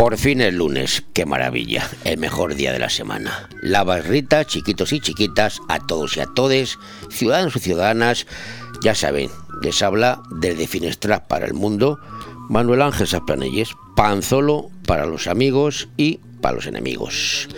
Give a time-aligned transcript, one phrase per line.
[0.00, 3.50] Por fin el lunes, qué maravilla, el mejor día de la semana.
[3.60, 6.78] La barrita, chiquitos y chiquitas, a todos y a todes,
[7.10, 8.26] ciudadanos y ciudadanas,
[8.82, 9.28] ya saben,
[9.60, 12.00] les habla desde Finestras para el mundo,
[12.48, 17.50] Manuel Ángel Saplanelles, Panzolo para los amigos y para los enemigos.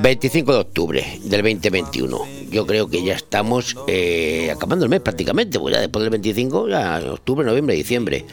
[0.00, 2.20] 25 de octubre del 2021.
[2.52, 6.68] Yo creo que ya estamos eh, acabando el mes prácticamente, pues ya después del 25,
[6.68, 8.24] ya octubre, noviembre, diciembre.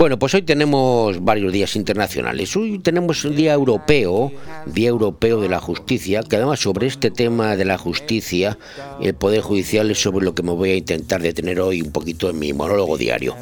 [0.00, 2.56] Bueno, pues hoy tenemos varios días internacionales.
[2.56, 4.32] Hoy tenemos un día europeo,
[4.64, 8.56] Día Europeo de la Justicia, que además sobre este tema de la justicia,
[9.02, 12.30] el Poder Judicial es sobre lo que me voy a intentar detener hoy un poquito
[12.30, 13.36] en mi monólogo diario.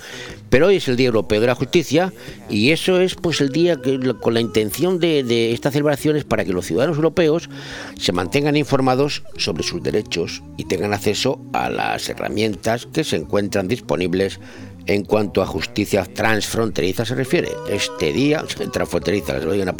[0.50, 2.12] Pero hoy es el Día Europeo de la Justicia
[2.50, 6.44] y eso es pues el día que con la intención de, de estas celebraciones para
[6.44, 7.48] que los ciudadanos europeos
[7.96, 13.68] se mantengan informados sobre sus derechos y tengan acceso a las herramientas que se encuentran
[13.68, 14.40] disponibles
[14.88, 17.50] en cuanto a justicia transfronteriza se refiere.
[17.70, 19.76] Este día, transfronteriza, lo digan a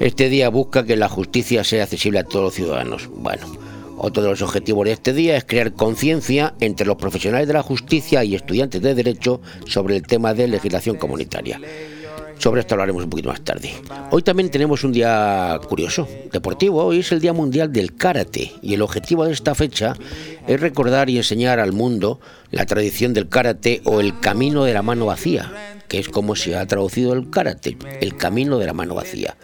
[0.00, 3.08] este día busca que la justicia sea accesible a todos los ciudadanos.
[3.14, 3.46] Bueno,
[3.96, 7.62] otro de los objetivos de este día es crear conciencia entre los profesionales de la
[7.62, 11.60] justicia y estudiantes de derecho sobre el tema de legislación comunitaria.
[12.38, 13.72] Sobre esto hablaremos un poquito más tarde.
[14.10, 16.84] Hoy también tenemos un día curioso, deportivo.
[16.84, 19.94] Hoy es el Día Mundial del Karate y el objetivo de esta fecha
[20.46, 24.82] es recordar y enseñar al mundo la tradición del karate o el camino de la
[24.82, 25.52] mano vacía,
[25.88, 29.36] que es como se ha traducido el karate, el camino de la mano vacía.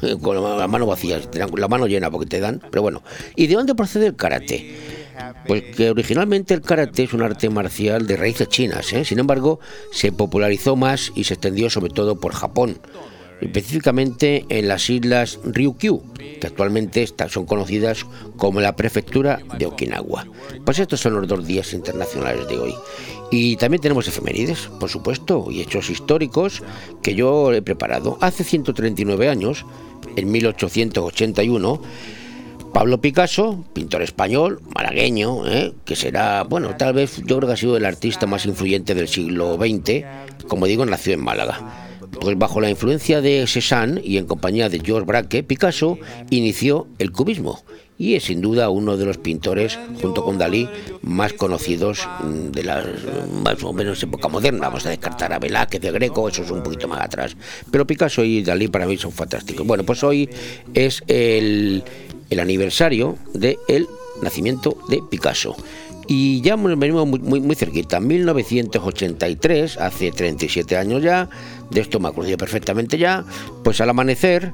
[0.22, 3.02] Con la mano vacía, la mano llena porque te dan, pero bueno.
[3.36, 4.97] ¿Y de dónde procede el karate?
[5.46, 9.04] Pues que originalmente el karate es un arte marcial de raíces chinas, ¿eh?
[9.04, 9.60] sin embargo
[9.92, 12.78] se popularizó más y se extendió sobre todo por Japón,
[13.40, 16.02] específicamente en las islas Ryukyu,
[16.40, 18.04] que actualmente son conocidas
[18.36, 20.26] como la prefectura de Okinawa.
[20.64, 22.74] Pues estos son los dos días internacionales de hoy.
[23.30, 26.62] Y también tenemos efemérides, por supuesto, y hechos históricos
[27.02, 28.16] que yo he preparado.
[28.20, 29.66] Hace 139 años,
[30.16, 31.80] en 1881,
[32.78, 35.72] Pablo Picasso, pintor español, malagueño, ¿eh?
[35.84, 40.04] que será, bueno, tal vez yo ha sido el artista más influyente del siglo XX,
[40.46, 41.98] como digo, nació en Málaga.
[42.20, 45.98] Pues bajo la influencia de Cézanne y en compañía de George Braque, Picasso
[46.30, 47.64] inició el cubismo
[47.98, 50.68] y es sin duda uno de los pintores, junto con Dalí,
[51.02, 52.84] más conocidos mm, de la
[53.42, 54.68] más o menos época moderna.
[54.68, 57.36] Vamos a descartar a Velázquez, de Greco, eso es un poquito más atrás.
[57.70, 59.66] Pero Picasso y Dalí para mí son fantásticos.
[59.66, 60.30] Bueno, pues hoy
[60.72, 61.82] es el,
[62.30, 63.88] el aniversario del
[64.22, 65.56] nacimiento de Picasso.
[66.06, 71.28] Y ya venimos muy, muy, muy cerquita, 1983, hace 37 años ya,
[71.70, 73.26] de esto me acuerdo perfectamente ya,
[73.62, 74.52] pues al amanecer,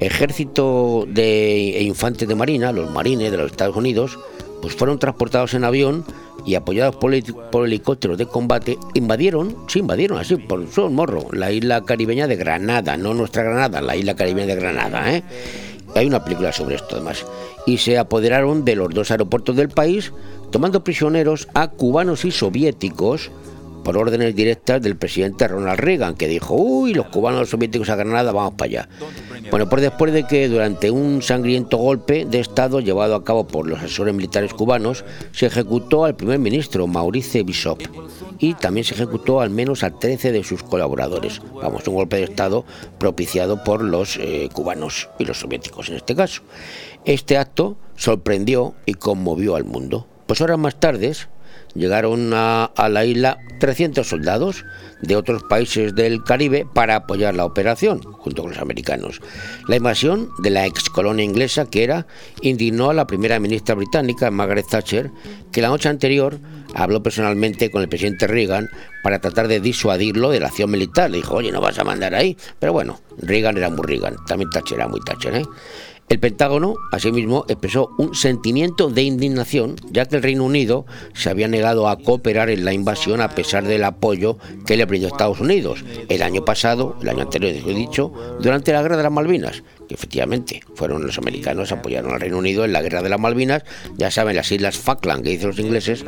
[0.00, 4.18] ejército de, e infantes de marina, los marines de los Estados Unidos,
[4.60, 6.04] pues fueron transportados en avión
[6.44, 11.82] y apoyados por, helicópteros de combate, invadieron, sí, invadieron así, por su morro, la isla
[11.82, 15.22] caribeña de Granada, no nuestra Granada, la isla caribeña de Granada, ¿eh?
[15.98, 17.24] Hay una película sobre esto además.
[17.66, 20.12] Y se apoderaron de los dos aeropuertos del país,
[20.50, 23.30] tomando prisioneros a cubanos y soviéticos
[23.86, 28.32] por órdenes directas del presidente Ronald Reagan, que dijo, uy, los cubanos soviéticos a Granada,
[28.32, 28.88] vamos para allá.
[29.48, 33.68] Bueno, pues después de que durante un sangriento golpe de Estado llevado a cabo por
[33.68, 37.80] los asesores militares cubanos, se ejecutó al primer ministro Maurice Bishop
[38.40, 41.40] y también se ejecutó al menos a 13 de sus colaboradores.
[41.54, 42.64] Vamos, un golpe de Estado
[42.98, 46.42] propiciado por los eh, cubanos y los soviéticos en este caso.
[47.04, 50.08] Este acto sorprendió y conmovió al mundo.
[50.26, 51.12] Pues horas más tarde,
[51.76, 54.64] llegaron a, la isla 300 soldados
[55.02, 59.20] de otros países del Caribe para apoyar la operación, junto con los americanos.
[59.68, 62.06] La invasión de la ex colonia inglesa, que era,
[62.40, 65.10] indignó a la primera ministra británica, Margaret Thatcher,
[65.52, 66.38] que la noche anterior
[66.74, 68.68] habló personalmente con el presidente Reagan
[69.02, 71.10] para tratar de disuadirlo de la acción militar.
[71.10, 72.36] Le dijo, oye, no vas a mandar ahí.
[72.58, 75.44] Pero bueno, Reagan era muy Reagan, también Thatcher era muy Thatcher, ¿eh?
[76.08, 81.48] El Pentágono, asimismo, expresó un sentimiento de indignación, ya que el Reino Unido se había
[81.48, 85.84] negado a cooperar en la invasión a pesar del apoyo que le brindó Estados Unidos.
[86.08, 89.94] El año pasado, el año anterior, he dicho, durante la guerra de las Malvinas, que
[89.94, 93.62] efectivamente fueron los americanos apoyaron al Reino Unido en la guerra de las Malvinas,
[93.96, 96.04] ya saben, las islas Falkland que dicen los ingleses,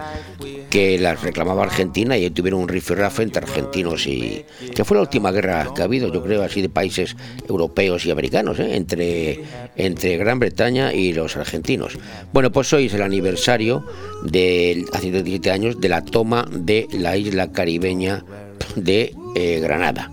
[0.71, 4.45] que las reclamaba Argentina y tuvieron un rifirrafe entre argentinos y...
[4.75, 7.17] que fue la última guerra que ha habido, yo creo, así de países
[7.49, 8.77] europeos y americanos, ¿eh?
[8.77, 9.41] entre,
[9.77, 11.99] entre Gran Bretaña y los argentinos.
[12.33, 13.85] Bueno, pues hoy es el aniversario
[14.25, 18.25] de, hace 17 años, de la toma de la isla caribeña
[18.77, 20.11] de eh, Granada.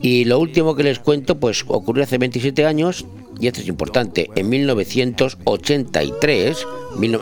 [0.00, 3.06] Y lo último que les cuento, pues ocurrió hace 27 años,
[3.40, 6.66] y esto es importante, en 1983,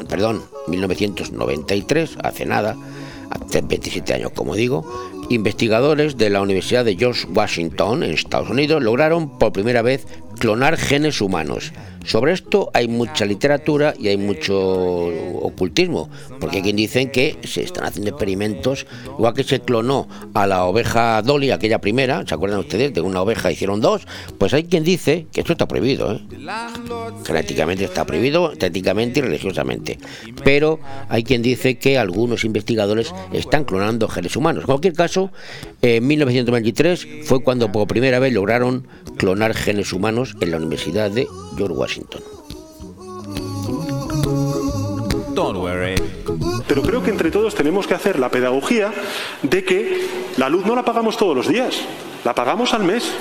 [0.09, 2.76] perdón, 1993, hace nada,
[3.31, 4.87] hace 27 años como digo,
[5.31, 10.06] investigadores de la Universidad de George Washington en Estados Unidos lograron por primera vez
[10.38, 11.73] clonar genes humanos.
[12.04, 17.62] Sobre esto hay mucha literatura y hay mucho ocultismo, porque hay quien dicen que se
[17.62, 18.86] están haciendo experimentos,
[19.18, 22.92] igual que se clonó a la oveja Dolly, aquella primera, ¿se acuerdan ustedes?
[22.92, 24.06] De una oveja hicieron dos,
[24.38, 26.20] pues hay quien dice que esto está prohibido, ¿eh?
[27.24, 29.98] genéticamente está prohibido, estéticamente y religiosamente,
[30.44, 34.62] pero hay quien dice que algunos investigadores están clonando genes humanos.
[34.62, 35.30] En cualquier caso,
[35.80, 38.86] en 1923 fue cuando por primera vez lograron
[39.16, 41.94] clonar genes humanos en la Universidad de George Washington.
[46.67, 48.93] Pero creo que entre todos tenemos que hacer la pedagogía
[49.43, 50.06] de que
[50.37, 51.76] la luz no la pagamos todos los días,
[52.25, 53.12] la pagamos al mes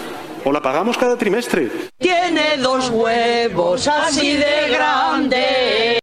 [0.44, 1.70] o la pagamos cada trimestre.
[1.98, 6.03] Tiene dos huevos así de grandes.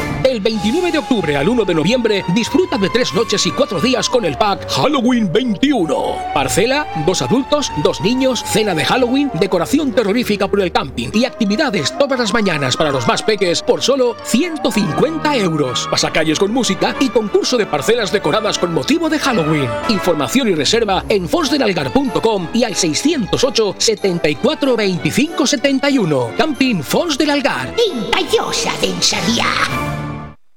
[0.31, 4.07] Del 29 de octubre al 1 de noviembre, disfruta de tres noches y cuatro días
[4.07, 6.15] con el pack Halloween 21.
[6.33, 11.97] Parcela, dos adultos, dos niños, cena de Halloween, decoración terrorífica por el camping y actividades
[11.97, 15.85] todas las mañanas para los más peques por solo 150 euros.
[15.91, 19.67] Pasacalles con música y concurso de parcelas decoradas con motivo de Halloween.
[19.89, 26.31] Información y reserva en fonsdelalgar.com y al 608 74 25 71.
[26.37, 27.75] Camping Fons del Algar.
[27.85, 29.90] Intallosa densaría.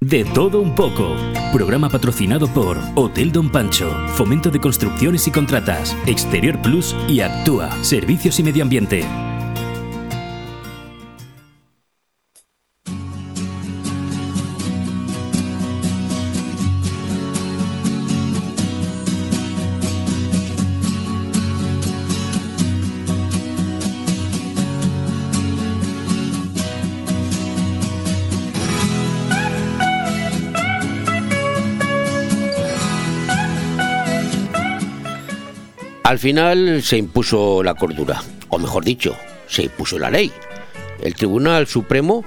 [0.04, 1.16] De todo un poco.
[1.50, 7.70] Programa patrocinado por Hotel Don Pancho, Fomento de Construcciones y Contratas, Exterior Plus y Actúa,
[7.82, 9.06] Servicios y Medio Ambiente.
[36.14, 39.16] Al final se impuso la cordura, o mejor dicho,
[39.48, 40.30] se impuso la ley.
[41.02, 42.24] El Tribunal Supremo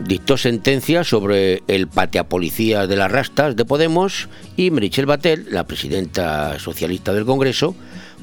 [0.00, 6.58] dictó sentencia sobre el pateapolicía de las rastas de Podemos y Merichel Batel, la presidenta
[6.58, 7.74] socialista del Congreso,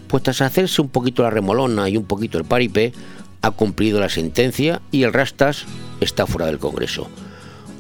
[0.08, 2.94] pues tras hacerse un poquito la remolona y un poquito el paripé,
[3.42, 5.66] ha cumplido la sentencia y el rastas
[6.02, 7.10] está fuera del Congreso.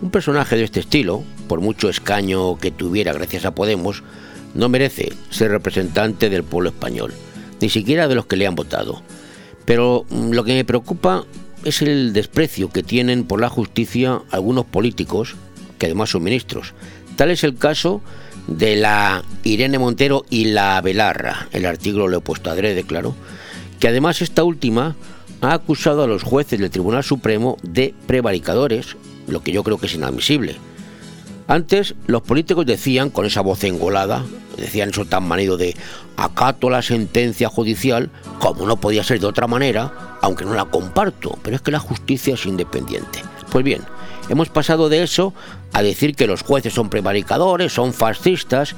[0.01, 4.01] Un personaje de este estilo, por mucho escaño que tuviera gracias a Podemos,
[4.53, 7.13] no merece ser representante del pueblo español,
[7.61, 9.01] ni siquiera de los que le han votado.
[9.65, 11.25] Pero mm, lo que me preocupa
[11.63, 15.35] es el desprecio que tienen por la justicia algunos políticos,
[15.77, 16.73] que además son ministros.
[17.15, 18.01] Tal es el caso
[18.47, 23.15] de la Irene Montero y la Belarra, el artículo lo he puesto adrede, claro,
[23.79, 24.95] que además esta última
[25.41, 29.85] ha acusado a los jueces del Tribunal Supremo de prevaricadores, lo que yo creo que
[29.85, 30.55] es inadmisible.
[31.49, 34.23] Antes los políticos decían, con esa voz engolada,
[34.55, 35.75] decían eso tan manido de
[36.15, 39.91] acato la sentencia judicial, como no podía ser de otra manera,
[40.21, 43.23] aunque no la comparto, pero es que la justicia es independiente.
[43.51, 43.81] Pues bien,
[44.29, 45.33] hemos pasado de eso
[45.73, 48.75] a decir que los jueces son prevaricadores, son fascistas,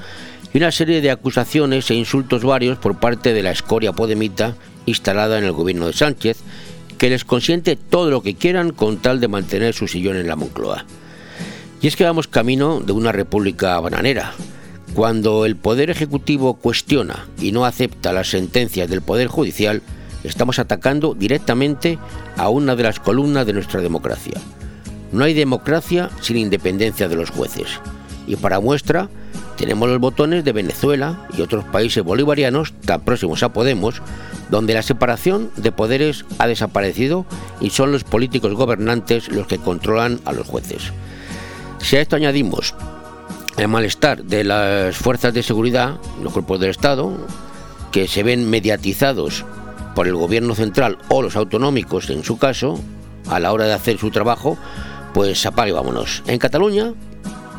[0.53, 5.37] y una serie de acusaciones e insultos varios por parte de la escoria podemita instalada
[5.37, 6.37] en el gobierno de Sánchez,
[6.97, 10.37] que les consiente todo lo que quieran con tal de mantener su sillón en la
[10.37, 10.85] Moncloa.
[11.81, 14.33] Y es que vamos camino de una república bananera.
[14.93, 19.81] Cuando el Poder Ejecutivo cuestiona y no acepta las sentencias del Poder Judicial,
[20.23, 21.97] estamos atacando directamente
[22.37, 24.35] a una de las columnas de nuestra democracia.
[25.11, 27.79] No hay democracia sin independencia de los jueces.
[28.27, 29.09] Y para muestra,
[29.57, 34.03] tenemos los botones de Venezuela y otros países bolivarianos tan próximos a Podemos,
[34.51, 37.25] donde la separación de poderes ha desaparecido
[37.59, 40.91] y son los políticos gobernantes los que controlan a los jueces.
[41.81, 42.73] Si a esto añadimos
[43.57, 47.11] el malestar de las fuerzas de seguridad, los cuerpos del Estado,
[47.91, 49.43] que se ven mediatizados
[49.95, 52.79] por el gobierno central o los autonómicos en su caso,
[53.29, 54.57] a la hora de hacer su trabajo,
[55.13, 56.23] pues apague vámonos.
[56.27, 56.93] En Cataluña,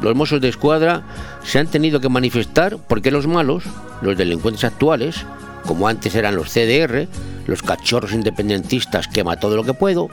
[0.01, 1.03] los mozos de escuadra
[1.45, 3.65] se han tenido que manifestar porque los malos,
[4.01, 5.27] los delincuentes actuales,
[5.67, 7.07] como antes eran los CDR,
[7.47, 10.09] los cachorros independentistas que todo lo que puedo,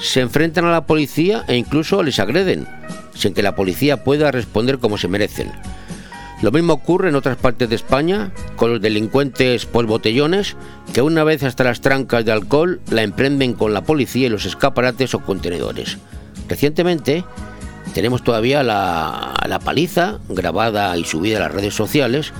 [0.00, 2.66] se enfrentan a la policía e incluso les agreden,
[3.14, 5.52] sin que la policía pueda responder como se merecen.
[6.42, 10.56] Lo mismo ocurre en otras partes de España con los delincuentes por botellones
[10.94, 14.46] que una vez hasta las trancas de alcohol la emprenden con la policía y los
[14.46, 15.98] escaparates o contenedores.
[16.48, 17.24] Recientemente
[17.92, 22.32] tenemos todavía la, la paliza grabada y subida a las redes sociales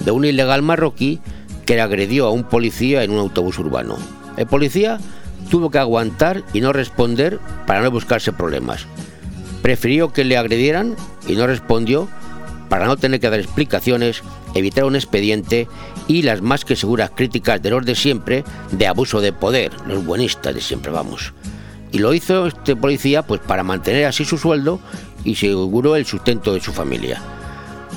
[0.00, 1.20] de un ilegal marroquí
[1.64, 3.96] que agredió a un policía en un autobús urbano.
[4.36, 4.98] El policía
[5.50, 8.86] tuvo que aguantar y no responder para no buscarse problemas.
[9.62, 12.08] Prefirió que le agredieran y no respondió
[12.68, 14.22] para no tener que dar explicaciones,
[14.54, 15.68] evitar un expediente
[16.08, 20.04] y las más que seguras críticas de los de siempre de abuso de poder, los
[20.04, 21.32] buenistas de siempre vamos.
[21.92, 24.80] Y lo hizo este policía pues para mantener así su sueldo
[25.24, 27.20] y seguro el sustento de su familia.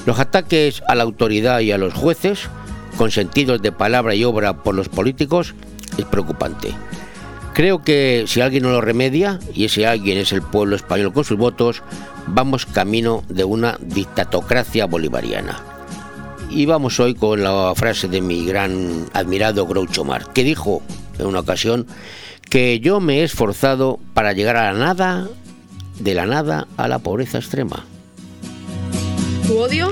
[0.06, 2.48] Los ataques a la autoridad y a los jueces,
[2.98, 5.54] consentidos de palabra y obra por los políticos,
[5.98, 6.74] es preocupante.
[7.60, 11.26] Creo que si alguien no lo remedia, y ese alguien es el pueblo español con
[11.26, 11.84] sus votos,
[12.26, 15.62] vamos camino de una dictatocracia bolivariana.
[16.50, 20.82] Y vamos hoy con la frase de mi gran admirado Groucho Marx, que dijo
[21.18, 21.86] en una ocasión
[22.50, 25.28] que yo me he esforzado para llegar a la nada,
[26.00, 27.84] de la nada a la pobreza extrema.
[29.46, 29.92] Tu odio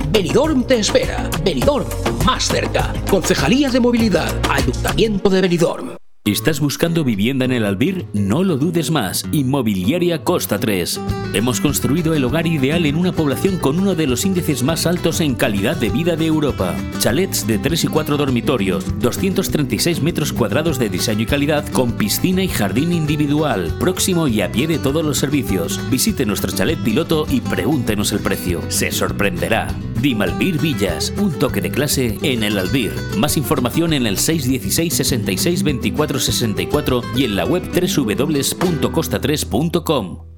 [0.11, 1.29] Benidorm te espera.
[1.43, 1.87] Benidorm,
[2.25, 2.93] más cerca.
[3.09, 5.95] Concejalía de Movilidad, Ayuntamiento de Benidorm.
[6.25, 8.05] ¿Estás buscando vivienda en el Albir?
[8.13, 9.25] No lo dudes más.
[9.31, 10.99] Inmobiliaria Costa 3.
[11.33, 15.21] Hemos construido el hogar ideal en una población con uno de los índices más altos
[15.21, 16.75] en calidad de vida de Europa.
[16.99, 22.43] Chalets de 3 y 4 dormitorios, 236 metros cuadrados de diseño y calidad con piscina
[22.43, 25.79] y jardín individual, próximo y a pie de todos los servicios.
[25.89, 28.61] Visite nuestro chalet piloto y pregúntenos el precio.
[28.67, 29.69] Se sorprenderá.
[30.01, 32.91] Dimalbir Villas, un toque de clase en el Albir.
[33.17, 40.30] Más información en el 616 66 24 64 y en la web www.costa3.com.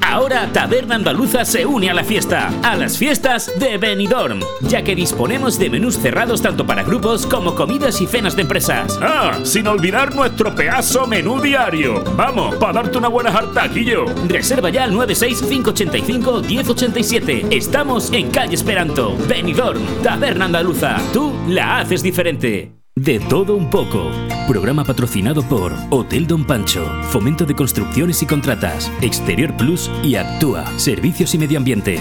[0.00, 4.94] Ahora Taberna Andaluza se une a la fiesta, a las fiestas de Benidorm, ya que
[4.94, 8.98] disponemos de menús cerrados tanto para grupos como comidas y cenas de empresas.
[9.02, 12.02] Ah, sin olvidar nuestro pedazo menú diario.
[12.16, 14.04] Vamos, para darte una buena jartaquillo.
[14.28, 17.52] Reserva ya al 96585-1087.
[17.52, 19.16] Estamos en calle Esperanto.
[19.28, 20.96] Benidorm, Taberna Andaluza.
[21.12, 22.77] Tú la haces diferente.
[22.98, 24.10] De todo un poco.
[24.48, 30.66] Programa patrocinado por Hotel Don Pancho, Fomento de Construcciones y Contratas, Exterior Plus y Actúa,
[30.80, 32.00] Servicios y Medio Ambiente.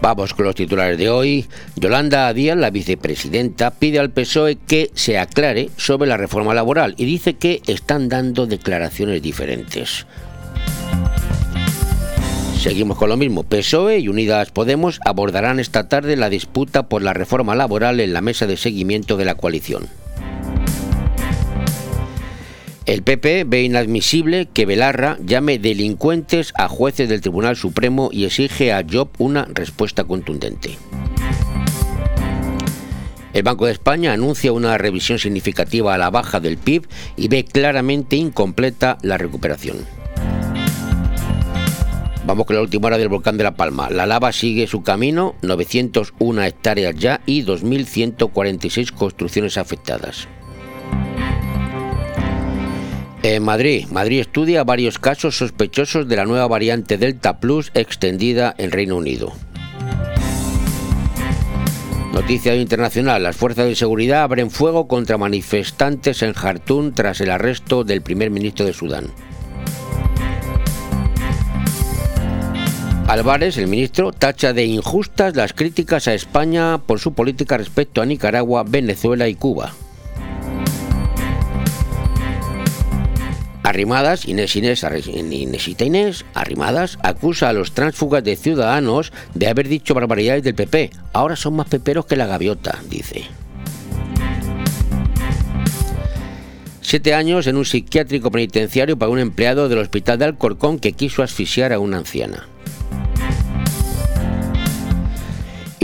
[0.00, 1.46] Vamos con los titulares de hoy.
[1.74, 7.04] Yolanda Díaz, la vicepresidenta, pide al PSOE que se aclare sobre la reforma laboral y
[7.04, 10.06] dice que están dando declaraciones diferentes.
[12.64, 13.42] Seguimos con lo mismo.
[13.42, 18.22] PSOE y Unidas Podemos abordarán esta tarde la disputa por la reforma laboral en la
[18.22, 19.86] mesa de seguimiento de la coalición.
[22.86, 28.72] El PP ve inadmisible que Belarra llame delincuentes a jueces del Tribunal Supremo y exige
[28.72, 30.78] a Job una respuesta contundente.
[33.34, 36.86] El Banco de España anuncia una revisión significativa a la baja del PIB
[37.18, 40.03] y ve claramente incompleta la recuperación.
[42.26, 43.90] Vamos con la última hora del volcán de La Palma.
[43.90, 50.26] La lava sigue su camino, 901 hectáreas ya y 2.146 construcciones afectadas.
[53.22, 58.70] En Madrid, Madrid estudia varios casos sospechosos de la nueva variante Delta Plus extendida en
[58.70, 59.32] Reino Unido.
[62.14, 63.22] Noticia internacional.
[63.22, 68.30] Las fuerzas de seguridad abren fuego contra manifestantes en Jartún tras el arresto del primer
[68.30, 69.10] ministro de Sudán.
[73.06, 78.06] Álvarez, el ministro, tacha de injustas las críticas a España por su política respecto a
[78.06, 79.74] Nicaragua, Venezuela y Cuba.
[83.62, 89.94] Arrimadas, Inés Inés, Inésita Inés, Arrimadas, acusa a los tránsfugas de Ciudadanos de haber dicho
[89.94, 90.90] barbaridades del PP.
[91.12, 93.24] Ahora son más peperos que la gaviota, dice.
[96.80, 101.22] Siete años en un psiquiátrico penitenciario para un empleado del hospital de Alcorcón que quiso
[101.22, 102.48] asfixiar a una anciana.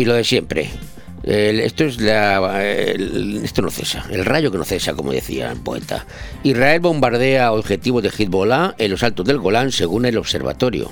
[0.01, 0.71] Y lo de siempre,
[1.25, 6.07] esto es la, esto no cesa, el rayo que no cesa, como decía el poeta.
[6.43, 10.91] Israel bombardea objetivos de Hezbollah en los altos del Golán, según el observatorio.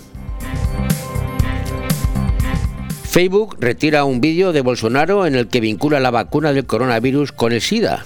[3.05, 7.53] Facebook retira un vídeo de Bolsonaro en el que vincula la vacuna del coronavirus con
[7.53, 8.05] el SIDA.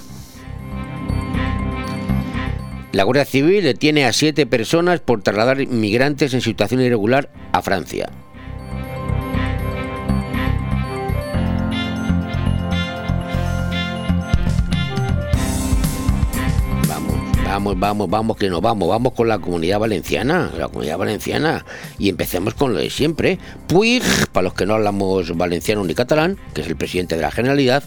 [2.92, 8.08] La Guardia Civil detiene a siete personas por trasladar inmigrantes en situación irregular a Francia.
[17.52, 21.66] Vamos, vamos, vamos, que nos vamos, vamos con la comunidad valenciana, la comunidad valenciana.
[21.98, 23.38] Y empecemos con lo de siempre.
[23.66, 27.30] Puig, para los que no hablamos valenciano ni catalán, que es el presidente de la
[27.30, 27.84] Generalidad,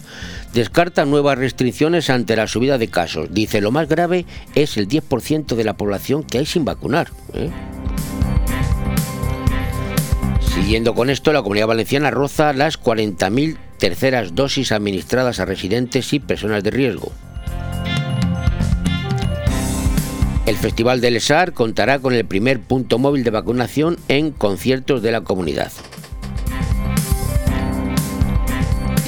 [0.54, 3.34] descarta nuevas restricciones ante la subida de casos.
[3.34, 7.08] Dice, lo más grave es el 10% de la población que hay sin vacunar.
[7.34, 7.50] ¿eh?
[10.54, 16.20] Siguiendo con esto, la comunidad valenciana roza las 40.000 terceras dosis administradas a residentes y
[16.20, 17.10] personas de riesgo.
[20.46, 25.10] El Festival del ESAR contará con el primer punto móvil de vacunación en conciertos de
[25.10, 25.72] la comunidad.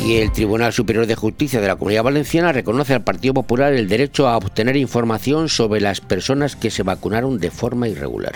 [0.04, 3.88] Y el Tribunal Superior de Justicia de la Comunidad Valenciana reconoce al Partido Popular el
[3.88, 8.34] derecho a obtener información sobre las personas que se vacunaron de forma irregular.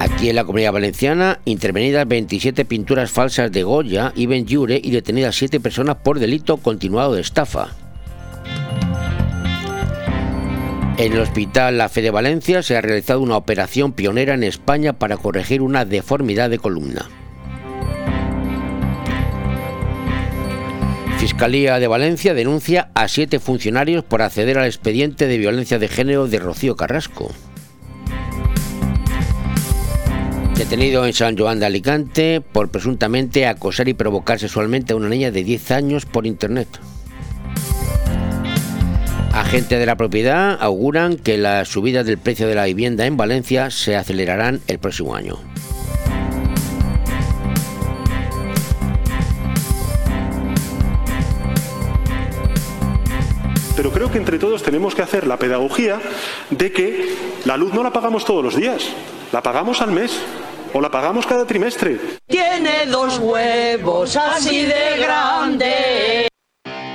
[0.00, 5.36] Aquí en la Comunidad Valenciana, intervenidas 27 pinturas falsas de Goya y Benjure y detenidas
[5.36, 7.85] 7 personas por delito continuado de estafa.
[10.98, 14.94] En el Hospital La Fe de Valencia se ha realizado una operación pionera en España
[14.94, 17.10] para corregir una deformidad de columna.
[21.18, 26.28] Fiscalía de Valencia denuncia a siete funcionarios por acceder al expediente de violencia de género
[26.28, 27.30] de Rocío Carrasco.
[30.56, 35.30] Detenido en San Joan de Alicante por presuntamente acosar y provocar sexualmente a una niña
[35.30, 36.68] de 10 años por internet.
[39.36, 43.70] Agentes de la propiedad auguran que las subidas del precio de la vivienda en Valencia
[43.70, 45.38] se acelerarán el próximo año.
[53.76, 56.00] Pero creo que entre todos tenemos que hacer la pedagogía
[56.48, 58.84] de que la luz no la pagamos todos los días,
[59.32, 60.18] la pagamos al mes
[60.72, 62.00] o la pagamos cada trimestre.
[62.26, 66.28] Tiene dos huevos así de grandes.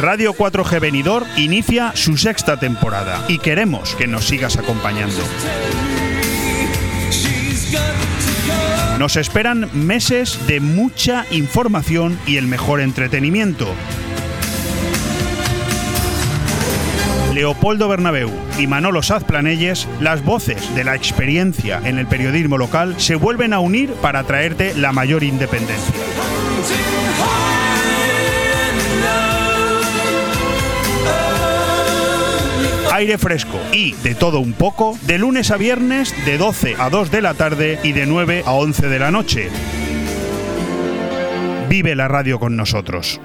[0.00, 5.16] Radio 4G Venidor inicia su sexta temporada y queremos que nos sigas acompañando.
[8.98, 13.66] Nos esperan meses de mucha información y el mejor entretenimiento.
[17.32, 22.94] Leopoldo Bernabeu y Manolo Saz Planelles, las voces de la experiencia en el periodismo local,
[22.98, 25.94] se vuelven a unir para traerte la mayor independencia.
[32.96, 37.10] Aire fresco y de todo un poco de lunes a viernes de 12 a 2
[37.10, 39.50] de la tarde y de 9 a 11 de la noche.
[41.68, 43.20] Vive la radio con nosotros.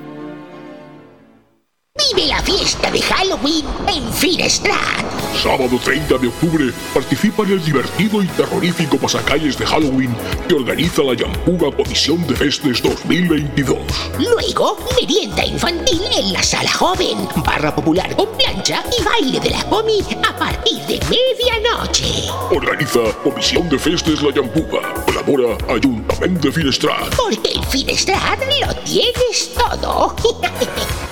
[1.96, 8.22] Vive la fiesta de Halloween en Finestrat Sábado 30 de octubre participa en el divertido
[8.22, 10.16] y terrorífico pasacalles de Halloween
[10.48, 13.80] que organiza la Yampuga Comisión de Festes 2022.
[14.20, 19.64] Luego, merienda infantil en la sala joven, barra popular con plancha y baile de la
[19.66, 22.30] comi a partir de medianoche.
[22.52, 24.94] Organiza Comisión de Festes La Yampuga.
[25.06, 27.16] Colabora Ayuntamiento de Finestrat.
[27.16, 30.16] Porque en Finestrat lo tienes todo.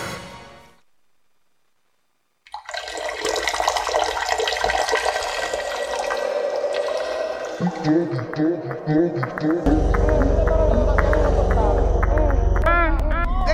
[7.89, 7.95] ¡Qué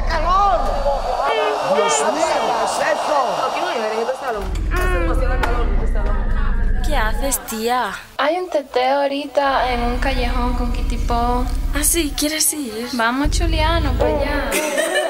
[0.09, 0.59] calor!
[1.73, 2.25] ¡Dios mío!
[2.35, 3.19] ¿Qué es eso?
[6.85, 7.93] ¿Qué haces, tía?
[8.17, 10.99] Hay un teteo ahorita en un callejón con Kitty
[11.79, 12.89] Así, ¿Ah, ¿quieres ir?
[12.91, 14.51] Vamos, Juliano, para allá.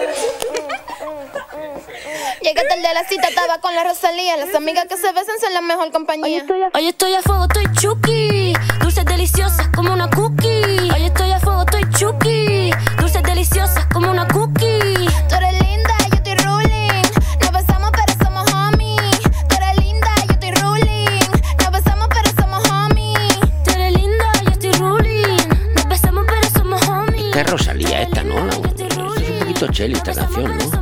[2.45, 4.38] Llegué tarde a la cita, estaba con la Rosalía.
[4.38, 6.45] Las amigas que se besan son la mejor compañía.
[6.75, 8.53] Hoy estoy a fuego, estoy chuki.
[8.81, 10.91] Dulces deliciosas como una cookie.
[10.93, 12.69] Hoy estoy a fuego, estoy chuki.
[12.99, 15.08] Dulces deliciosas como una cookie.
[15.27, 17.01] Tú eres linda, yo estoy ruling.
[17.41, 19.19] Nos besamos, pero somos homies.
[19.49, 21.19] Tú eres linda, yo estoy ruling.
[21.60, 23.39] Nos besamos, pero somos homies.
[23.63, 25.73] Tú eres linda, yo estoy ruling.
[25.75, 27.25] Nos besamos, pero somos homies.
[27.25, 28.36] Esta es Rosalía, esta, ¿no?
[28.45, 30.74] La- Es un poquito cheli esta canción, ¿no?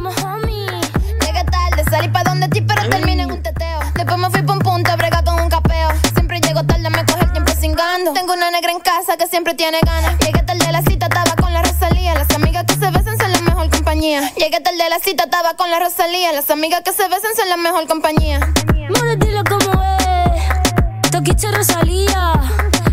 [2.68, 3.80] Pero terminé en un teteo.
[3.96, 5.90] Después me fui pa' un punto a bregar con un capeo.
[6.14, 8.14] Siempre llego tarde, me coge el tiempo cingando.
[8.14, 10.18] Tengo una negra en casa que siempre tiene ganas.
[10.20, 12.14] Llegué tarde a la cita, estaba con la Rosalía.
[12.16, 14.32] Las amigas que se besan son la mejor compañía.
[14.36, 16.32] Llegué tarde a la cita, estaba con la Rosalía.
[16.34, 18.40] Las amigas que se besan son la mejor compañía.
[18.90, 21.12] More, dile cómo es.
[21.12, 22.34] Toquiche Rosalía.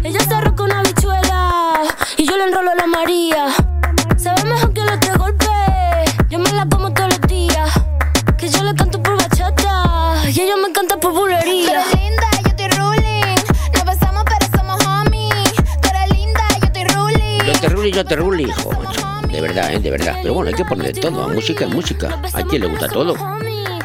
[0.02, 1.82] Ella se arroja una bichuela.
[2.16, 3.46] Y yo le enrolo a la María.
[4.16, 4.79] Se ve mejor que
[18.00, 18.70] Yo te hijo.
[19.30, 19.78] De verdad, ¿eh?
[19.78, 20.16] De verdad.
[20.22, 21.28] Pero bueno, hay que poner de todo.
[21.28, 22.18] Música es música.
[22.32, 23.14] A quien le gusta todo.
[23.14, 23.36] A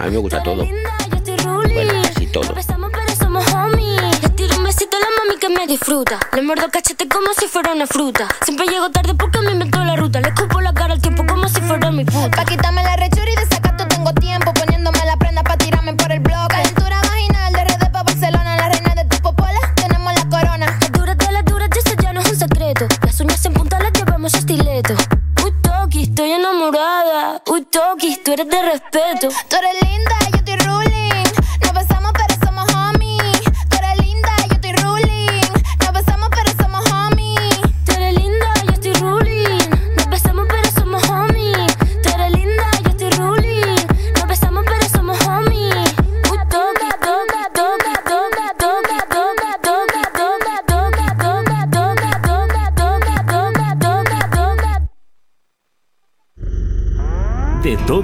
[0.06, 0.66] mí me gusta todo.
[0.66, 2.54] Bueno, casi todo.
[2.54, 4.22] Pero somos homies.
[4.22, 6.18] Le tiro un besito a la mami que me disfruta.
[6.34, 8.30] Le muerdo cachete como si fuera una fruta.
[8.46, 10.22] Siempre llego tarde porque me inventó la ruta.
[10.22, 12.32] Le escupo la cara al tiempo como si fuera mi puta.
[12.32, 13.36] Pa' quitarme la rechura y
[27.48, 29.30] Uy, Toki, tú eres de respeto.
[29.50, 30.85] Tú eres linda, yo estoy ruling.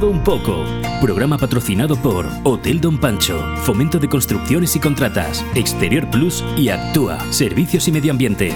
[0.09, 0.65] Un poco.
[0.99, 7.19] Programa patrocinado por Hotel Don Pancho, Fomento de Construcciones y Contratas, Exterior Plus y Actúa,
[7.31, 8.53] Servicios y Medio Ambiente.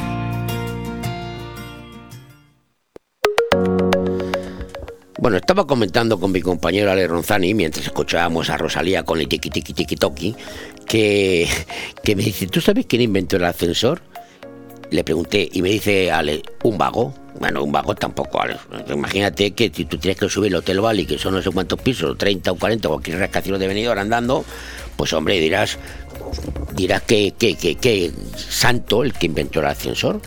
[5.20, 9.50] Bueno, estaba comentando con mi compañero Ale Ronzani mientras escuchábamos a Rosalía con el tiki
[9.50, 10.36] tiki tiki toki
[10.86, 11.48] que,
[12.04, 14.02] que me dice, ¿tú sabes quién inventó el ascensor?
[14.92, 17.25] Le pregunté y me dice Ale, un vago.
[17.39, 18.39] Bueno, un vago tampoco.
[18.89, 21.80] Imagínate que si tú tienes que subir el Hotel Bali, que son no sé cuántos
[21.80, 24.45] pisos, 30 o 40, o cualquier rascacielos de venidor andando,
[24.95, 25.78] pues hombre, dirás,
[26.74, 30.21] dirás que, que, que, que santo el que inventó el ascensor.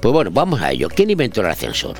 [0.00, 0.88] Pues bueno, vamos a ello.
[0.88, 1.96] ¿Quién inventó el ascensor?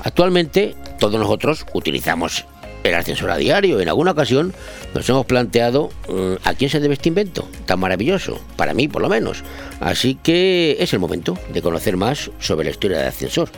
[0.00, 2.44] Actualmente todos nosotros utilizamos
[2.84, 3.80] el ascensor a diario.
[3.80, 4.54] En alguna ocasión
[4.94, 9.02] nos hemos planteado mm, a quién se debe este invento tan maravilloso, para mí por
[9.02, 9.42] lo menos.
[9.80, 13.48] Así que es el momento de conocer más sobre la historia del ascensor.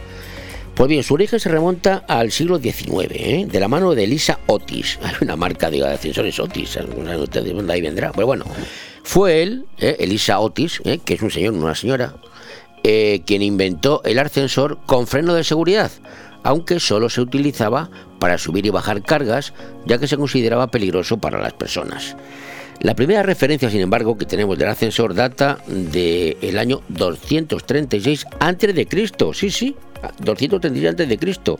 [0.74, 3.46] Pues bien, su origen se remonta al siglo XIX, ¿eh?
[3.50, 4.98] de la mano de Elisa Otis.
[5.02, 8.12] Hay una marca de ascensores Otis, de ahí vendrá.
[8.12, 8.44] Pero bueno,
[9.02, 9.96] fue él, ¿eh?
[10.00, 10.98] Elisa Otis, ¿eh?
[11.02, 12.16] que es un señor, una señora,
[12.82, 15.90] eh, quien inventó el ascensor con freno de seguridad,
[16.46, 19.52] aunque solo se utilizaba para subir y bajar cargas,
[19.84, 22.16] ya que se consideraba peligroso para las personas.
[22.80, 28.86] La primera referencia, sin embargo, que tenemos del ascensor data del año 236 a.C.
[29.34, 29.76] Sí, sí,
[30.20, 31.56] 236 a.C.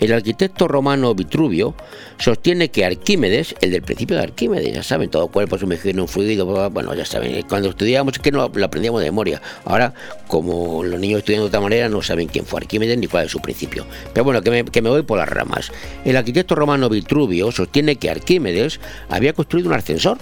[0.00, 1.74] El arquitecto romano Vitruvio
[2.18, 6.08] sostiene que Arquímedes, el del principio de Arquímedes, ya saben, todo cuerpo sumergido en un
[6.08, 9.40] fluido, bueno, ya saben, cuando estudiábamos es que no lo aprendíamos de memoria.
[9.64, 9.94] Ahora,
[10.26, 13.32] como los niños estudian de otra manera, no saben quién fue Arquímedes ni cuál es
[13.32, 13.86] su principio.
[14.12, 15.70] Pero bueno, que me, que me voy por las ramas.
[16.04, 20.18] El arquitecto romano Vitruvio sostiene que Arquímedes había construido un ascensor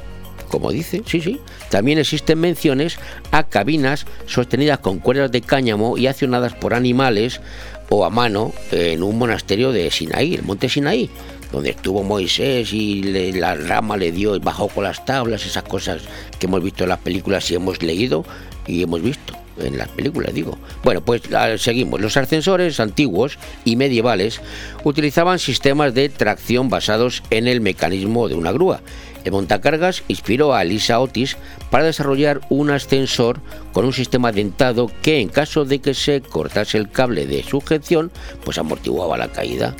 [0.53, 1.41] como dice, sí, sí.
[1.71, 2.99] También existen menciones
[3.31, 7.41] a cabinas sostenidas con cuerdas de cáñamo y accionadas por animales
[7.89, 11.09] o a mano en un monasterio de Sinaí, el monte Sinaí,
[11.53, 16.03] donde estuvo Moisés y la rama le dio, bajó con las tablas, esas cosas
[16.39, 18.25] que hemos visto en las películas y hemos leído
[18.67, 20.59] y hemos visto en las películas, digo.
[20.83, 22.01] Bueno, pues ah, seguimos.
[22.01, 24.41] Los ascensores antiguos y medievales
[24.85, 28.81] utilizaban sistemas de tracción basados en el mecanismo de una grúa.
[29.25, 31.37] El montacargas inspiró a Lisa Otis
[31.71, 33.41] para desarrollar un ascensor
[33.73, 38.11] con un sistema dentado que en caso de que se cortase el cable de sujeción,
[38.45, 39.77] pues amortiguaba la caída.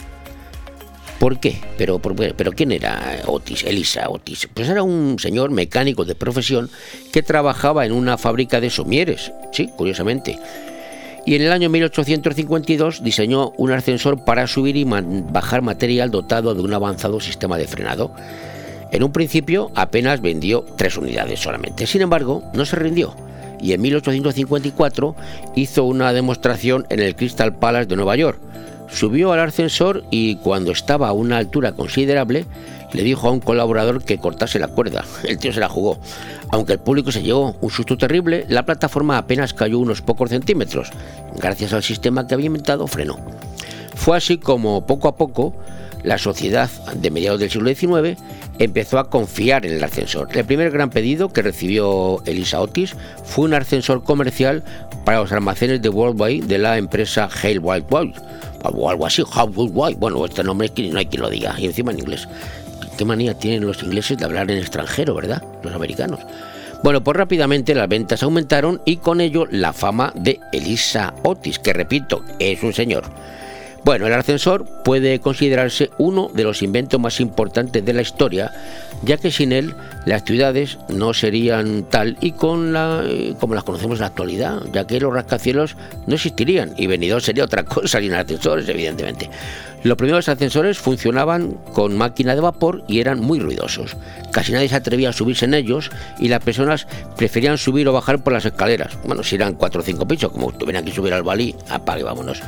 [1.23, 1.55] ¿Por qué?
[1.79, 3.63] Pero, pero ¿quién era Otis?
[3.63, 4.49] Elisa Otis.
[4.53, 6.69] Pues era un señor mecánico de profesión
[7.13, 10.37] que trabajaba en una fábrica de somieres, sí, curiosamente.
[11.25, 16.63] Y en el año 1852 diseñó un ascensor para subir y bajar material dotado de
[16.63, 18.13] un avanzado sistema de frenado.
[18.91, 21.87] En un principio apenas vendió tres unidades solamente.
[21.87, 23.15] Sin embargo, no se rindió
[23.61, 25.15] y en 1854
[25.55, 28.41] hizo una demostración en el Crystal Palace de Nueva York.
[28.93, 32.47] Subió al ascensor y cuando estaba a una altura considerable
[32.93, 35.05] le dijo a un colaborador que cortase la cuerda.
[35.25, 35.99] El tío se la jugó.
[36.51, 40.91] Aunque el público se llevó un susto terrible, la plataforma apenas cayó unos pocos centímetros.
[41.37, 43.19] Gracias al sistema que había inventado, frenó.
[43.95, 45.55] Fue así como poco a poco
[46.03, 48.21] la sociedad de mediados del siglo XIX
[48.59, 50.29] empezó a confiar en el ascensor.
[50.33, 54.63] El primer gran pedido que recibió Elisa Otis fue un ascensor comercial
[55.05, 58.21] para los almacenes de Worldwide de la empresa Hale White White
[58.65, 59.99] o algo así, White.
[59.99, 62.29] Bueno, este nombre no hay quien lo diga y encima en inglés.
[62.97, 65.43] Qué manía tienen los ingleses de hablar en extranjero, ¿verdad?
[65.63, 66.21] Los americanos.
[66.83, 71.73] Bueno, pues rápidamente las ventas aumentaron y con ello la fama de Elisa Otis, que
[71.73, 73.05] repito, es un señor.
[73.85, 78.53] Bueno, el ascensor puede considerarse uno de los inventos más importantes de la historia,
[79.03, 79.75] ya que sin él
[80.07, 84.63] las ciudades no serían tal y con la, eh, como las conocemos en la actualidad,
[84.73, 89.29] ya que los rascacielos no existirían y Benidorm sería otra cosa sin ascensores, evidentemente.
[89.83, 93.97] Los primeros ascensores funcionaban con máquina de vapor y eran muy ruidosos.
[94.31, 95.91] Casi nadie se atrevía a subirse en ellos
[96.21, 98.97] y las personas preferían subir o bajar por las escaleras.
[99.05, 102.41] Bueno, si eran cuatro o cinco pisos, como tuvieran que subir al balí, apague, vámonos.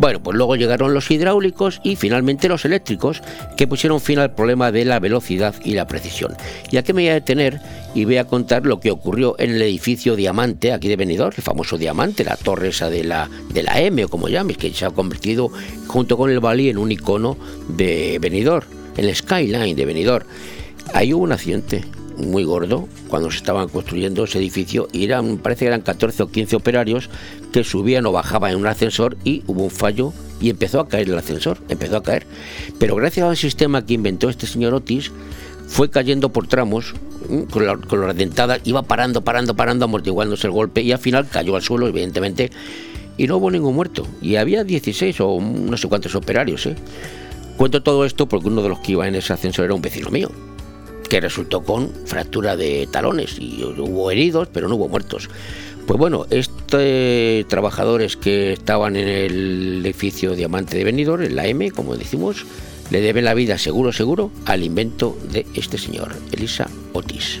[0.00, 3.20] Bueno, pues luego llegaron los hidráulicos y finalmente los eléctricos
[3.58, 6.34] que pusieron fin al problema de la velocidad y la precisión.
[6.70, 7.60] Y aquí me voy a detener
[7.94, 11.42] y voy a contar lo que ocurrió en el edificio Diamante, aquí de Benidorm, el
[11.42, 14.86] famoso Diamante, la torre esa de la, de la M o como llames, que se
[14.86, 15.50] ha convertido
[15.86, 17.36] junto con el Bali en un icono
[17.68, 20.24] de Benidorm, el skyline de Benidorm.
[20.94, 21.84] Ahí hubo un accidente
[22.20, 26.28] muy gordo cuando se estaban construyendo ese edificio y eran, parece que eran 14 o
[26.28, 27.10] 15 operarios
[27.52, 31.08] que subían o bajaban en un ascensor y hubo un fallo y empezó a caer
[31.08, 32.26] el ascensor, empezó a caer.
[32.78, 35.12] Pero gracias al sistema que inventó este señor Otis,
[35.66, 36.94] fue cayendo por tramos,
[37.50, 41.28] con la, con la dentada, iba parando, parando, parando, amortiguándose el golpe y al final
[41.28, 42.50] cayó al suelo, evidentemente,
[43.16, 44.06] y no hubo ningún muerto.
[44.20, 46.66] Y había 16 o no sé cuántos operarios.
[46.66, 46.74] ¿eh?
[47.56, 50.10] Cuento todo esto porque uno de los que iba en ese ascensor era un vecino
[50.10, 50.30] mío
[51.10, 55.28] que resultó con fractura de talones y hubo heridos, pero no hubo muertos.
[55.86, 56.80] Pues bueno, estos
[57.48, 62.46] trabajadores que estaban en el edificio Diamante de Benidorm, en la M, como decimos,
[62.90, 67.40] le deben la vida seguro, seguro al invento de este señor, Elisa Otis.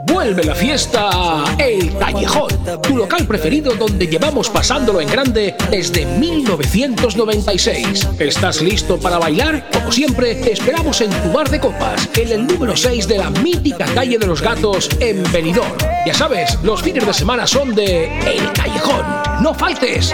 [0.23, 2.51] Vuelve la fiesta El Callejón,
[2.83, 8.07] tu local preferido donde llevamos pasándolo en grande desde 1996.
[8.19, 9.67] ¿Estás listo para bailar?
[9.73, 13.31] Como siempre, te esperamos en tu bar de copas, en el número 6 de la
[13.31, 15.75] mítica calle de los gatos en Benidorm.
[16.05, 19.03] Ya sabes, los fines de semana son de El Callejón.
[19.41, 20.13] ¡No faltes!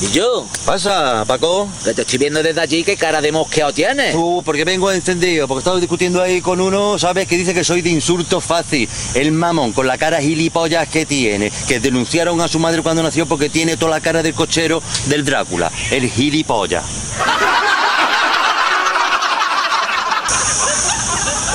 [0.00, 0.46] ¿Y yo?
[0.64, 1.68] Pasa, Paco.
[1.82, 4.14] Que te estoy viendo desde allí, ¿qué cara de mosqueado tienes?
[4.14, 7.26] Uh, porque vengo encendido, porque estaba discutiendo ahí con uno, ¿sabes?
[7.26, 8.88] Que dice que soy de insulto fácil.
[9.14, 13.26] El mamón, con la cara gilipollas que tiene, que denunciaron a su madre cuando nació
[13.26, 15.72] porque tiene toda la cara del cochero del Drácula.
[15.90, 16.84] El gilipollas.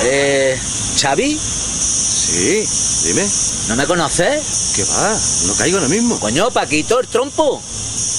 [0.06, 0.60] Eh.
[0.99, 1.39] ¿Xavi?
[1.39, 2.67] Sí,
[3.08, 3.25] dime.
[3.69, 4.73] ¿No me conoces?
[4.75, 5.17] ¿Qué va?
[5.47, 6.19] No caigo ahora mismo.
[6.19, 7.62] Coño, Paquito, el trompo.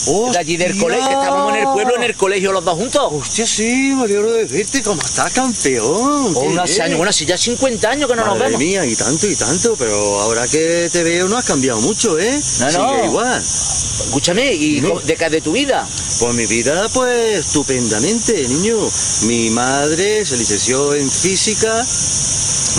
[0.07, 3.03] De allí del colegio, estábamos en el pueblo, en el colegio los dos juntos.
[3.13, 4.83] Hostia, sí, me alegro de verte.
[4.83, 6.35] ¿Cómo estás, campeón?
[6.37, 8.59] Oh, unos años, bueno, si ya 50 años que no nos vemos.
[8.59, 12.33] mía, y tanto y tanto, pero ahora que te veo no has cambiado mucho, ¿eh?
[12.61, 13.05] No, Sigue no.
[13.07, 13.43] igual.
[13.43, 15.87] Escúchame, ¿y de qué de tu vida?
[16.19, 18.77] Pues mi vida, pues estupendamente, niño.
[19.23, 21.85] Mi madre se licenció en física,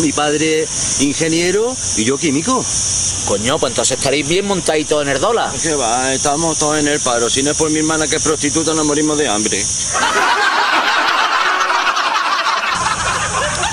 [0.01, 0.67] mi padre
[0.99, 2.63] ingeniero y yo químico.
[3.25, 5.51] Coño, pues entonces estaréis bien montaditos en el dólar.
[5.59, 6.13] ¿Qué va?
[6.13, 7.29] Estamos todos en el paro.
[7.29, 9.65] Si no es por mi hermana que es prostituta, nos morimos de hambre.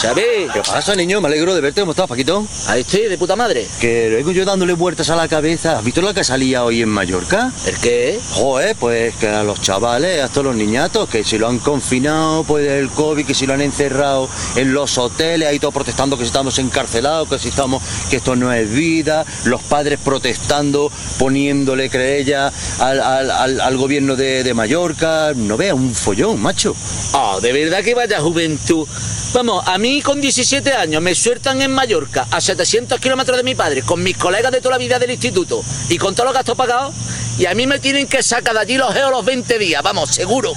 [0.03, 0.49] Xavi.
[0.53, 1.21] ¿Qué pasa, niño?
[1.21, 1.81] Me alegro de verte.
[1.81, 2.45] ¿Cómo estás, Paquito?
[2.67, 3.69] Ahí estoy, de puta madre.
[3.81, 5.79] Que luego yo dándole vueltas a la cabeza.
[5.79, 7.53] ¿Has visto la que salía hoy en Mallorca?
[7.67, 8.19] ¿El qué?
[8.33, 12.43] Joder, pues que a los chavales, a todos los niñatos, que si lo han confinado,
[12.43, 16.25] pues del COVID, que si lo han encerrado en los hoteles, ahí todos protestando que
[16.25, 21.88] si estamos encarcelados, que si estamos, que esto no es vida, los padres protestando, poniéndole
[21.91, 25.33] creella al, al- al- al gobierno de, de Mallorca.
[25.37, 26.75] No veas, un follón, macho.
[27.15, 28.88] Ah, de verdad que vaya juventud.
[29.33, 33.55] Vamos, a mí con 17 años me sueltan en Mallorca a 700 kilómetros de mi
[33.55, 36.57] padre, con mis colegas de toda la vida del instituto y con todos los gastos
[36.57, 36.94] pagados,
[37.37, 40.09] y a mí me tienen que sacar de allí los geos los 20 días, vamos,
[40.11, 40.52] seguro.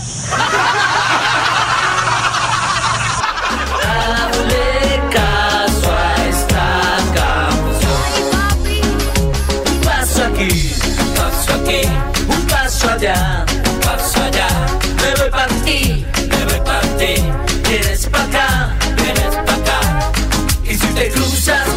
[3.84, 8.80] Hazle caso a esta canción.
[9.71, 11.82] Un paso aquí, un paso aquí,
[12.28, 13.45] un paso allá,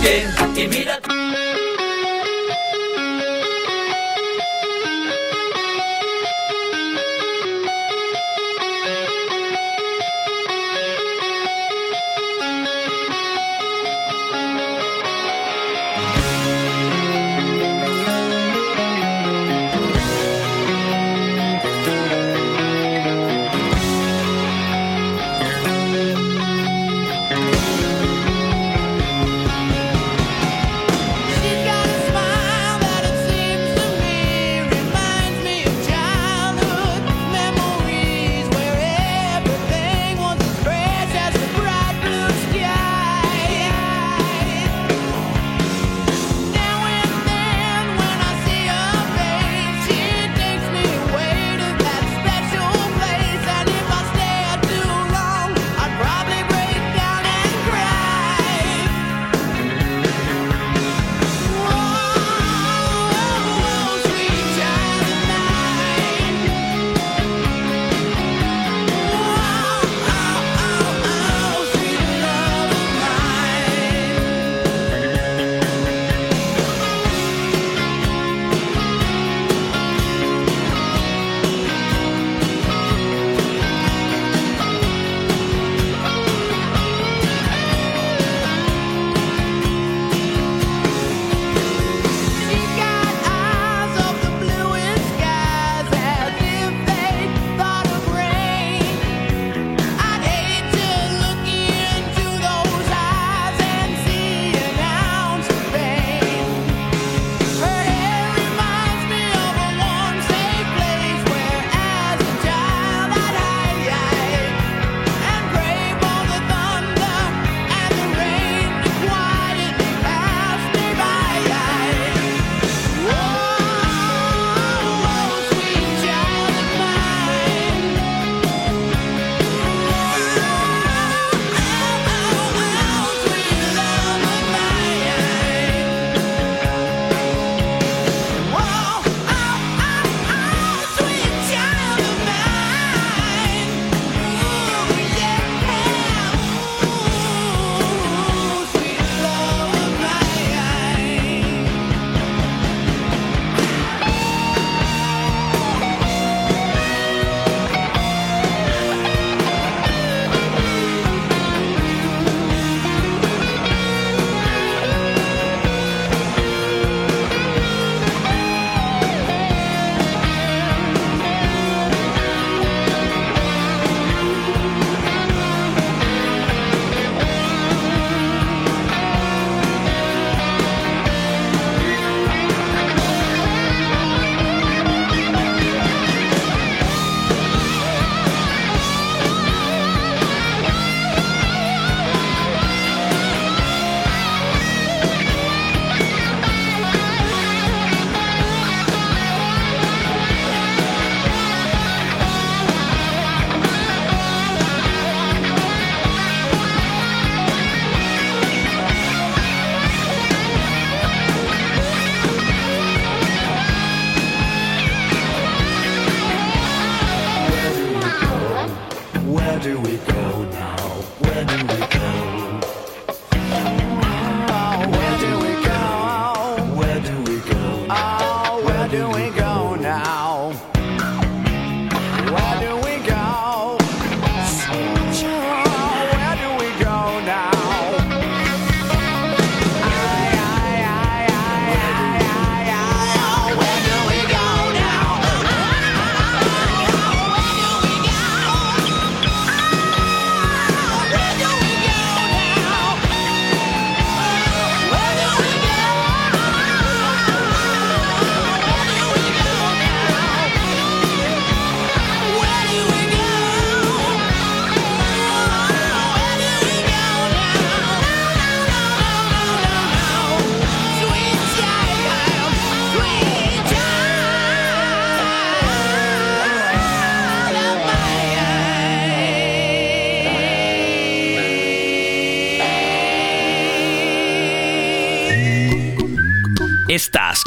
[0.09, 0.98] bien y mira.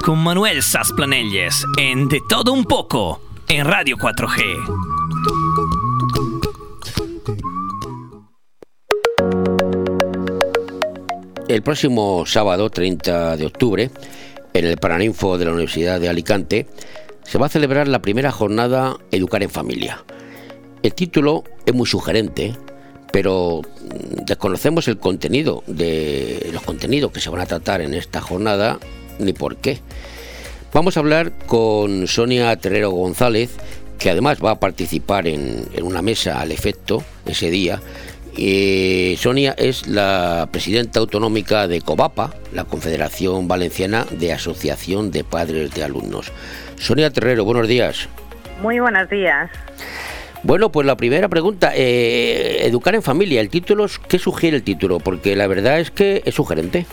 [0.01, 4.41] Con Manuel Sasplanelles en De Todo Un Poco en Radio 4G.
[11.47, 13.91] El próximo sábado 30 de octubre,
[14.53, 16.67] en el Paraninfo de la Universidad de Alicante,
[17.23, 20.03] se va a celebrar la primera jornada Educar en Familia.
[20.81, 22.55] El título es muy sugerente,
[23.11, 28.21] pero mm, desconocemos el contenido de los contenidos que se van a tratar en esta
[28.21, 28.79] jornada
[29.25, 29.79] ni por qué.
[30.73, 33.51] Vamos a hablar con Sonia Terrero González,
[33.99, 37.81] que además va a participar en, en una mesa al efecto ese día.
[38.37, 45.73] Eh, Sonia es la presidenta autonómica de COVAPA, la Confederación Valenciana de Asociación de Padres
[45.73, 46.31] de Alumnos.
[46.79, 48.07] Sonia Terrero, buenos días.
[48.61, 49.49] Muy buenos días.
[50.43, 54.99] Bueno, pues la primera pregunta, eh, educar en familia, el título, ¿qué sugiere el título?
[54.99, 56.85] Porque la verdad es que es sugerente.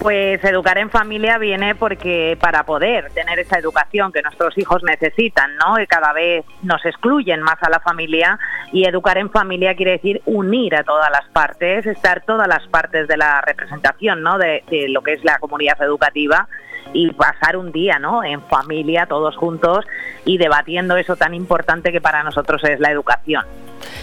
[0.00, 5.56] Pues educar en familia viene porque para poder tener esa educación que nuestros hijos necesitan,
[5.56, 5.80] ¿no?
[5.80, 8.38] Y cada vez nos excluyen más a la familia
[8.72, 13.08] y educar en familia quiere decir unir a todas las partes, estar todas las partes
[13.08, 14.36] de la representación, ¿no?
[14.36, 16.48] De, lo que es la comunidad educativa
[16.92, 18.22] y pasar un día, ¿no?
[18.24, 19.86] En familia, todos juntos
[20.24, 23.44] y debatiendo eso tan importante que para nosotros es la educación.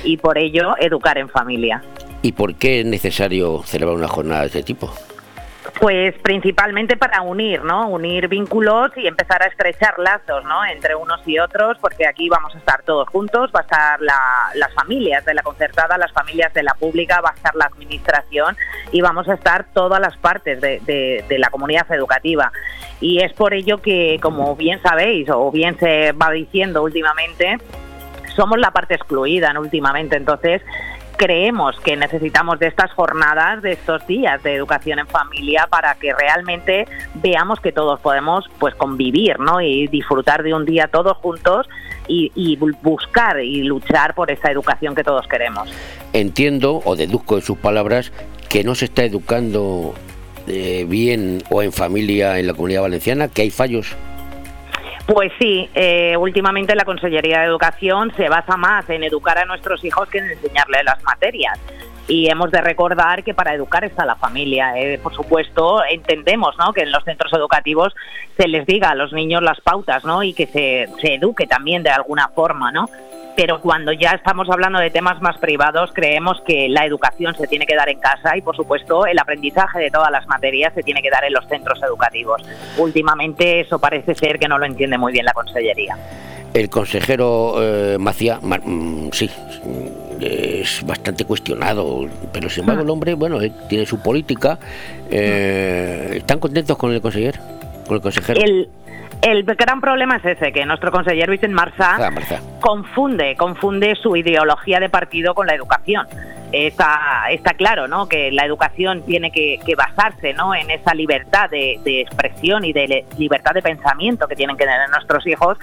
[0.03, 1.83] Y por ello, educar en familia.
[2.23, 4.91] ¿Y por qué es necesario celebrar una jornada de este tipo?
[5.81, 7.87] Pues principalmente para unir, ¿no?
[7.89, 10.63] Unir vínculos y empezar a estrechar lazos, ¿no?
[10.63, 14.51] Entre unos y otros, porque aquí vamos a estar todos juntos, va a estar la-
[14.53, 18.55] las familias de la concertada, las familias de la pública, va a estar la administración
[18.91, 22.51] y vamos a estar todas las partes de, la comunidad educativa.
[22.99, 27.57] Y es por ello que, como bien sabéis, o bien se va diciendo últimamente,
[28.35, 29.61] somos la parte excluida ¿no?
[29.61, 30.15] últimamente.
[30.15, 30.61] Entonces,
[31.21, 36.11] creemos que necesitamos de estas jornadas, de estos días de educación en familia para que
[36.15, 39.61] realmente veamos que todos podemos pues convivir ¿no?
[39.61, 41.69] y disfrutar de un día todos juntos
[42.07, 45.69] y, y bu- buscar y luchar por esa educación que todos queremos.
[46.13, 48.11] Entiendo o deduzco de sus palabras
[48.49, 49.93] que no se está educando
[50.47, 53.95] eh, bien o en familia en la comunidad valenciana, que hay fallos.
[55.05, 59.83] Pues sí, eh, últimamente la Consellería de Educación se basa más en educar a nuestros
[59.83, 61.59] hijos que en enseñarles las materias.
[62.07, 64.77] Y hemos de recordar que para educar está la familia.
[64.77, 66.73] Eh, por supuesto, entendemos ¿no?
[66.73, 67.93] que en los centros educativos
[68.37, 70.23] se les diga a los niños las pautas ¿no?
[70.23, 72.71] y que se, se eduque también de alguna forma.
[72.71, 72.89] ¿no?
[73.35, 77.65] Pero cuando ya estamos hablando de temas más privados, creemos que la educación se tiene
[77.65, 81.01] que dar en casa y, por supuesto, el aprendizaje de todas las materias se tiene
[81.01, 82.41] que dar en los centros educativos.
[82.77, 85.95] Últimamente eso parece ser que no lo entiende muy bien la Consellería.
[86.53, 89.29] El consejero eh, Macía, Ma- mm, sí,
[89.63, 94.59] mm, es bastante cuestionado, pero sin embargo el hombre, bueno, él tiene su política.
[95.09, 97.39] Eh, ¿Están contentos con el consejero?
[97.87, 98.41] Con el consejero.
[98.41, 98.67] El,
[99.21, 102.09] el gran problema es ese, que nuestro consejero Vicente Marsá Ah,
[102.59, 106.07] confunde, confunde su ideología de partido con la educación.
[106.51, 107.27] Está,
[107.57, 113.53] claro que la educación tiene que, basarse en esa libertad de, expresión y de libertad
[113.53, 115.57] de pensamiento que tienen que tener nuestros hijos.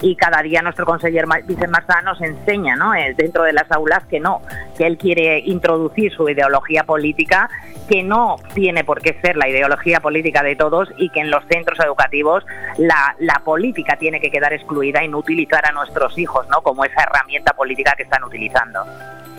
[0.00, 4.18] Y cada día nuestro consejero Vicente Marsá nos enseña eh, dentro de las aulas que
[4.18, 4.40] no,
[4.76, 7.50] que él quiere introducir su ideología política
[7.90, 11.44] que no tiene por qué ser la ideología política de todos y que en los
[11.46, 12.44] centros educativos
[12.78, 17.52] la, política tiene que quedar excluida y no utilizar a nuestros hijos como esa herramienta
[17.52, 18.84] política que están utilizando.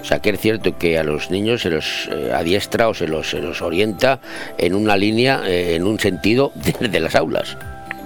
[0.02, 3.08] O sea, que es cierto que a los niños se los eh, adiestra o se
[3.08, 4.20] los, se los orienta
[4.58, 7.58] en una línea, eh, en un sentido desde las aulas.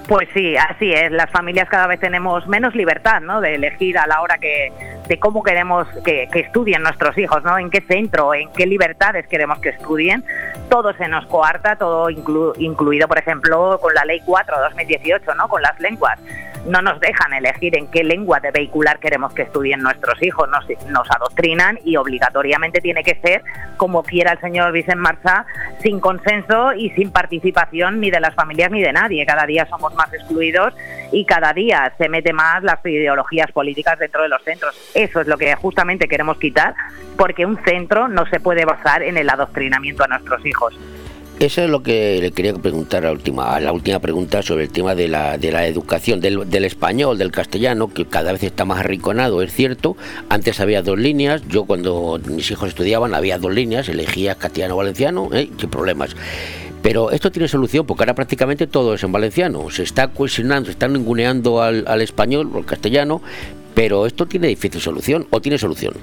[0.08, 1.12] Pues sí, así es.
[1.12, 3.42] Las familias cada vez tenemos menos libertad, ¿no?
[3.42, 4.72] De elegir a la hora que
[5.08, 7.58] de cómo queremos que, estudien nuestros hijos, ¿no?
[7.58, 10.24] En qué centro, en qué libertades queremos que estudien.
[10.70, 15.48] Todo se nos coarta, todo inclu- incluido, por ejemplo, con la Ley 4 2018, ¿no?
[15.48, 16.20] Con las lenguas.
[16.66, 20.50] No nos dejan elegir en qué lengua de vehicular queremos que estudien nuestros hijos.
[20.50, 23.44] Nos, nos adoctrinan y obligatoriamente tiene que ser
[23.78, 24.96] como quiera el señor Vicente
[25.82, 29.26] sin consenso y sin participación ni de las familias ni de nadie.
[29.26, 30.74] Cada día somos más excluidos
[31.12, 34.76] y cada día se mete más las ideologías políticas dentro de los centros.
[34.94, 36.74] Eso es lo que justamente queremos quitar,
[37.18, 40.78] porque un centro no se puede basar en el adoctrinamiento a nuestros hijos.
[41.38, 44.64] Eso es lo que le quería preguntar a la última, a la última pregunta sobre
[44.64, 48.42] el tema de la, de la educación, del, del español, del castellano, que cada vez
[48.44, 49.98] está más arrinconado, es cierto.
[50.30, 54.78] Antes había dos líneas, yo cuando mis hijos estudiaban había dos líneas, elegías castellano o
[54.78, 55.50] valenciano, ¿eh?
[55.60, 56.16] sin problemas.
[56.82, 59.70] Pero esto tiene solución porque ahora prácticamente todo es en valenciano.
[59.72, 63.22] Se está cuestionando, se está ninguneando al, al español o al castellano,
[63.74, 65.96] pero esto tiene difícil solución o tiene solución.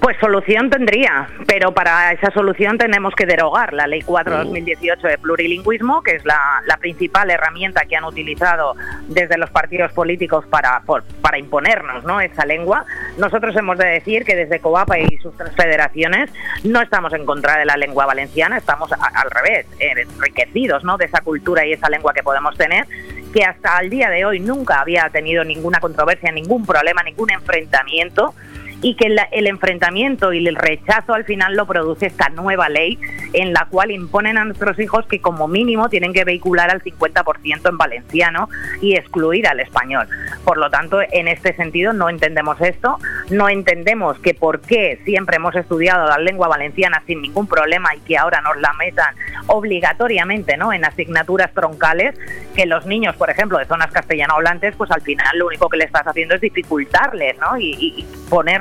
[0.00, 6.02] Pues solución tendría, pero para esa solución tenemos que derogar la Ley 4-2018 de plurilingüismo,
[6.02, 8.74] que es la, la principal herramienta que han utilizado
[9.08, 12.18] desde los partidos políticos para, por- para imponernos ¿no?
[12.22, 12.86] esa lengua.
[13.18, 16.30] Nosotros hemos de decir que desde COAPA y sus tres federaciones
[16.64, 20.96] no estamos en contra de la lengua valenciana, estamos a- al revés, enriquecidos ¿no?
[20.96, 22.86] de esa cultura y esa lengua que podemos tener
[23.34, 28.34] que hasta el día de hoy nunca había tenido ninguna controversia, ningún problema, ningún enfrentamiento
[28.82, 32.98] y que la- el enfrentamiento y el rechazo al final lo produce esta nueva ley
[33.32, 37.68] en la cual imponen a nuestros hijos que como mínimo tienen que vehicular al 50%
[37.68, 38.48] en valenciano
[38.80, 40.08] y excluir al español.
[40.44, 42.98] Por lo tanto, en este sentido no entendemos esto,
[43.30, 48.00] no entendemos que por qué siempre hemos estudiado la lengua valenciana sin ningún problema y
[48.00, 49.14] que ahora nos la metan
[49.46, 50.72] obligatoriamente ¿no?
[50.72, 52.14] en asignaturas troncales,
[52.56, 55.76] que los niños, por ejemplo, de zonas castellano hablantes, pues al final lo único que
[55.76, 57.56] le estás haciendo es dificultarles ¿no?
[57.58, 58.06] y, y- y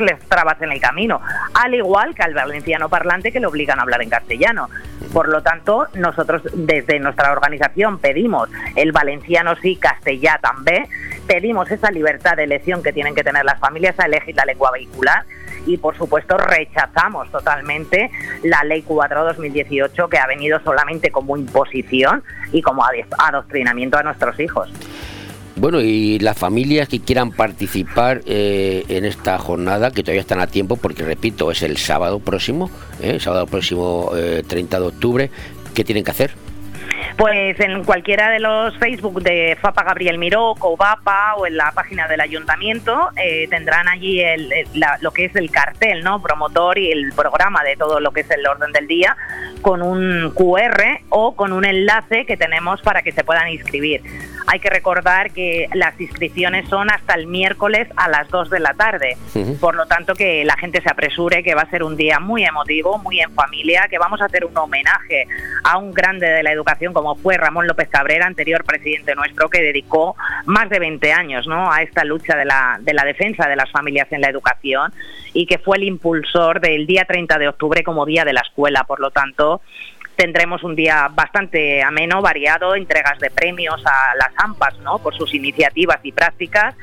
[0.10, 1.22] ponerles trabas en el camino,
[1.54, 4.70] al igual que al valenciano parlante que le obligan a hablar en castellano.
[5.14, 10.88] Por lo tanto, nosotros desde nuestra organización pedimos el valenciano sí, castellá también,
[11.28, 14.72] pedimos esa libertad de elección que tienen que tener las familias a elegir la lengua
[14.72, 15.24] vehicular
[15.66, 18.10] y por supuesto rechazamos totalmente
[18.44, 22.84] la ley 4-2018 que ha venido solamente como imposición y como
[23.18, 24.72] adoctrinamiento a nuestros hijos.
[25.60, 30.48] Bueno, y las familias que quieran participar eh, en esta jornada, que todavía están a
[30.48, 33.20] tiempo, porque repito, es el sábado próximo, ¿eh?
[33.20, 35.32] sábado próximo eh, 30 de octubre,
[35.76, 36.32] ¿qué tienen que hacer?
[37.18, 42.08] Pues en cualquiera de los Facebook de Fapa Gabriel Miró, Covapa o en la página
[42.08, 46.22] del ayuntamiento eh, tendrán allí el- la- lo que es el cartel, ¿no?
[46.22, 49.18] Promotor y el programa de todo lo que es el orden del día
[49.62, 54.02] con un QR o con un enlace que tenemos para que se puedan inscribir.
[54.52, 58.74] Hay que recordar que las inscripciones son hasta el miércoles a las 2 de la
[58.74, 59.16] tarde.
[59.60, 62.44] Por lo tanto, que la gente se apresure, que va a ser un día muy
[62.44, 65.28] emotivo, muy en familia, que vamos a hacer un homenaje
[65.64, 69.62] a un grande de la educación como fue Ramón López Cabrera, anterior presidente nuestro, que
[69.62, 71.72] dedicó más de 20 años ¿no?
[71.72, 74.92] a esta lucha de la, de la defensa de las familias en la educación
[75.34, 78.84] y que fue el impulsor del día 30 de octubre como Día de la Escuela.
[78.86, 79.62] Por lo tanto,
[80.20, 84.98] tendremos un día bastante ameno, variado, entregas de premios a las AMPAs, ¿no?
[85.00, 86.76] Por sus iniciativas y prácticas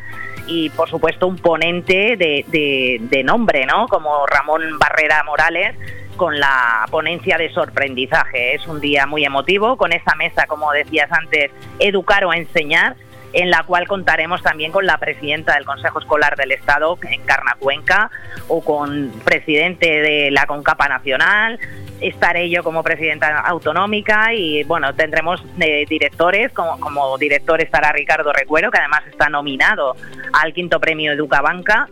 [0.46, 3.88] y, por supuesto, un ponente de, nombre, ¿no?
[3.88, 5.76] Como Ramón Barrera Morales
[6.16, 8.54] con la ponencia de sorprendizaje.
[8.54, 12.96] Es un día muy emotivo con esa mesa, como decías antes, educar o enseñar
[13.34, 18.10] en la cual contaremos también con la presidenta del Consejo Escolar del Estado, Encarna Cuenca,
[18.48, 21.58] o con presidente de la CONCAPA Nacional,
[22.00, 28.32] estaré yo como presidenta autonómica y bueno, tendremos eh, directores, como, como director estará Ricardo
[28.32, 29.96] Recuero, que además está nominado
[30.32, 31.88] al quinto premio Educabanca,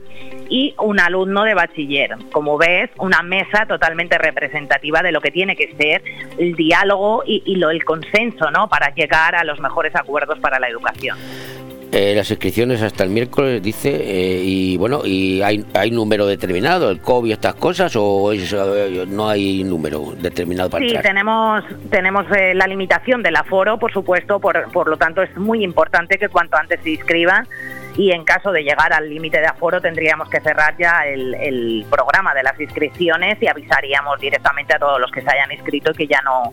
[0.48, 2.16] y un alumno de bachiller.
[2.32, 6.02] Como ves, una mesa totalmente representativa de lo que tiene que ser
[6.38, 8.68] el diálogo y, y lo, el consenso, ¿no?
[8.68, 11.18] Para llegar a los mejores acuerdos para la educación.
[11.96, 16.90] Eh, las inscripciones hasta el miércoles, dice, eh, y bueno, y hay, hay número determinado,
[16.90, 21.04] el COVID, estas cosas, o es, eh, no hay número determinado para Sí, entrar.
[21.04, 25.62] tenemos, tenemos eh, la limitación del aforo, por supuesto, por, por lo tanto es muy
[25.62, 27.46] importante que cuanto antes se inscriban
[27.96, 31.86] y en caso de llegar al límite de aforo tendríamos que cerrar ya el, el
[31.88, 35.94] programa de las inscripciones y avisaríamos directamente a todos los que se hayan inscrito y
[35.94, 36.52] que ya no,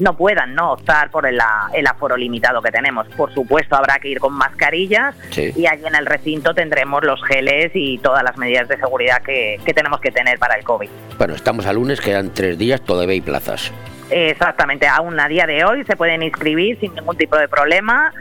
[0.00, 1.38] no puedan no optar por el,
[1.74, 3.06] el aforo limitado que tenemos.
[3.08, 5.52] Por supuesto habrá que ir con mascarillas Sí.
[5.56, 9.58] y allí en el recinto tendremos los geles y todas las medidas de seguridad que,
[9.64, 10.88] que tenemos que tener para el COVID.
[11.18, 13.72] Bueno, estamos a lunes, quedan tres días, todavía hay plazas.
[14.10, 18.12] Exactamente, aún a día de hoy se pueden inscribir sin ningún tipo de problema.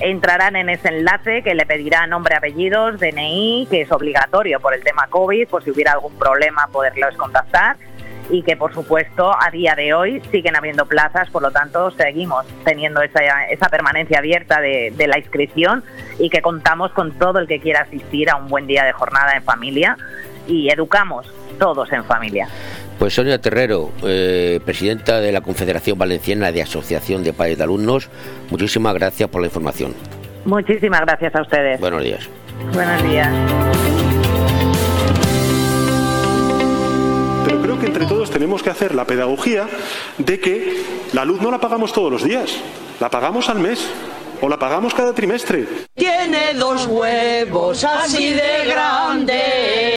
[0.00, 4.82] Entrarán en ese enlace que le pedirá nombre, apellidos, DNI, que es obligatorio por el
[4.82, 7.76] tema COVID, por si hubiera algún problema poderlos contactar.
[8.30, 12.46] Y que por supuesto a día de hoy siguen habiendo plazas, por lo tanto seguimos
[12.64, 15.84] teniendo esa, esa permanencia abierta de, de la inscripción
[16.18, 19.34] y que contamos con todo el que quiera asistir a un buen día de jornada
[19.36, 19.96] en familia
[20.46, 21.26] y educamos
[21.58, 22.48] todos en familia.
[22.98, 28.08] Pues Sonia Terrero, eh, presidenta de la Confederación Valenciana de Asociación de Padres de Alumnos,
[28.50, 29.94] muchísimas gracias por la información.
[30.44, 31.80] Muchísimas gracias a ustedes.
[31.80, 32.28] Buenos días.
[32.72, 33.93] Buenos días.
[37.64, 39.66] Creo que entre todos tenemos que hacer la pedagogía
[40.18, 40.84] de que
[41.14, 42.56] la luz no la pagamos todos los días,
[43.00, 43.88] la pagamos al mes
[44.42, 45.66] o la pagamos cada trimestre.
[45.94, 49.96] Tiene dos huevos así de grandes.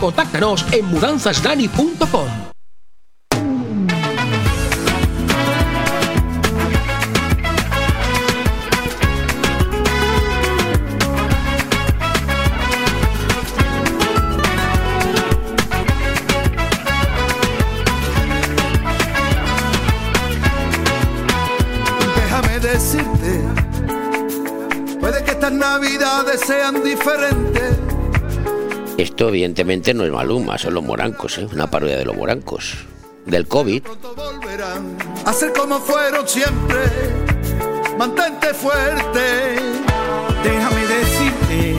[0.01, 2.27] contáctanos en mudanzasdani.com.
[22.15, 23.41] Déjame decirte,
[24.99, 27.60] puede que estas navidades sean diferentes.
[28.97, 31.47] Esto evidentemente no es Maluma, son los morancos, ¿eh?
[31.51, 32.85] una parodia de los morancos.
[33.25, 33.83] Del COVID.
[34.15, 36.79] Volverán a ser como fueron siempre.
[37.97, 39.55] Mantente fuerte.
[40.43, 41.75] Déjame decirte,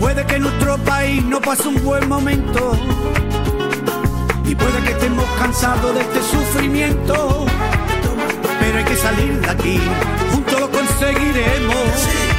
[0.00, 2.76] puede que nuestro país no pase un buen momento
[4.44, 7.46] y puede que estemos cansados de este sufrimiento,
[8.60, 9.80] pero hay que salir de aquí,
[10.32, 11.74] juntos lo conseguiremos.
[11.74, 12.33] Puede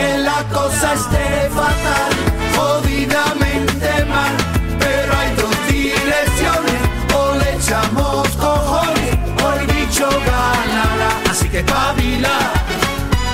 [0.00, 2.12] que la cosa esté fatal,
[2.56, 4.34] jodidamente mal,
[4.78, 6.80] pero hay dos direcciones,
[7.20, 11.10] o le echamos cojones, o el bicho ganará.
[11.30, 12.36] Así que espabila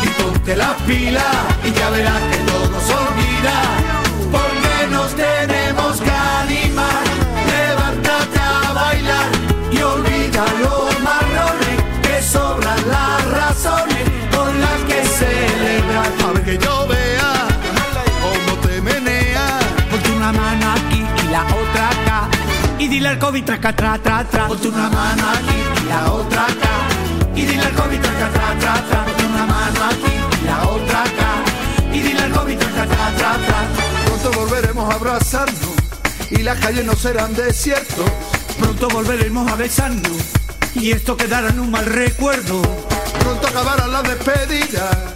[0.06, 3.56] y ponte las pilas, y ya verás que todo se olvida,
[4.34, 7.04] porque nos tenemos que animar.
[7.54, 9.28] Levántate a bailar
[9.70, 13.95] y olvida los marrones, que sobran las razones
[16.47, 17.49] que yo vea
[18.22, 19.64] cómo te meneas.
[19.90, 22.28] Ponte una mano aquí y la otra acá.
[22.78, 24.47] Y dile al COVID traca, tra, tra, tra.
[24.47, 26.74] Ponte una mano aquí y la otra acá.
[27.34, 29.05] Y dile al COVID traca, tra, tra, tra.
[29.05, 31.30] Ponte una mano aquí y la otra acá.
[31.92, 33.59] Y dile al COVID traca, tra, tra, tra.
[34.05, 35.74] Pronto volveremos a abrazarnos
[36.30, 38.09] y las calles no serán desiertos.
[38.61, 40.12] Pronto volveremos a besarnos
[40.76, 42.62] y esto quedará en un mal recuerdo.
[43.18, 45.15] Pronto acabará la despedida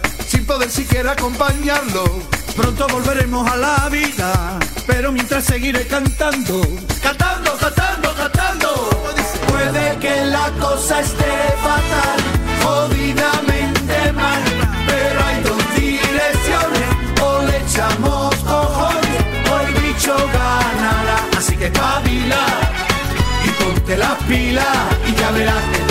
[0.51, 2.03] poder siquiera acompañarlo.
[2.57, 6.61] Pronto volveremos a la vida, pero mientras seguiré cantando.
[7.01, 8.69] Cantando, cantando, cantando.
[9.47, 11.33] Puede que la cosa esté
[11.67, 12.19] fatal,
[12.63, 14.43] jodidamente mal,
[14.87, 16.89] pero hay dos direcciones,
[17.21, 19.21] o le echamos cojones,
[19.51, 21.19] o el bicho ganará.
[21.37, 22.43] Así que espabila
[23.45, 24.77] y ponte las pilas,
[25.07, 25.90] y ya verás que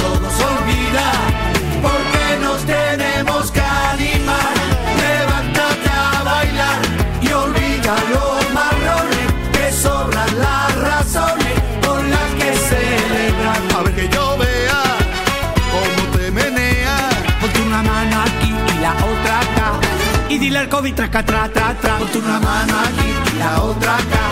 [20.61, 21.97] al COVID traca, tra, tra, tra.
[21.97, 24.25] Ponte una mano aquí y la otra acá.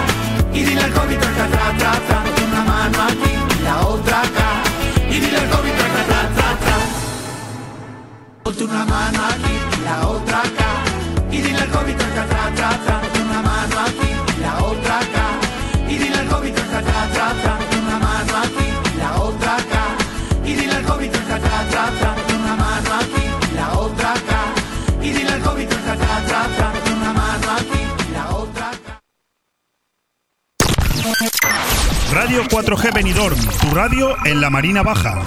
[0.52, 2.22] Y dile al COVID traca, tra, tra, tra.
[2.22, 4.48] Ponte una mano aquí y la otra acá.
[5.08, 6.76] Y dile al COVID traca, tra, tra, tra.
[8.42, 10.70] Ponte una mano aquí y la otra acá.
[11.30, 13.07] Y dile al COVID traca, tra, tra, tra.
[32.12, 35.22] Radio 4G Benidorm, tu radio en la Marina Baja.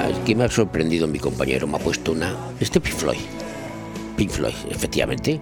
[0.00, 2.34] Aquí me ha sorprendido mi compañero, me ha puesto una...
[2.58, 3.18] Este Pink Floyd.
[4.16, 5.38] Pink Floyd, efectivamente.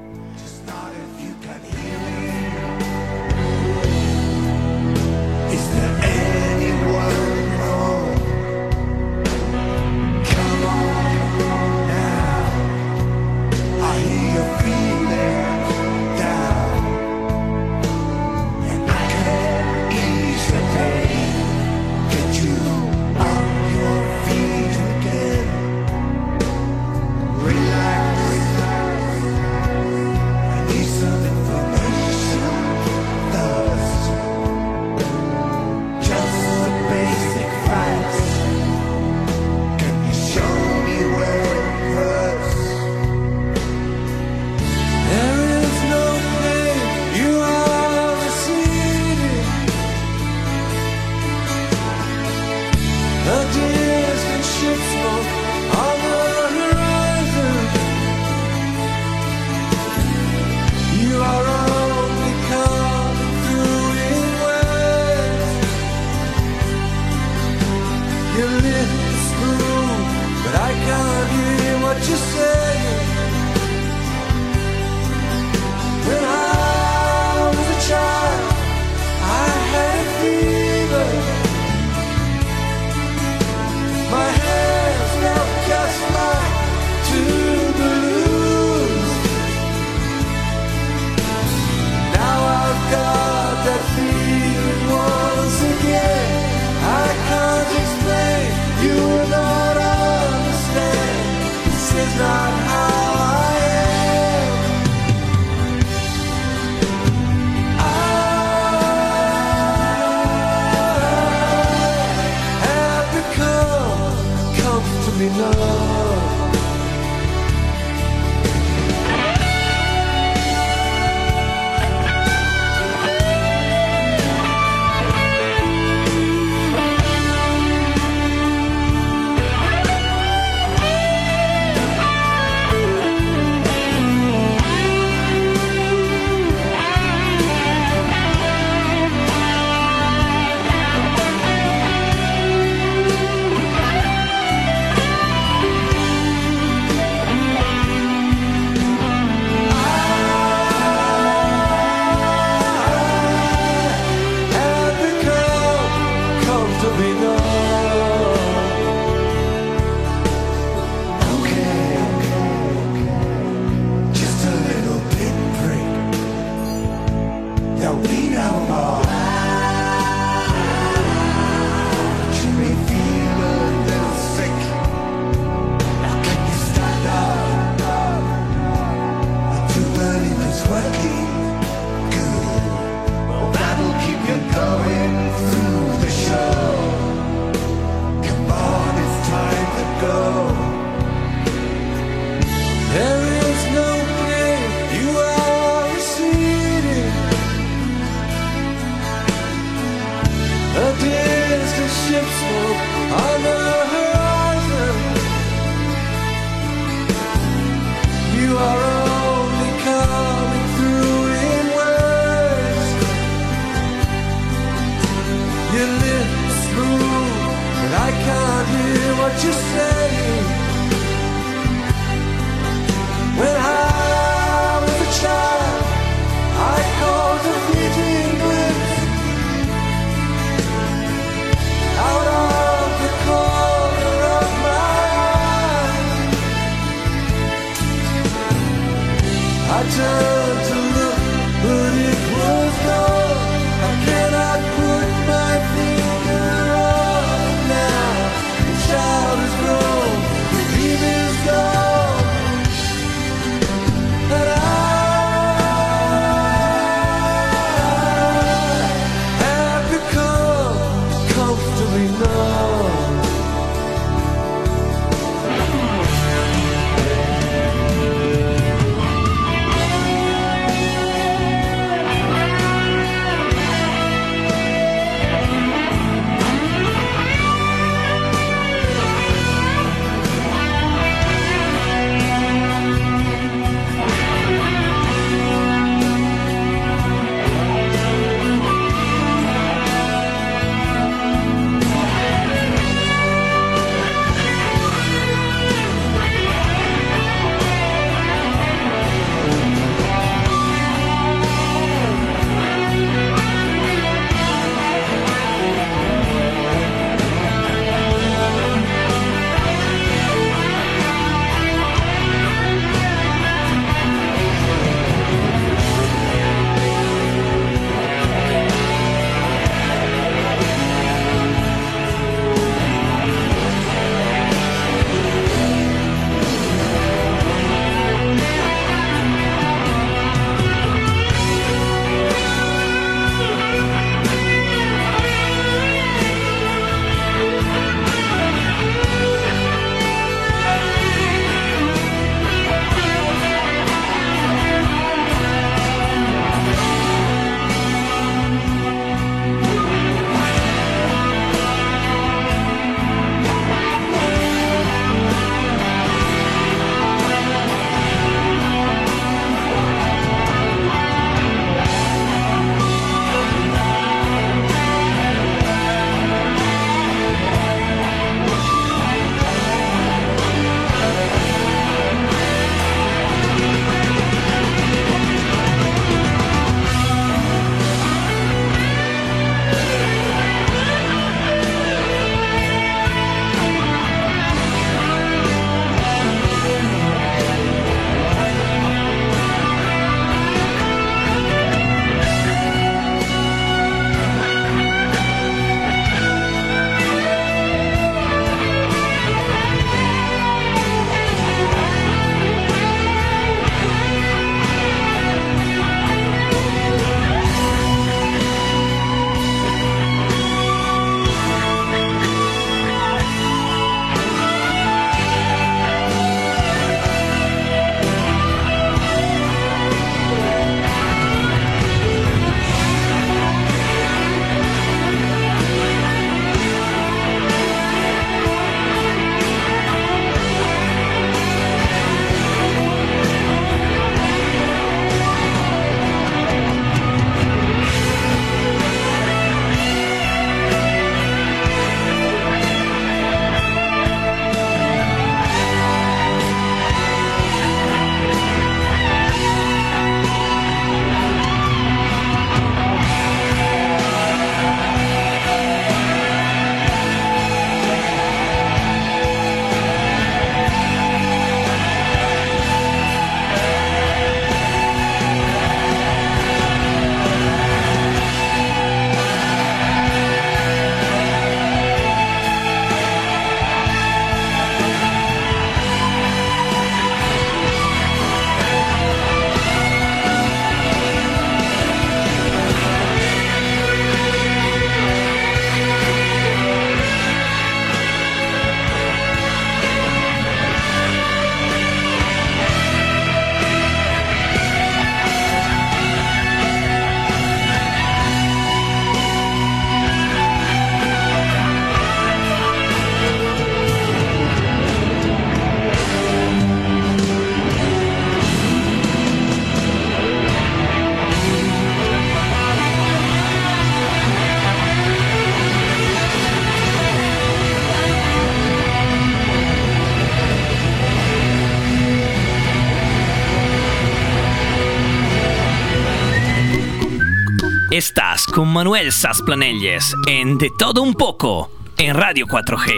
[527.97, 532.93] Estás con Manuel Sasplanelles en De Todo Un Poco en Radio 4G.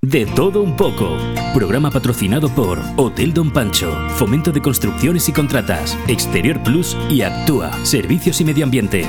[0.00, 1.14] De todo un poco.
[1.52, 7.70] Programa patrocinado por Hotel Don Pancho, Fomento de Construcciones y Contratas, Exterior Plus y Actúa,
[7.84, 9.04] Servicios y Medio Ambiente.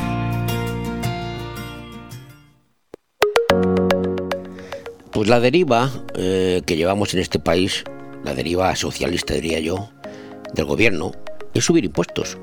[5.13, 7.85] Pues la deriva eh, que llevamos en este país,
[8.25, 9.89] la deriva socialista diría yo,
[10.53, 11.13] del gobierno,
[11.53, 12.37] es subir impuestos.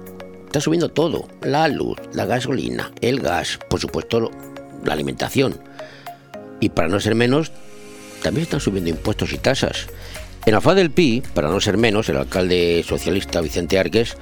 [0.47, 4.31] Está subiendo todo, la luz, la gasolina, el gas, por supuesto
[4.85, 5.59] la alimentación.
[6.61, 7.53] Y para no ser menos,
[8.23, 9.87] también están subiendo impuestos y tasas.
[10.47, 14.17] En faz del PI, para no ser menos, el alcalde socialista Vicente Arques,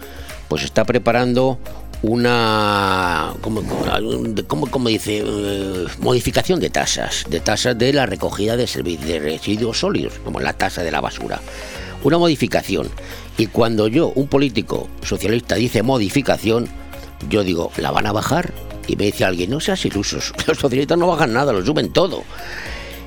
[0.49, 1.59] pues está preparando
[2.01, 5.23] una, ¿cómo, dice?
[5.25, 10.53] Eh, modificación de tasas, de tasas de la recogida de, de residuos sólidos, como la
[10.55, 11.41] tasa de la basura.
[12.03, 12.89] Una modificación.
[13.37, 16.69] Y cuando yo, un político socialista, dice modificación,
[17.29, 18.53] yo digo, ¿la van a bajar?
[18.87, 22.23] Y me dice alguien, no seas ilusos, los socialistas no bajan nada, lo suben todo.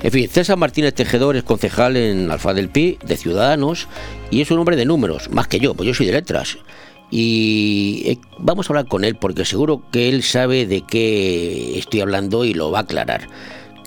[0.02, 3.88] En fin, César Martínez Tejedor es concejal en Alfa del Pi, de Ciudadanos,
[4.30, 6.58] y es un hombre de números, más que yo, pues yo soy de letras.
[7.10, 12.00] Y eh, vamos a hablar con él porque seguro que él sabe de qué estoy
[12.00, 13.28] hablando y lo va a aclarar.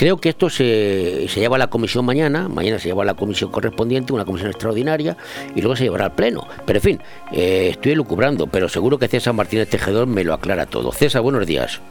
[0.01, 3.13] Creo que esto se, se lleva a la comisión mañana, mañana se lleva a la
[3.13, 5.15] comisión correspondiente, una comisión extraordinaria,
[5.53, 6.47] y luego se llevará al pleno.
[6.65, 6.99] Pero en fin,
[7.31, 10.91] eh, estoy elucubrando, pero seguro que César Martínez Tejedor me lo aclara todo.
[10.91, 11.83] César, buenos días.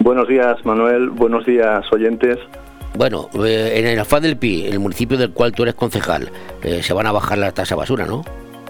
[0.00, 1.08] Buenos días, Manuel.
[1.08, 2.36] Buenos días, oyentes.
[2.98, 6.30] Bueno, eh, en el Alfaz del Pi, el municipio del cual tú eres concejal,
[6.62, 8.26] eh, se van a bajar la tasa de basura, ¿no?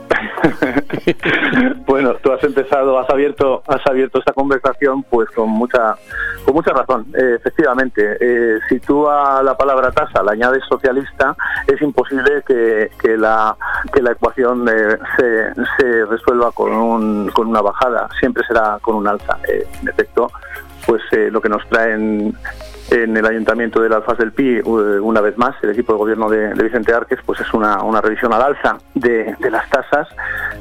[1.87, 5.97] Bueno, tú has empezado, has abierto, has abierto esta conversación, pues con mucha,
[6.45, 7.07] con mucha razón.
[7.15, 11.37] Eh, efectivamente, eh, si tú a la palabra tasa le añades socialista,
[11.67, 13.57] es imposible que, que la,
[13.93, 18.09] que la ecuación eh, se, se resuelva con, un, con una bajada.
[18.19, 19.39] Siempre será con un alza.
[19.47, 20.31] En efecto,
[20.87, 22.37] pues lo que nos traen
[22.95, 26.29] en el Ayuntamiento del Alfaz del Pi, eh, una vez más, el equipo de gobierno
[26.31, 30.09] de, de Vicente Arques, pues es una, una revisión al alza de, de las tasas,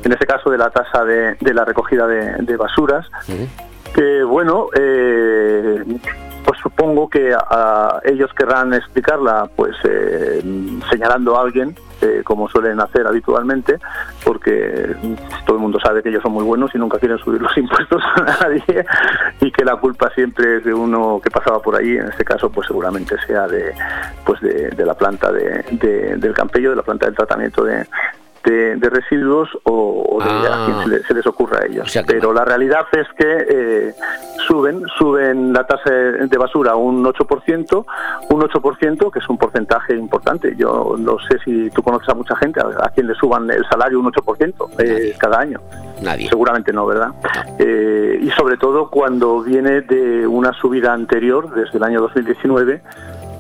[0.04, 3.08] en este caso de la tasa de, de la recogida de, de basuras,
[3.94, 5.84] que bueno, eh,
[6.46, 10.42] pues supongo que a- ellos querrán explicarla pues eh,
[10.90, 13.80] señalando a alguien, eh, como suelen hacer habitualmente,
[14.26, 14.96] porque
[15.46, 18.02] todo el mundo sabe que ellos son muy buenos y nunca quieren subir los impuestos
[18.16, 18.86] a nadie
[19.40, 22.52] y que la culpa siempre es de uno que pasaba por ahí, en este caso
[22.52, 23.74] pues seguramente sea de
[24.26, 27.86] pues de, la planta de, de- del Campello, de la planta del tratamiento de,
[28.44, 31.88] de, de residuos o, o de a quien se, le- se les ocurra a ellos.
[32.14, 33.94] Pero la realidad es que eh,
[34.48, 37.86] suben, suben la tasa de basura un 8%,
[38.30, 40.56] un 8% que es un porcentaje importante.
[40.58, 43.66] Yo no sé si tú conoces a mucha gente a, a quien le suban el
[43.70, 45.60] salario un 8% eh, cada año.
[46.02, 46.28] Nadie.
[46.30, 47.10] Seguramente no, ¿verdad?
[47.60, 52.82] Eh, y sobre todo cuando viene de una subida anterior, desde el año 2019,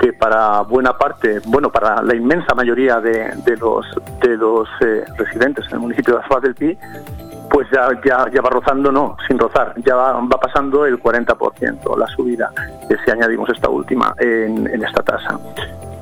[0.03, 3.85] que para buena parte, bueno, para la inmensa mayoría de, de los
[4.21, 6.77] de los eh, residentes en el municipio de Asfaz del Pi,
[7.49, 12.07] pues ya, ya, ya va rozando, no, sin rozar, ya va, pasando el 40% la
[12.07, 12.51] subida,
[13.05, 15.39] si añadimos esta última en, en esta tasa.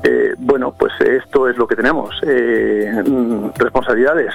[0.02, 2.10] Eh, bueno, pues esto es lo que tenemos.
[2.26, 4.34] Eh, mm, responsabilidades.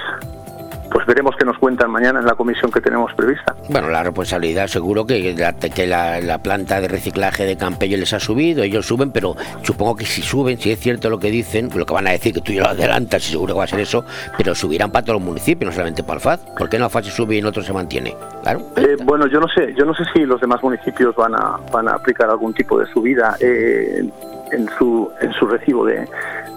[1.08, 3.56] Veremos qué nos cuentan mañana en la comisión que tenemos prevista.
[3.70, 8.12] Bueno, la responsabilidad seguro que, la, que la, la planta de reciclaje de Campello les
[8.12, 11.70] ha subido, ellos suben, pero supongo que si suben, si es cierto lo que dicen,
[11.74, 13.68] lo que van a decir, que tú ya lo adelantas y seguro que va a
[13.68, 14.04] ser eso,
[14.36, 16.40] pero subirán para todos los municipios, no solamente para Alfaz.
[16.58, 18.14] ¿Por qué no Alfaz se sube y en otro se mantiene?
[18.42, 18.60] Claro.
[18.76, 21.88] Eh, bueno, yo no sé, yo no sé si los demás municipios van a van
[21.88, 24.06] a aplicar algún tipo de subida eh,
[24.52, 26.06] en su en su recibo de,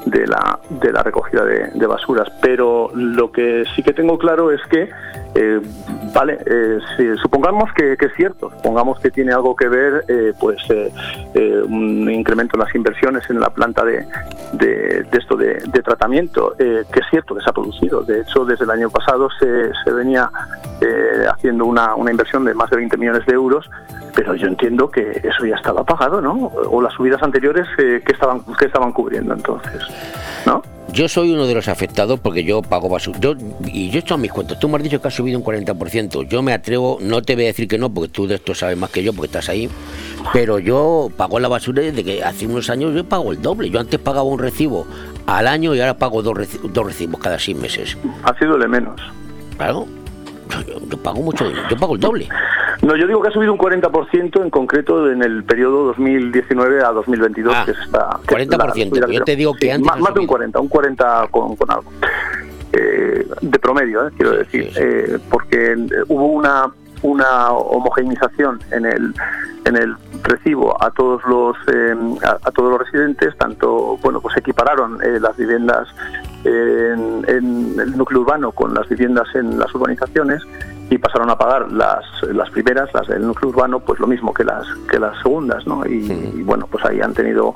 [0.05, 4.61] de la de la recogida de, basuras, pero lo que sí que tengo claro es
[4.69, 4.89] que
[5.33, 5.61] eh,
[6.13, 10.33] vale, eh, si supongamos que, que es cierto, supongamos que tiene algo que ver, eh,
[10.39, 10.61] pues
[11.67, 14.05] un incremento en las inversiones en la planta de,
[14.53, 18.03] de, esto de, tratamiento, que es cierto que se ha producido.
[18.03, 20.29] De hecho, desde el año pasado se, se venía
[21.29, 23.69] haciendo una, una inversión de más de 20 millones de euros,
[24.15, 26.51] pero yo entiendo que eso ya estaba pagado, ¿no?
[26.69, 29.81] O las subidas anteriores que estaban que estaban cubriendo entonces,
[30.45, 30.61] ¿no?
[30.93, 33.17] Yo soy uno de los afectados porque yo pago basura.
[33.21, 33.33] Yo,
[33.65, 34.59] y yo he hecho mis cuentos.
[34.59, 36.27] Tú me has dicho que ha subido un 40%.
[36.27, 38.77] Yo me atrevo, no te voy a decir que no, porque tú de esto sabes
[38.77, 39.69] más que yo, porque estás ahí.
[40.33, 43.69] Pero yo pago la basura desde que hace unos años yo pago el doble.
[43.69, 44.85] Yo antes pagaba un recibo
[45.27, 47.97] al año y ahora pago dos, reci- dos recibos cada seis meses.
[48.23, 48.99] Ha sido de menos.
[49.55, 49.87] Claro.
[50.89, 51.67] Yo, pago mucho dinero.
[51.69, 52.29] Yo pago el doble.
[52.81, 56.91] No, yo digo que ha subido un 40% en concreto en el periodo 2019 a
[56.91, 58.19] 2022, que es esta...
[58.27, 60.27] que es la 40%, subida yo te digo que sí, antes Más, más de un
[60.27, 61.91] 40, un 40 con, con algo.
[62.73, 65.75] eh, de promedio, eh, quiero decir, eh, porque
[66.07, 66.71] hubo una
[67.03, 69.11] una homogeneización en el
[69.65, 74.37] en el recibo a todos los eh, a, a todos los residentes tanto bueno pues
[74.37, 75.87] equipararon las viviendas
[76.43, 80.41] en, en el núcleo urbano con las viviendas en las urbanizaciones
[80.91, 84.43] y pasaron a pagar las, las primeras, las del núcleo urbano, pues lo mismo que
[84.43, 85.85] las que las segundas, ¿no?
[85.85, 87.53] Y, y, bueno, pues ahí han tenido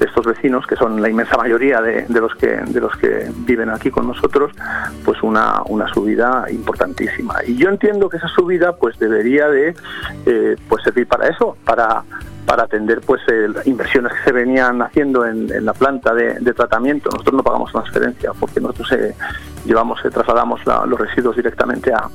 [0.00, 3.68] estos vecinos, que son la inmensa mayoría de, de los que de los que viven
[3.68, 4.52] aquí con nosotros,
[5.04, 7.34] pues una, una subida importantísima.
[7.46, 9.74] Y yo entiendo que esa subida pues debería de
[10.24, 12.04] eh, pues servir para eso, para
[12.48, 16.54] para atender pues eh, inversiones que se venían haciendo en, en la planta de, de,
[16.54, 17.10] tratamiento.
[17.10, 19.14] Nosotros no pagamos transferencia porque nosotros eh,
[19.66, 22.08] llevamos, eh, trasladamos la, los residuos directamente a,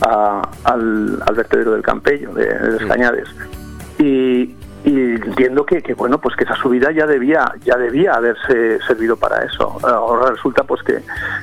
[0.00, 3.28] a, al, al, vertedero del Campello, de, de Descañades.
[4.00, 4.52] Y,
[4.84, 9.16] y entiendo que, que, bueno pues que esa subida ya debía ya debía haberse servido
[9.16, 9.78] para eso.
[9.82, 10.98] Ahora resulta pues que,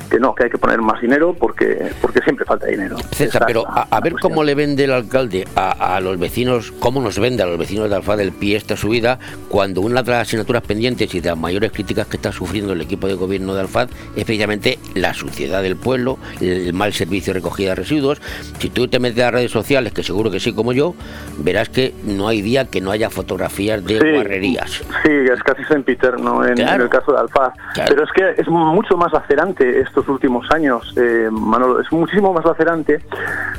[0.10, 2.98] que no que hay que poner más dinero porque porque siempre falta dinero.
[3.12, 7.02] César, pero a, a ver cómo le vende el alcalde a, a, los vecinos cómo
[7.02, 10.28] nos vende a los vecinos de Alfa del Pie esta subida cuando una de las
[10.28, 13.62] asignaturas pendientes y de las mayores críticas que está sufriendo el equipo de gobierno de
[13.62, 18.22] Alfaz es precisamente la suciedad del pueblo el mal servicio de recogida de residuos.
[18.60, 20.94] Si tú te metes a redes sociales que seguro que sí como yo
[21.38, 24.72] verás que no hay día que no haya fotografías fotografías de sí, guarrerías.
[25.04, 26.76] Sí, es casi sempiterno en, claro.
[26.76, 27.54] en el caso de Alfaz.
[27.76, 27.90] Claro.
[27.90, 32.44] Pero es que es mucho más lacerante estos últimos años, eh, Manolo, es muchísimo más
[32.44, 33.00] lacerante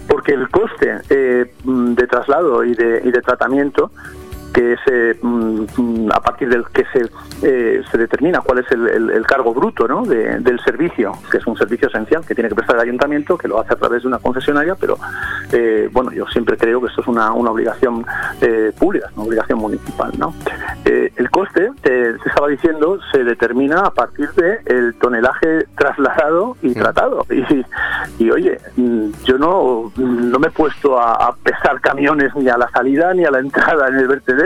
[0.08, 3.92] porque el coste eh, de traslado y de, y de tratamiento
[4.52, 7.10] que se mm, a partir del que se,
[7.42, 10.04] eh, se determina cuál es el, el, el cargo bruto ¿no?
[10.04, 13.48] de, del servicio, que es un servicio esencial que tiene que prestar el ayuntamiento, que
[13.48, 14.98] lo hace a través de una concesionaria, pero
[15.52, 18.04] eh, bueno, yo siempre creo que esto es una, una obligación
[18.40, 20.12] eh, pública, una obligación municipal.
[20.18, 20.34] ¿no?
[20.84, 27.26] El coste, se estaba diciendo, se determina a partir del el tonelaje trasladado y tratado.
[27.40, 32.48] Y, y oye, mm, yo no, no me he puesto a, a pesar camiones ni
[32.48, 34.39] a la salida ni a la entrada en el vertedero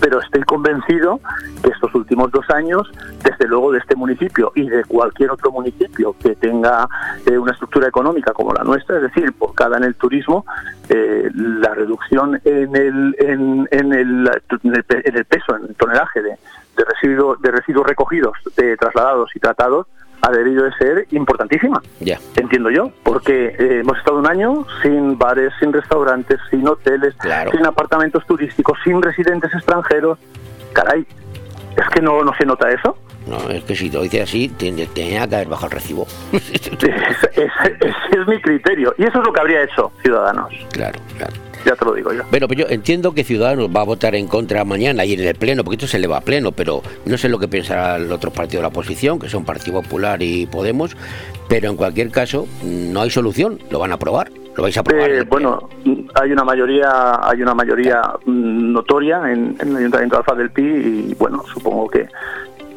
[0.00, 1.20] pero estoy convencido
[1.62, 2.90] que estos últimos dos años,
[3.22, 6.88] desde luego de este municipio y de cualquier otro municipio que tenga
[7.26, 10.44] eh, una estructura económica como la nuestra, es decir, por cada en el turismo,
[10.88, 16.38] eh, la reducción en el, en, el, en, el, peso, en el tonelaje de,
[16.80, 19.86] de residuos de residuos recogidos, de trasladados y tratados,
[20.22, 21.82] ha debido de ser importantísima.
[22.00, 22.18] Yeah.
[22.36, 27.50] Entiendo yo, porque eh, hemos estado un año sin bares, sin restaurantes, sin hoteles, claro.
[27.52, 30.18] sin apartamentos turísticos, sin residentes extranjeros.
[30.72, 31.06] Caray,
[31.76, 32.96] ¿es que no, no se nota eso?
[33.26, 36.06] No, es que si lo dice así, tenía que haber bajado el recibo.
[36.32, 38.94] ese, ese es mi criterio.
[38.98, 40.52] Y eso es lo que habría hecho Ciudadanos.
[40.72, 42.22] Claro, claro ya te lo digo yo.
[42.30, 45.34] Bueno, pues yo entiendo que Ciudadanos va a votar en contra mañana y en el
[45.34, 48.10] Pleno, porque esto se le va a Pleno, pero no sé lo que pensará el
[48.12, 50.96] otro partido de la oposición, que son Partido Popular y Podemos,
[51.48, 54.30] pero en cualquier caso no hay solución, lo van a aprobar.
[54.56, 55.10] ¿Lo vais a aprobar?
[55.10, 55.68] Eh, bueno,
[56.20, 60.62] hay una mayoría hay una mayoría notoria en, en el Ayuntamiento de Alfa del Pi
[60.62, 62.08] y bueno, supongo que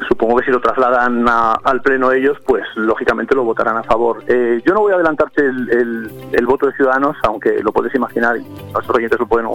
[0.08, 4.22] supongo que si lo trasladan a, al pleno ellos, pues lógicamente lo votarán a favor.
[4.26, 7.94] Eh, yo no voy a adelantarte el, el, el, voto de Ciudadanos, aunque lo puedes
[7.94, 8.42] imaginar, y
[8.72, 9.48] nuestros oyentes lo pueden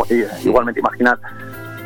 [0.44, 1.20] igualmente imaginar.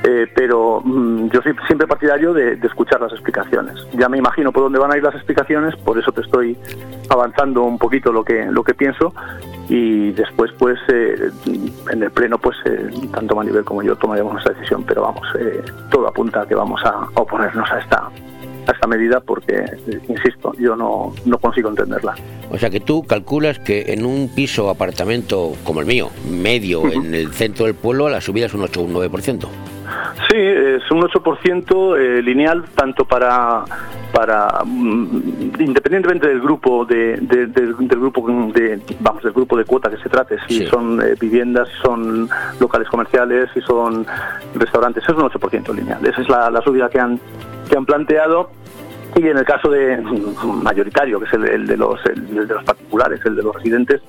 [0.05, 3.87] Eh, pero mmm, yo soy siempre partidario de, de, escuchar las explicaciones.
[3.93, 6.57] Ya me imagino por dónde van a ir las explicaciones, por eso te estoy
[7.09, 9.13] avanzando un poquito lo que lo que pienso
[9.69, 11.31] y después pues eh,
[11.89, 15.25] en el pleno pues eh, tanto Manibel como yo tomaremos nuestra decisión, pero vamos,
[15.89, 18.09] todo apunta a que vamos a oponernos a esta
[18.71, 19.63] a esta medida porque,
[20.07, 22.15] insisto, yo no, no consigo entenderla.
[22.51, 26.85] O sea que tú calculas que en un piso apartamento como el mío, medio uh
[26.85, 27.05] -huh.
[27.05, 29.47] en el centro del pueblo, la subida es un 8 o un 9%.
[30.29, 33.65] Sí, es un 8% eh, lineal tanto para
[34.13, 39.65] para mm, independientemente del grupo de, de, de, del grupo de vamos del grupo de
[39.65, 40.67] cuota que se trate si sí.
[40.67, 42.29] son eh, viviendas si son
[42.59, 44.05] locales comerciales si son
[44.53, 47.19] restaurantes es un 8% lineal esa es la, la subida que han
[47.69, 48.49] que han planteado
[49.15, 49.97] y en el caso de
[50.63, 53.55] mayoritario, que es el, el de, los, el, el, de los particulares, el de los
[53.55, 54.01] residentes,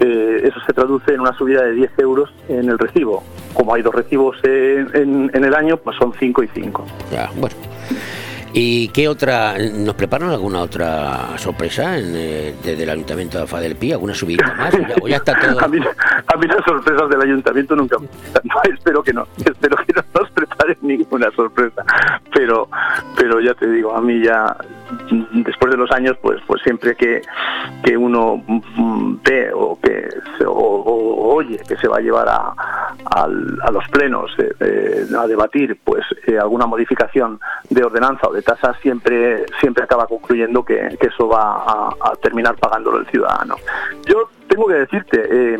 [0.00, 3.22] eh, eso se traduce en una subida de 10 euros en el recibo.
[3.54, 6.86] Como hay dos recibos en, en, en el año, pues son 5 y 5.
[7.10, 7.54] Ya, bueno.
[8.52, 9.54] ¿Y qué otra?
[9.58, 13.92] ¿Nos preparan alguna otra sorpresa en, eh, desde el Ayuntamiento de Alfa del Pi?
[13.92, 14.74] ¿Alguna subida más?
[14.74, 15.64] ¿O ya, o ya está todo...
[15.64, 18.08] a, mí, a, mí, las sorpresas del Ayuntamiento nunca me
[18.44, 20.49] no, espero que no, espero que no nos preparen
[20.82, 21.84] ninguna sorpresa.
[22.34, 22.68] Pero,
[23.16, 24.56] pero ya te digo, a mí ya,
[25.32, 27.22] después de los años, pues, pues siempre que,
[27.84, 28.42] que uno
[29.24, 30.08] ve o que
[30.46, 32.54] o, oye que se va a llevar a,
[33.16, 37.38] al- a los plenos eh, eh, a debatir pues eh, alguna modificación
[37.68, 42.56] de ordenanza o de tasa siempre siempre acaba concluyendo que, eso va a, a terminar
[42.56, 43.56] pagándolo el ciudadano
[44.06, 45.58] yo tengo que decirte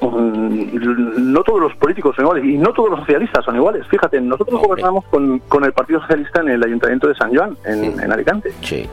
[0.00, 3.86] no todos los políticos son iguales y no todos los socialistas son iguales.
[3.88, 8.00] Fíjate, nosotros gobernamos con, con el Partido Socialista en el Ayuntamiento de San Joan, en,
[8.00, 8.52] en Alicante.
[8.62, 8.88] Sí.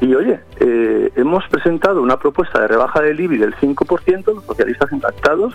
[0.00, 4.92] Y oye, eh, hemos presentado una propuesta de rebaja del IBI del 5%, los socialistas
[4.92, 5.54] encantados,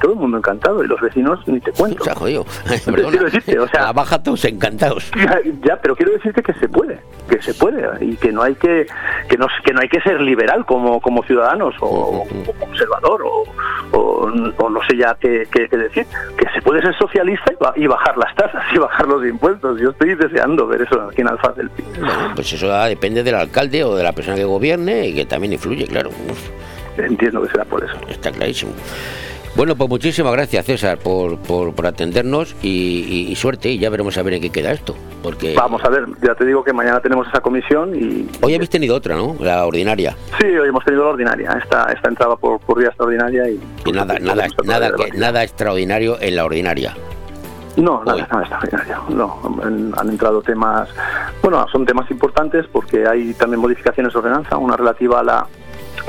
[0.00, 2.04] todo el mundo encantado y los vecinos ni te cuento.
[2.04, 2.44] Se ha jodido.
[2.84, 5.10] Quiero decirte, o sea, baja todos encantados.
[5.16, 6.98] ya, ya, pero quiero decirte que se puede,
[7.28, 8.86] que se puede y que no hay que
[9.28, 13.44] que no que no hay que ser liberal como como ciudadanos o, o conservador o,
[13.92, 16.06] o- o no sé ya qué, qué- qué decir,
[16.36, 19.80] que se puede ser socialista y, ba- y bajar las tasas y bajar los impuestos.
[19.80, 21.82] Yo estoy deseando ver eso aquí en Alfaz del Pi.
[21.98, 25.24] Bueno, pues eso ya depende del alcalde o de la persona que gobierne y que
[25.24, 26.10] también influye, claro.
[26.96, 27.94] Entiendo que será por eso.
[28.08, 28.72] Está clarísimo.
[29.56, 32.68] Bueno, pues muchísimas gracias, César, por, por, por atendernos y,
[33.28, 33.68] y- y suerte.
[33.70, 34.94] Y ya veremos a ver en qué queda esto.
[35.22, 38.70] Porque Vamos a ver, ya te digo que mañana tenemos esa comisión y hoy habéis
[38.70, 39.34] tenido otra, ¿no?
[39.40, 40.16] La ordinaria.
[40.40, 41.58] sí, hoy hemos tenido la ordinaria.
[41.60, 46.18] Esta, esta entraba por, por vía extraordinaria y Y nada, nada, nada, que, nada extraordinario
[46.20, 46.94] en la ordinaria.
[47.76, 48.96] No, nada, nada extraordinario.
[49.08, 50.88] No, han, han entrado temas,
[51.42, 55.46] bueno, son temas importantes porque hay también modificaciones de ordenanza, una relativa a la,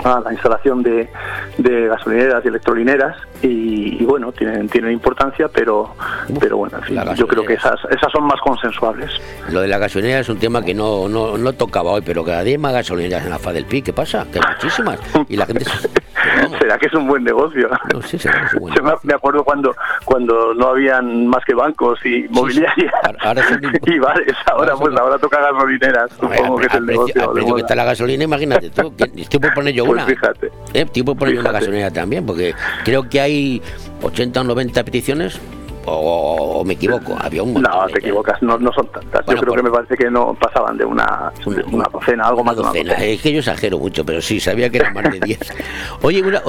[0.04, 1.10] a la instalación de,
[1.58, 5.94] de gasolineras y electrolineras y, y bueno, tienen, tienen importancia, pero,
[6.40, 9.12] pero bueno, en fin, yo creo que esas, esas son más consensuables.
[9.50, 12.44] Lo de la gasolinera es un tema que no, no, no tocaba hoy, pero cada
[12.44, 13.82] día hay más gasolineras en la faz del PI.
[13.84, 14.26] ¿Qué pasa?
[14.32, 15.00] Que hay muchísimas.
[15.28, 15.66] Y la gente...
[15.66, 15.90] se-
[16.60, 17.70] ¿Será que es un buen negocio?
[17.94, 19.76] No sé, será que es un buen Yo me- acuerdo cuando
[20.06, 22.94] cuando no habían más que bancos y mobiliarias
[23.86, 24.34] y bares.
[24.52, 26.12] Ahora pues ahora toca gasolineras.
[26.20, 27.56] Supongo que es el negocio.
[27.56, 28.96] que está la gasolina, imagínate tú.
[28.96, 30.06] que estoy por poner yo Pues una.
[30.06, 30.52] fíjate.
[30.74, 31.66] Eh, por poner yo una Fíjate.
[31.66, 32.54] gasolinera también, porque
[32.86, 33.62] creo que hay
[34.02, 35.40] 80 o 90 peticiones,
[35.86, 37.18] o, o me equivoco.
[37.20, 37.72] Había un montón.
[37.74, 39.26] No, te equivocas, no, no son tantas.
[39.26, 42.26] Bueno, yo creo por- que me parece que no pasaban de una, de una docena,
[42.28, 42.94] algo más de una docena.
[42.94, 45.40] Es que yo exagero mucho, pero sí, sabía que eran más de 10.
[46.04, 46.44] Oye, una-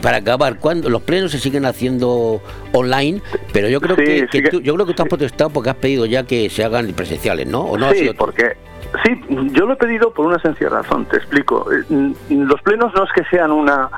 [0.00, 2.40] para acabar, cuando los plenos se siguen haciendo
[2.72, 3.22] online,
[3.52, 5.76] pero yo creo Sí, que, que tú, yo creo que tú has protestado porque has
[5.76, 7.62] pedido ya que se hagan presenciales, ¿no?
[7.62, 8.56] ¿O no sí, porque
[9.04, 9.20] sí,
[9.52, 11.06] yo lo he pedido por una sencilla razón.
[11.06, 11.66] Te explico.
[11.72, 11.84] Eh,
[12.30, 13.88] Los plenos no es que sean una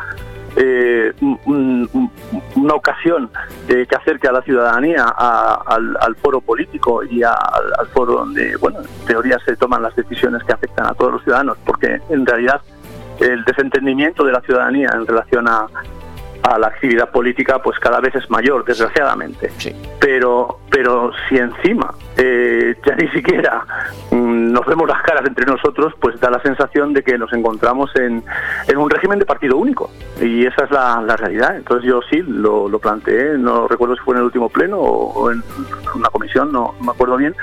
[0.56, 2.10] eh, un- un-
[2.56, 3.31] una ocasión
[3.69, 7.32] eh, que acerque a la ciudadanía al, foro político y al,
[7.78, 11.23] al foro donde, bueno, en teoría se toman las decisiones que afectan a todos los
[11.24, 12.60] ciudadanos, porque en realidad
[13.20, 15.66] el desentendimiento de la ciudadanía en relación a,
[16.43, 19.51] a la actividad política pues cada vez es mayor, desgraciadamente.
[20.01, 23.64] Pero, pero si encima eh, ya ni siquiera
[24.10, 27.94] mm, nos vemos las caras entre nosotros, pues da la sensación de que nos encontramos
[27.97, 28.23] en,
[28.66, 29.90] en un régimen de partido único.
[30.20, 31.56] Y esa es la, la realidad.
[31.56, 35.12] Entonces yo sí lo, lo planteé, no recuerdo si fue en el último pleno o,
[35.12, 35.43] o en
[35.94, 37.35] una comisión, no, no me acuerdo bien,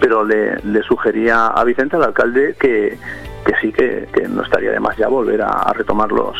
[0.00, 2.98] pero le, le sugería a Vicente, al alcalde, que,
[3.44, 6.36] que sí, que, que no estaría de más ya volver a, retomar los,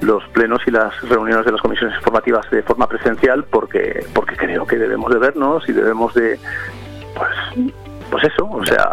[0.00, 4.66] los plenos y las reuniones de las comisiones informativas de forma presencial, porque, porque creo
[4.66, 6.38] que debemos de vernos y debemos de,
[7.16, 7.70] pues,
[8.10, 8.90] pues eso, o sea,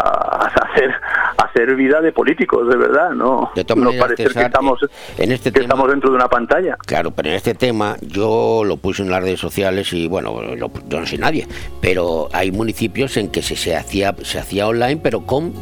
[0.71, 0.91] hacer,
[1.37, 4.79] hacer vida de políticos, de verdad, no, De no parecer que estamos,
[5.17, 6.77] en este que tema- estamos dentro de una pantalla.
[6.85, 10.71] Claro, pero en este tema yo lo puse en las redes sociales y bueno, lo-
[10.87, 11.47] yo no soy nadie,
[11.81, 15.53] pero hay municipios en que se, se hacía se hacía online, pero con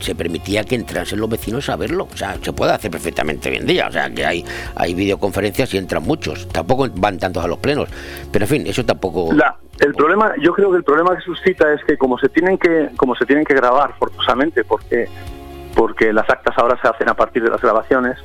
[0.00, 2.08] se permitía que entrasen los vecinos a verlo.
[2.12, 3.86] O sea, se puede hacer perfectamente hoy en día.
[3.88, 4.44] O sea, que hay
[4.74, 6.48] hay videoconferencias y entran muchos.
[6.48, 7.88] Tampoco van tantos a los plenos.
[8.32, 9.32] Pero en fin, eso tampoco.
[9.32, 12.58] La- el problema, yo creo que el problema que suscita es que como se tienen
[12.58, 15.08] que, como se tienen que grabar forzosamente, porque
[15.74, 18.18] porque las actas ahora se hacen a partir de las grabaciones,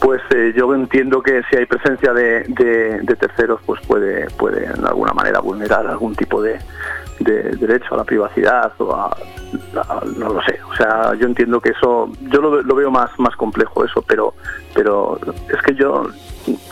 [0.00, 4.64] pues eh, yo entiendo que si hay presencia de, de- de terceros, pues puede, puede
[4.64, 6.58] en alguna manera vulnerar algún tipo de,
[7.20, 10.58] de derecho a la privacidad o a, a- no lo sé.
[10.70, 14.32] O sea, yo entiendo que eso, yo lo, lo veo más, más complejo eso, pero,
[14.74, 15.18] pero
[15.54, 16.06] es que yo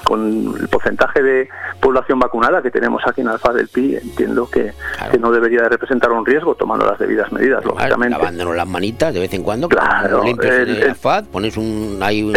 [0.05, 1.48] con el porcentaje de
[1.80, 4.72] población vacunada que tenemos aquí en Alfa del Pi, entiendo que,
[5.10, 8.16] que no debería de representar un riesgo tomando las debidas medidas, lógicamente.
[8.18, 11.98] Lavándonos las manitas de vez en cuando, Claro, el- en el- el FAD, pones un
[12.02, 12.34] ahí un-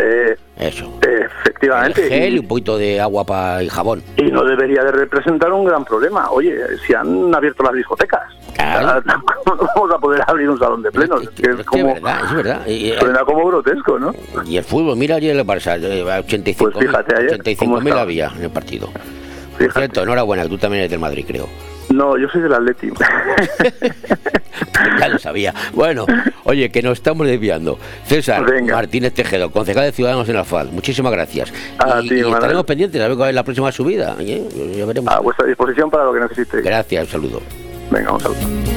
[0.60, 0.92] eso.
[1.02, 2.04] Efectivamente.
[2.04, 4.04] El gel y un poquito de agua para y jabón.
[4.18, 6.30] y no debería de representar un gran problema.
[6.32, 6.56] Oye,
[6.86, 8.22] si han abierto las discotecas,
[9.46, 11.24] ¿cómo vamos a poder abrir un salón de plenos?
[11.24, 12.68] Es que es como, verdad, es verdad.
[12.68, 14.14] Y, eh, suena como grotesco, ¿no?
[14.46, 17.94] Y el fútbol, mira ayer el Barça, eh, 85 Pues fíjate ayer, 85 cómo mil
[17.94, 18.90] había en el partido.
[19.58, 21.48] Por cierto, enhorabuena, que tú también eres del Madrid, creo.
[21.98, 22.92] No, yo soy del Atleti.
[25.00, 25.52] ya lo sabía.
[25.74, 26.06] Bueno,
[26.44, 27.80] oye, que nos estamos desviando.
[28.06, 31.52] César Martínez Tejedo, concejal de Ciudadanos en la FAD, muchísimas gracias.
[31.80, 32.34] A y, ti, y Manuel.
[32.36, 34.16] estaremos pendientes a ver cuál es la próxima subida.
[34.20, 34.48] ¿eh?
[34.78, 35.12] Ya veremos.
[35.12, 36.64] A vuestra disposición para lo que necesitéis.
[36.64, 37.42] Gracias, un saludo.
[37.90, 38.77] Venga, un saludo.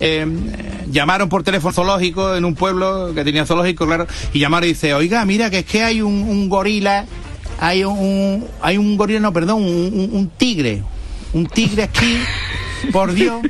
[0.00, 0.26] Eh,
[0.90, 4.94] llamaron por teléfono zoológico en un pueblo que tenía zoológico, claro, y llamaron y dice,
[4.94, 7.04] oiga, mira que es que hay un, un gorila,
[7.60, 10.82] hay un, hay un gorila, no, perdón, un, un- un tigre,
[11.32, 12.18] un tigre aquí,
[12.92, 13.42] por Dios,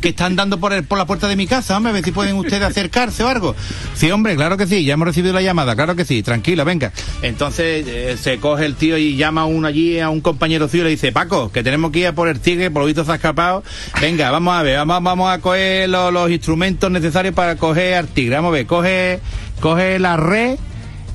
[0.00, 2.12] que están dando por, el- por la puerta de mi casa, hombre, a ver si
[2.12, 3.54] pueden ustedes acercarse o algo.
[3.94, 6.92] Sí, hombre, claro que sí, ya hemos recibido la llamada, claro que sí, tranquila, venga.
[7.22, 10.82] Entonces eh, se coge el tío y llama a uno allí, a un compañero suyo
[10.82, 13.04] y le dice, Paco, que tenemos que ir a por el tigre, por lo visto
[13.04, 13.62] se ha escapado.
[14.00, 18.08] Venga, vamos a ver, vamos, vamos a coger los, los instrumentos necesarios para coger al
[18.08, 18.36] tigre.
[18.36, 19.20] Vamos a ver, coge,
[19.60, 20.58] coge la red.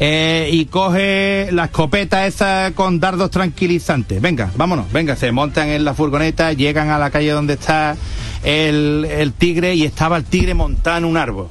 [0.04, 4.20] Eh, y coge la escopeta esa con dardos tranquilizantes.
[4.20, 7.96] Venga, vámonos, venga, se montan en la furgoneta, llegan a la calle donde está
[8.44, 11.50] el, el tigre y estaba el tigre montado en un árbol.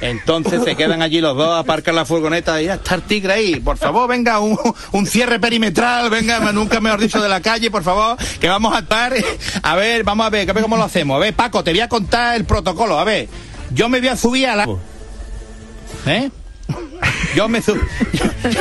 [0.00, 3.60] Entonces se quedan allí los dos, aparcan la furgoneta y ya está el tigre ahí.
[3.60, 4.58] Por favor, venga, un,
[4.90, 8.80] un cierre perimetral, venga, nunca mejor dicho de la calle, por favor, que vamos a
[8.80, 9.14] estar.
[9.62, 11.14] A ver, vamos a ver, a ver cómo lo hacemos.
[11.14, 12.98] A ver, Paco, te voy a contar el protocolo.
[12.98, 13.28] A ver,
[13.72, 14.80] yo me voy a subir al árbol.
[16.06, 16.28] ¿Eh?
[17.34, 17.80] Yo me, subo,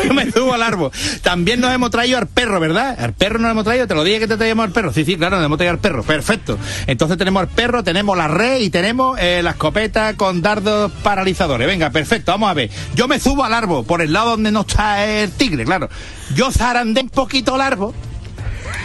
[0.04, 0.92] yo me subo al árbol.
[1.22, 2.96] También nos hemos traído al perro, ¿verdad?
[3.00, 4.92] Al perro nos hemos traído, te lo dije que te traíamos al perro.
[4.92, 6.04] Sí, sí, claro, nos hemos traído al perro.
[6.04, 6.58] Perfecto.
[6.88, 11.68] Entonces tenemos al perro, tenemos la red y tenemos eh, la escopeta con dardos paralizadores.
[11.68, 12.70] Venga, perfecto, vamos a ver.
[12.96, 15.90] Yo me subo al árbol, por el lado donde no está el tigre, claro.
[16.36, 17.94] Yo zarandé un poquito el árbol.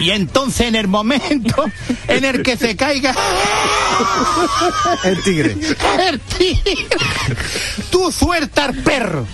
[0.01, 1.65] Y entonces en el momento
[2.07, 3.15] en el que se caiga
[5.05, 5.57] El tigre.
[6.09, 6.75] el tigre,
[7.91, 9.27] tú suelta al perro.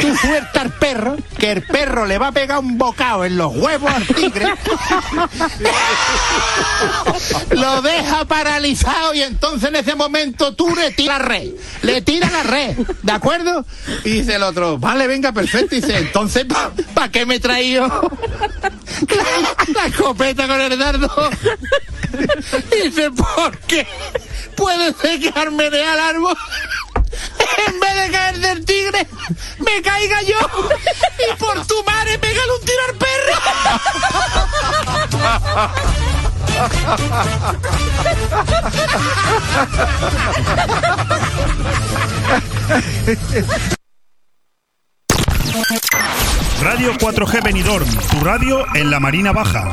[0.00, 3.54] Tú suelta al perro, que el perro le va a pegar un bocado en los
[3.54, 4.46] huevos al tigre.
[7.50, 11.50] Lo deja paralizado y entonces en ese momento tú le tiras la red.
[11.82, 13.64] Le tiras la red, ¿de acuerdo?
[14.04, 15.74] Y dice el otro, vale, venga, perfecto.
[15.74, 16.46] Y dice, entonces,
[16.94, 17.86] ¿para qué me he traído
[19.74, 21.30] la, escopeta con el dardo?
[22.84, 23.86] Dice, ¿por qué?
[24.56, 26.36] Puede ser que al menear al árbol,
[27.66, 29.06] en vez de caer del tigre,
[29.58, 30.38] me caiga yo
[31.18, 32.96] y por tu madre pégale un tiro al
[46.62, 49.70] Radio 4G Benidorm, tu radio en la Marina Baja.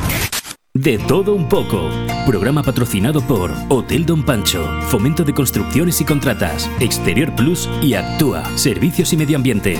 [0.75, 1.87] De todo un poco.
[2.25, 8.43] Programa patrocinado por Hotel Don Pancho, Fomento de Construcciones y Contratas, Exterior Plus y Actúa,
[8.57, 9.79] Servicios y Medio Ambiente.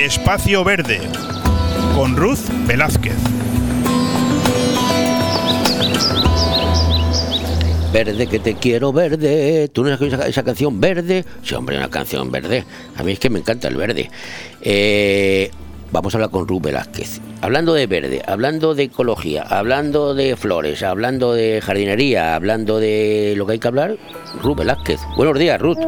[0.00, 1.00] Espacio Verde
[1.96, 3.41] con Ruth Velázquez.
[7.92, 9.68] Verde que te quiero verde.
[9.68, 11.26] ¿Tú no has escuchado esa, esa canción verde?
[11.42, 12.64] Sí, hombre, una canción verde.
[12.96, 14.10] A mí es que me encanta el verde.
[14.62, 15.50] Eh,
[15.92, 17.20] vamos a hablar con Rub Velázquez.
[17.42, 23.46] Hablando de verde, hablando de ecología, hablando de flores, hablando de jardinería, hablando de lo
[23.46, 23.98] que hay que hablar,
[24.42, 25.00] Rub Velázquez.
[25.16, 25.78] Buenos días, Ruth.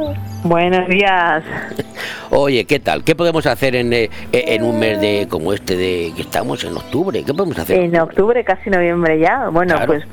[0.42, 1.42] Buenos días.
[2.36, 3.04] Oye, ¿qué tal?
[3.04, 6.76] ¿Qué podemos hacer en, eh, en un mes de como este de que estamos en
[6.76, 7.22] octubre?
[7.24, 7.78] ¿Qué podemos hacer?
[7.78, 9.48] En octubre, casi noviembre ya.
[9.50, 9.86] Bueno, Claro.
[9.86, 10.04] pues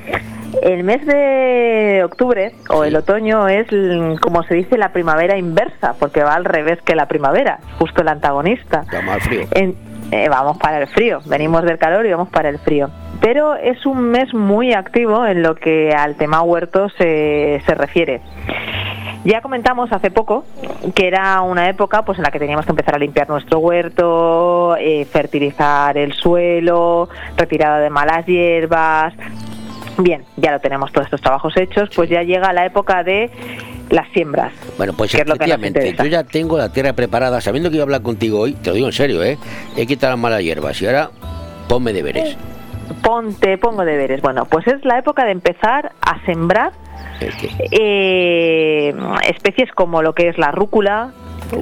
[0.61, 5.95] el mes de octubre o el otoño es, l- como se dice, la primavera inversa,
[5.99, 8.83] porque va al revés que la primavera, justo el antagonista.
[8.93, 9.47] Vamos al frío.
[9.55, 9.75] En-
[10.11, 12.91] eh, vamos para el frío, venimos del calor y vamos para el frío.
[13.19, 18.21] Pero es un mes muy activo en lo que al tema huerto se, se refiere.
[19.23, 20.45] Ya comentamos hace poco
[20.95, 24.75] que era una época pues en la que teníamos que empezar a limpiar nuestro huerto,
[24.77, 27.07] eh, fertilizar el suelo,
[27.37, 29.13] retirada de malas hierbas.
[29.97, 33.29] Bien, ya lo tenemos todos estos trabajos hechos, pues ya llega la época de
[33.89, 34.53] las siembras.
[34.77, 38.39] Bueno, pues efectivamente, yo ya tengo la tierra preparada, sabiendo que iba a hablar contigo
[38.39, 39.37] hoy, te lo digo en serio, ¿eh?
[39.77, 41.11] He quitado las malas hierbas y ahora
[41.67, 42.37] ponme deberes.
[43.03, 44.21] Ponte, pongo deberes.
[44.21, 46.71] Bueno, pues es la época de empezar a sembrar
[47.71, 48.93] eh,
[49.27, 51.11] especies como lo que es la rúcula,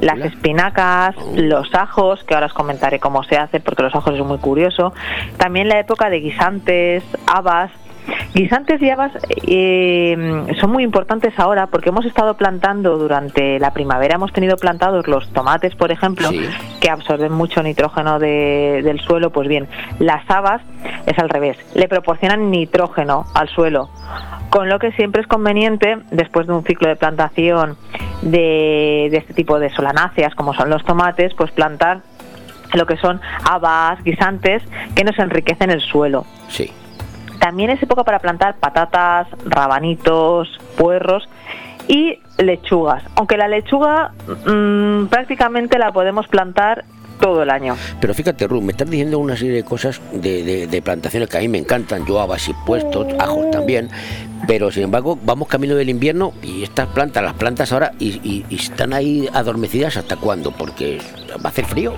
[0.02, 4.26] las espinacas, los ajos, que ahora os comentaré cómo se hace porque los ajos es
[4.26, 4.94] muy curioso.
[5.38, 7.72] También la época de guisantes, habas.
[8.34, 9.11] Guisantes y habas
[9.48, 15.07] eh, son muy importantes ahora porque hemos estado plantando durante la primavera, hemos tenido plantados
[15.07, 16.30] los tomates, por ejemplo,
[16.80, 19.31] que absorben mucho nitrógeno de- del suelo.
[19.31, 19.68] Pues bien,
[19.99, 20.61] las habas
[21.06, 23.90] es al revés, le proporcionan nitrógeno al suelo.
[24.49, 27.77] Con lo que siempre es conveniente, después de un ciclo de plantación
[28.22, 32.02] de, de este tipo de solanáceas, como son los tomates, pues plantar
[32.73, 33.19] lo que son
[33.49, 34.61] habas, guisantes,
[34.95, 36.26] que nos enriquecen el suelo.
[36.49, 36.72] Sí.
[37.40, 40.48] También es época para plantar patatas, rabanitos,
[40.78, 41.28] puerros
[41.88, 43.03] y lechugas.
[43.16, 44.11] Aunque la lechuga
[44.45, 46.86] mm, prácticamente la podemos plantar
[47.20, 47.76] todo el año.
[47.99, 51.38] Pero fíjate, Ruth, me estás diciendo una serie de cosas de, de- de plantaciones que
[51.38, 53.90] a mí me encantan, yo habas y puestos, ajos también,
[54.48, 58.45] pero sin embargo vamos camino del invierno y estas plantas, las plantas ahora, y, y-
[58.49, 60.99] y están ahí adormecidas hasta cuándo, porque
[61.34, 61.94] va a hacer frío.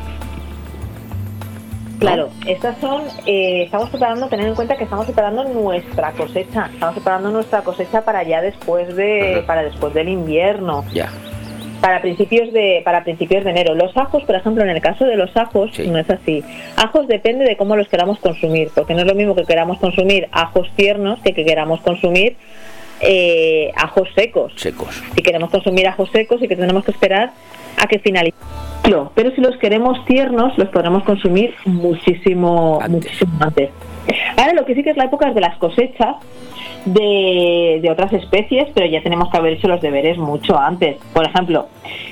[2.02, 6.96] Claro, estas son, eh, estamos preparando, tener en cuenta que estamos preparando nuestra cosecha, estamos
[6.96, 10.84] preparando nuestra cosecha para ya después de, para después del invierno.
[10.92, 11.12] Ya.
[11.80, 13.76] para principios de para principios de enero.
[13.76, 16.44] Los ajos, por ejemplo, en el caso de los ajos no es así.
[16.76, 20.28] Ajos depende de cómo los queramos consumir, porque no es lo mismo que queramos consumir
[20.32, 22.36] ajos tiernos que que queramos consumir
[23.02, 24.54] eh, ajos secos.
[24.56, 25.02] Secos.
[25.16, 27.32] Si queremos consumir ajos secos y que tenemos que esperar
[27.82, 28.36] a que finalice.
[29.16, 33.70] Pero si los queremos tiernos, los podremos consumir muchísimo muchísimo antes.
[34.38, 36.16] Ahora lo que sí que es la época es de las cosechas
[36.86, 40.98] de, de otras especies, pero ya tenemos que haber hecho los deberes mucho antes.
[41.14, 41.68] Por ejemplo,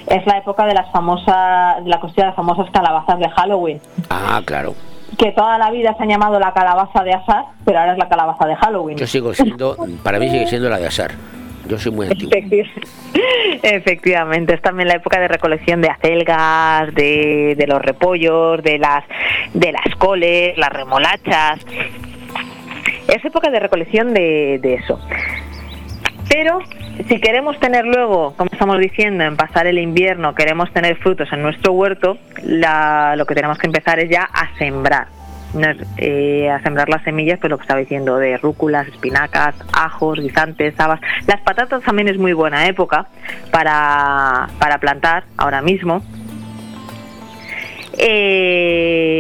[0.07, 3.81] es la época de las famosas, de la cosecha de las famosas calabazas de Halloween,
[4.09, 4.75] Ah, claro.
[5.18, 8.07] Que toda la vida se han llamado la calabaza de asar, pero ahora es la
[8.10, 8.98] calabaza de Halloween.
[8.98, 11.11] Yo sigo siendo, para mí sigue siendo la de asar.
[11.68, 12.31] Yo soy muy antiguo.
[12.31, 12.68] Efecti-
[13.61, 19.03] Efectivamente, es también la época de recolección de acelgas, de, de los repollos, de las,
[19.53, 21.60] de las coles, las remolachas.
[23.07, 24.99] Es época de recolección de, de eso.
[26.30, 26.60] Pero
[27.07, 31.41] si queremos tener luego, como estamos diciendo, en pasar el invierno, queremos tener frutos en
[31.41, 35.07] nuestro huerto, la- lo que tenemos que empezar es ya a sembrar.
[35.53, 39.55] No es, eh, a sembrar las semillas, pues lo que estaba diciendo, de rúculas, espinacas,
[39.73, 40.99] ajos, guisantes, habas.
[41.26, 43.07] Las patatas también es muy buena época
[43.51, 46.03] para, para plantar ahora mismo.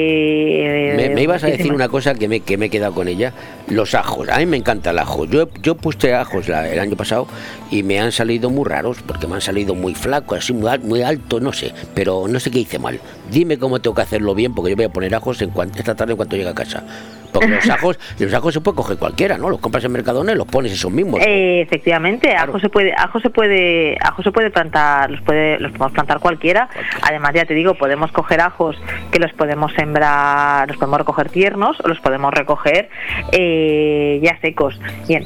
[0.01, 3.07] Eh, Me, me ibas a decir una cosa que me, que me he quedado con
[3.07, 3.33] ella,
[3.69, 4.29] los ajos.
[4.29, 5.25] A mí me encanta el ajo.
[5.25, 7.27] Yo, yo puse ajos la- el año pasado
[7.71, 11.01] y me han salido muy raros porque me han salido muy flacos, así muy, muy
[11.03, 11.73] altos, no sé.
[11.93, 12.99] Pero no sé qué hice mal.
[13.31, 15.95] Dime cómo tengo que hacerlo bien porque yo voy a poner ajos en cuan- esta
[15.95, 16.83] tarde en cuanto llegue a casa.
[17.31, 19.51] Porque los ajos, los ajos se puede coger cualquiera, ¿no?
[19.51, 21.19] Los compras en Mercadona y los pones esos mismos.
[21.23, 25.71] Eh, efectivamente, ajo se puede, ajo se puede, ajo se puede plantar, los puede, los
[25.73, 26.69] podemos plantar cualquiera.
[27.03, 28.75] Además, ya te digo, podemos coger ajos
[29.11, 32.89] que los podemos sembrar, los podemos recoger tiernos o los podemos recoger
[33.31, 33.58] eh,
[34.21, 34.79] ya secos.
[35.07, 35.25] Bien.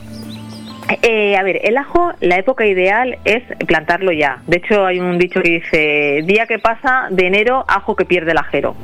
[1.02, 4.42] Eh, a ver, el ajo, la época ideal es plantarlo ya.
[4.48, 8.32] De hecho, hay un dicho que dice, día que pasa de enero, ajo que pierde
[8.32, 8.76] el ajero.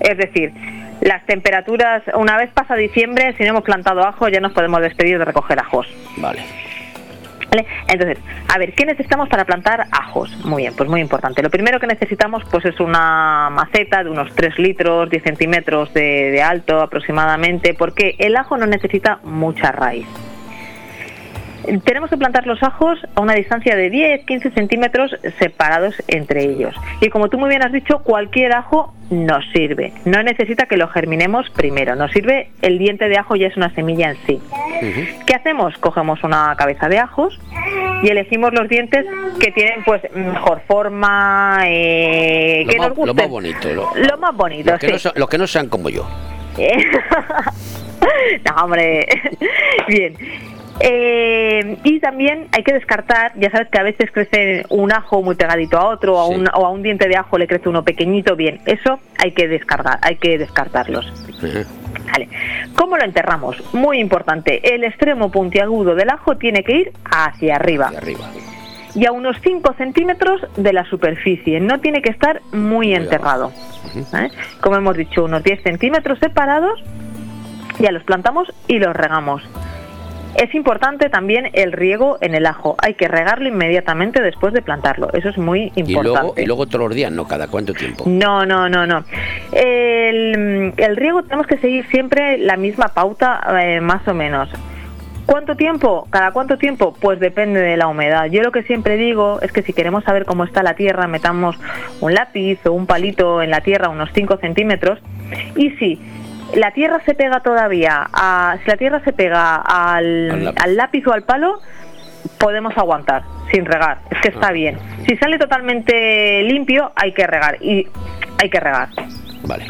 [0.00, 0.52] Es decir,
[1.00, 5.18] las temperaturas, una vez pasa diciembre, si no hemos plantado ajo, ya nos podemos despedir
[5.18, 5.86] de recoger ajos.
[6.16, 6.42] Vale.
[7.50, 7.66] ¿Vale?
[7.88, 8.18] Entonces,
[8.52, 10.36] a ver, ¿qué necesitamos para plantar ajos?
[10.44, 11.42] Muy bien, pues muy importante.
[11.42, 16.30] Lo primero que necesitamos pues es una maceta de unos 3 litros, 10 centímetros de,
[16.30, 20.06] de alto aproximadamente, porque el ajo no necesita mucha raíz.
[21.84, 26.74] Tenemos que plantar los ajos a una distancia de 10-15 centímetros separados entre ellos.
[27.00, 29.92] Y como tú muy bien has dicho, cualquier ajo nos sirve.
[30.04, 31.96] No necesita que lo germinemos primero.
[31.96, 34.40] Nos sirve el diente de ajo ya es una semilla en sí.
[35.26, 35.76] ¿Qué hacemos?
[35.78, 37.38] Cogemos una cabeza de ajos
[38.02, 39.04] y elegimos los dientes
[39.40, 43.16] que tienen pues mejor forma, eh, Lo que más, nos lo gusten.
[43.16, 43.68] más bonito.
[43.74, 44.92] Lo, Lo más bonito, los, que sí.
[44.92, 46.06] no, son- los que no sean como yo.
[48.44, 49.04] No, hombre.
[49.88, 50.14] Bien.
[50.80, 55.34] Eh, y también hay que descartar, ya sabes que a veces crece un ajo muy
[55.34, 57.82] pegadito a otro, o a, un, o a un diente de ajo le crece uno
[57.82, 61.10] pequeñito, bien, eso hay que descargar, hay que descartarlos.
[62.12, 62.28] Vale.
[62.76, 63.56] ¿Cómo lo enterramos?
[63.72, 67.90] Muy importante, el extremo puntiagudo del ajo tiene que ir hacia arriba.
[68.94, 73.52] Y a unos 5 centímetros de la superficie, no tiene que estar muy enterrado.
[74.14, 74.30] ¿eh?
[74.60, 76.82] Como hemos dicho, unos 10 centímetros separados,
[77.78, 79.42] ya los plantamos y los regamos.
[80.36, 82.76] Es importante también el riego en el ajo.
[82.82, 85.08] Hay que regarlo inmediatamente después de plantarlo.
[85.12, 86.02] Eso es muy Y importante.
[86.20, 88.04] luego, y luego todos los días, no cada cuánto tiempo.
[88.06, 89.04] No, no, no, no.
[89.52, 94.48] El, el riego tenemos que seguir siempre la misma pauta, eh, más o menos.
[95.24, 96.06] ¿Cuánto tiempo?
[96.10, 96.94] ¿Cada cuánto tiempo?
[97.00, 98.26] Pues depende de la humedad.
[98.26, 101.56] Yo lo que siempre digo es que si queremos saber cómo está la tierra, metamos
[102.00, 105.00] un lápiz o un palito en la tierra, unos 5 centímetros,
[105.56, 106.00] y si
[106.56, 111.06] la tierra se pega todavía, a, si la tierra se pega al, al lápiz.
[111.06, 111.60] o al palo,
[112.38, 113.98] podemos aguantar sin regar.
[114.10, 114.78] Es que está bien.
[115.06, 117.62] Si sale totalmente limpio, hay que regar.
[117.62, 117.86] Y
[118.38, 118.88] hay que regar.
[119.44, 119.66] Vale.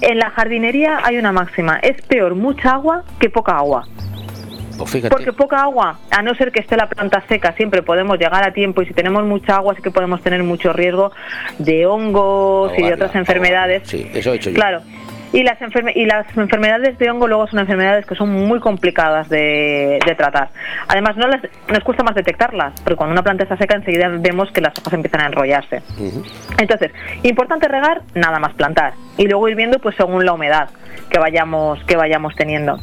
[0.00, 1.78] En la jardinería hay una máxima.
[1.82, 3.86] Es peor mucha agua que poca agua.
[4.78, 5.04] Pues.
[5.10, 8.52] Porque poca agua, a no ser que esté la planta seca, siempre podemos llegar a
[8.52, 11.12] tiempo y si tenemos mucha agua sí que podemos tener mucho riesgo
[11.58, 13.82] de hongos y de otras enfermedades.
[13.86, 14.54] Sí, eso he hecho yo.
[14.54, 14.80] Claro.
[15.32, 19.28] Y las, enferme- y las enfermedades de hongo luego son enfermedades que son muy complicadas
[19.28, 20.48] de, de tratar.
[20.88, 24.50] Además, no las, nos cuesta más detectarlas, porque cuando una planta está seca enseguida vemos
[24.50, 25.82] que las hojas empiezan a enrollarse.
[26.58, 26.90] Entonces,
[27.22, 28.94] importante regar, nada más plantar.
[29.18, 30.68] Y luego ir viendo pues según la humedad
[31.08, 32.78] que vayamos, que vayamos teniendo.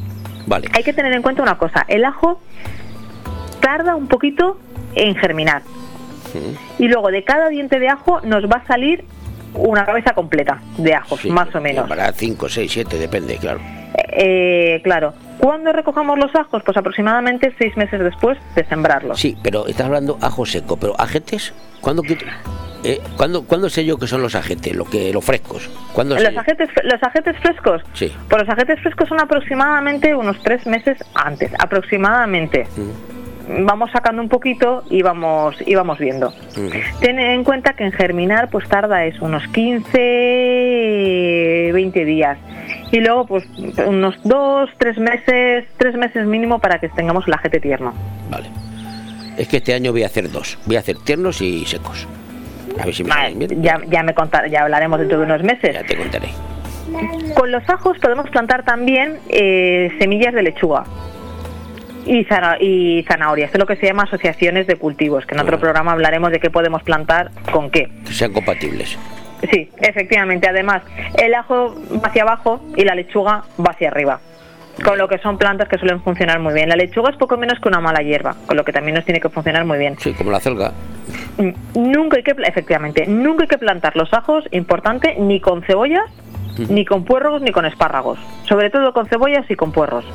[0.45, 0.69] Vale.
[0.73, 2.41] Hay que tener en cuenta una cosa, el ajo
[3.59, 4.57] tarda un poquito
[4.95, 5.63] en germinar.
[6.79, 9.03] Y luego de cada diente de ajo nos va a salir
[9.57, 11.87] una cabeza completa de ajos, más o menos.
[11.87, 13.59] Para 5, 6, 7, depende, claro.
[14.11, 15.13] Eh, claro.
[15.39, 16.61] ¿Cuándo recogemos los ajos?
[16.65, 19.19] Pues aproximadamente seis meses después de sembrarlos.
[19.19, 22.25] Sí, pero estás hablando ajo seco, pero ajetes, ¿cuándo, quit-
[22.83, 25.69] eh, ¿cuándo, ¿cuándo sé yo que son los ajetes, lo que, los frescos?
[25.93, 26.39] ¿Cuándo sé Los yo?
[26.39, 28.11] ajetes, los ajetes frescos, Sí.
[28.29, 32.67] pues los ajetes frescos son aproximadamente unos tres meses antes, aproximadamente.
[33.47, 36.33] Vamos sacando un poquito y vamos y vamos viendo.
[36.99, 42.37] Ten en cuenta que en germinar pues tarda es unos 15, 20 días.
[42.91, 43.45] Y luego pues
[43.85, 47.93] unos 2, 3 meses, 3 meses mínimo para que tengamos el ajete tierno.
[49.37, 50.57] Es que este año voy a hacer dos.
[50.65, 52.05] Voy a hacer tiernos y secos.
[52.79, 53.61] A ver si me salen bien.
[53.61, 55.73] Ya, ya me contar, ya hablaremos dentro de unos meses.
[55.73, 56.29] Ya te contaré.
[57.33, 60.83] Con los ajos podemos plantar también eh, semillas de lechuga
[62.07, 63.47] y, zana- y zanahorias.
[63.47, 66.39] Esto es lo que se llama asociaciones de cultivos, que en otro programa hablaremos de
[66.39, 67.89] qué podemos plantar con qué.
[68.05, 68.97] Que sean compatibles.
[69.51, 70.47] Sí, efectivamente.
[70.49, 70.81] Además,
[71.21, 74.19] el ajo va hacia abajo y la lechuga va hacia arriba.
[74.83, 76.69] Con lo que son plantas que suelen funcionar muy bien.
[76.69, 79.19] La lechuga es poco menos que una mala hierba, con lo que también nos tiene
[79.19, 79.95] que funcionar muy bien.
[79.99, 80.71] Sí, como la celga.
[81.37, 81.49] Mm,
[81.91, 86.05] Nunca hay que, efectivamente, nunca hay que plantar los ajos, importante, ni con cebollas,
[86.69, 88.19] ni con puerros, ni con espárragos.
[88.47, 90.05] Sobre todo con cebollas y con puerros.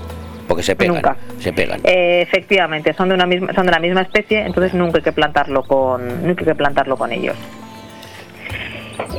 [0.48, 0.96] Porque se pegan.
[0.96, 1.16] Nunca.
[1.38, 1.80] Se pegan.
[1.84, 5.12] Eh, efectivamente, son de una misma, son de la misma especie, entonces nunca hay que
[5.12, 7.36] plantarlo con, nunca hay que plantarlo con ellos.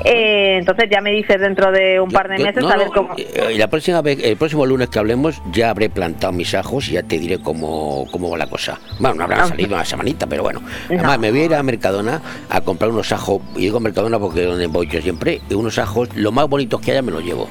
[0.06, 2.88] Eh, entonces ya me dices dentro de un par de Yo- meses no, a ver
[2.88, 3.16] no, cómo.
[3.18, 6.90] eh, y la próxima vez, el próximo lunes que hablemos, ya habré plantado mis ajos
[6.90, 8.80] y ya te diré cómo, cómo va la cosa.
[9.00, 9.48] Bueno, no habrán Ah.
[9.48, 10.62] salido una semanita, pero bueno.
[10.90, 13.42] Además, me voy a ir a Mercadona a comprar unos ajos.
[13.56, 15.42] Y digo Mercadona porque es donde voy yo siempre.
[15.50, 17.50] Y unos ajos, lo más bonitos que haya, me los llevo.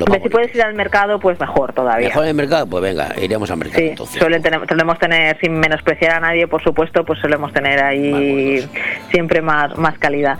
[0.00, 2.08] Hombre, si puedes ir al mercado, pues mejor todavía.
[2.08, 4.18] Mejor en el mercado, pues venga, iremos al mercado Sí, entonces.
[4.18, 8.64] suelen tener, solemos tener, sin menospreciar a nadie, por supuesto, pues solemos tener ahí
[9.10, 10.38] siempre más, más calidad.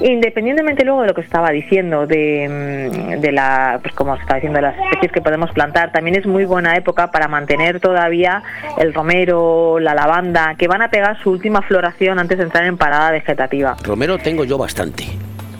[0.00, 4.34] Independientemente luego de lo que estaba diciendo, de, mm, de la, pues como se está
[4.34, 8.42] diciendo, de las especies que podemos plantar, también es muy buena época para mantener todavía
[8.78, 12.76] el romero, la lavanda, que van a pegar su última floración antes de entrar en
[12.76, 13.76] parada vegetativa.
[13.82, 15.04] Romero tengo yo bastante.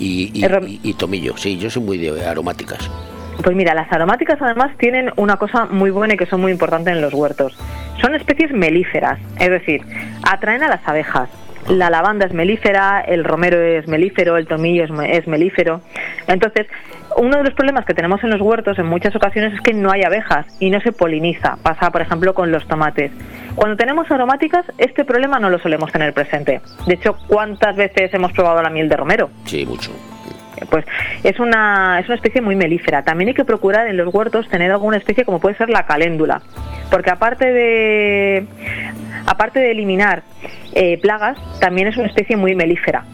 [0.02, 0.32] Y,
[0.82, 2.90] y, tomillo, sí, yo soy muy de aromáticas.
[3.42, 6.92] Pues mira, las aromáticas además tienen una cosa muy buena y que son muy importantes
[6.92, 7.56] en los huertos.
[8.00, 9.80] Son especies melíferas, es decir,
[10.24, 11.28] atraen a las abejas.
[11.68, 15.80] La lavanda es melífera, el romero es melífero, el tomillo es, me- es melífero.
[16.26, 16.66] Entonces,
[17.16, 19.90] uno de los problemas que tenemos en los huertos en muchas ocasiones es que no
[19.92, 21.56] hay abejas y no se poliniza.
[21.62, 23.12] Pasa, por ejemplo, con los tomates.
[23.54, 26.60] Cuando tenemos aromáticas, este problema no lo solemos tener presente.
[26.86, 29.30] De hecho, ¿cuántas veces hemos probado la miel de romero?
[29.44, 29.92] Sí, mucho.
[30.70, 30.84] Pues
[31.22, 33.02] es una, es una especie muy melífera.
[33.02, 36.42] También hay que procurar en los huertos tener alguna especie como puede ser la caléndula.
[36.90, 38.46] Porque aparte de,
[39.26, 40.22] aparte de eliminar
[40.74, 43.04] eh, plagas, también es una especie muy melífera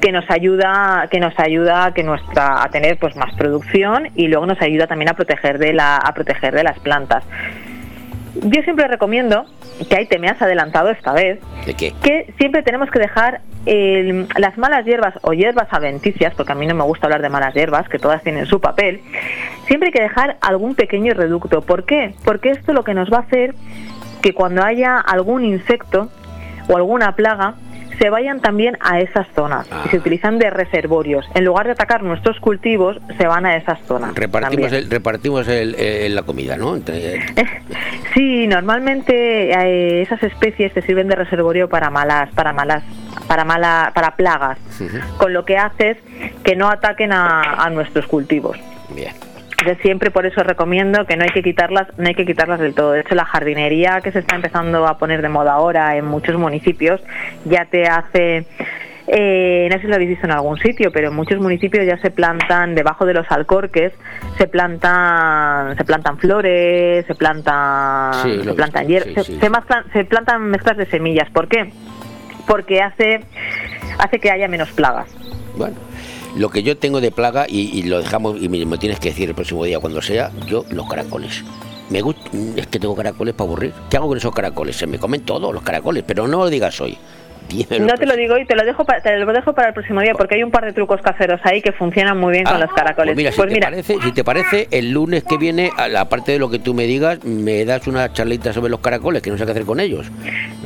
[0.00, 4.28] que nos ayuda que nos ayuda a que nuestra a tener pues más producción y
[4.28, 7.24] luego nos ayuda también a proteger de la a proteger de las plantas
[8.42, 9.46] yo siempre recomiendo
[9.88, 11.94] que ahí te me has adelantado esta vez ¿De qué?
[12.02, 13.40] que siempre tenemos que dejar
[14.38, 17.54] las malas hierbas o hierbas adventicias, porque a mí no me gusta hablar de malas
[17.54, 19.02] hierbas, que todas tienen su papel,
[19.66, 21.60] siempre hay que dejar algún pequeño reducto.
[21.60, 22.14] ¿Por qué?
[22.24, 23.54] Porque esto lo que nos va a hacer
[24.22, 26.10] que cuando haya algún insecto
[26.68, 27.54] o alguna plaga,
[27.98, 31.28] se vayan también a esas zonas y se utilizan de reservorios.
[31.34, 34.14] En lugar de atacar nuestros cultivos, se van a esas zonas.
[34.14, 36.76] Repartimos, el, repartimos el- el- la comida, ¿no?
[36.76, 37.20] Entre-
[38.14, 42.82] Sí, normalmente eh, esas especies te sirven de reservorio para malas, para malas,
[43.26, 44.58] para mala, para plagas,
[45.18, 45.96] con lo que haces
[46.44, 48.56] que no ataquen a, a nuestros cultivos.
[48.94, 49.12] Bien.
[49.60, 52.74] Entonces, siempre por eso recomiendo que no hay que quitarlas, no hay que quitarlas del
[52.74, 52.92] todo.
[52.92, 56.36] De hecho, la jardinería que se está empezando a poner de moda ahora en muchos
[56.38, 57.00] municipios
[57.44, 58.46] ya te hace
[59.10, 61.96] eh, no sé si lo habéis visto en algún sitio, pero en muchos municipios ya
[61.96, 63.90] se plantan debajo de los alcorques,
[64.36, 69.38] se plantan, se plantan flores, se plantan, Sí, se plantan sí, se- sí.
[69.40, 71.30] se mezclan- se plantan mezclas de semillas.
[71.30, 71.72] ¿Por qué?
[72.46, 73.20] Porque hace,
[73.98, 75.08] hace que haya menos plagas.
[75.56, 75.76] Bueno,
[76.38, 79.10] lo que yo tengo de plaga, y, y lo dejamos, y me, me tienes que
[79.10, 81.44] decir el próximo día cuando sea, yo los caracoles.
[81.90, 82.22] Me gusta,
[82.56, 83.72] es que tengo caracoles para aburrir.
[83.90, 84.76] ¿Qué hago con esos caracoles?
[84.76, 86.96] Se me comen todos los caracoles, pero no lo digas hoy.
[87.48, 89.72] Dímelo No te lo digo y te lo dejo para, te lo dejo para el
[89.74, 92.56] próximo día porque hay un par de trucos caseros ahí que funcionan muy bien con
[92.56, 93.14] Ah, los caracoles.
[93.14, 96.32] Pues mira, si, te Parece, si te parece, el lunes que viene, a la parte
[96.32, 99.38] de lo que tú me digas, me das una charlita sobre los caracoles, que no
[99.38, 100.06] sé qué hacer con ellos.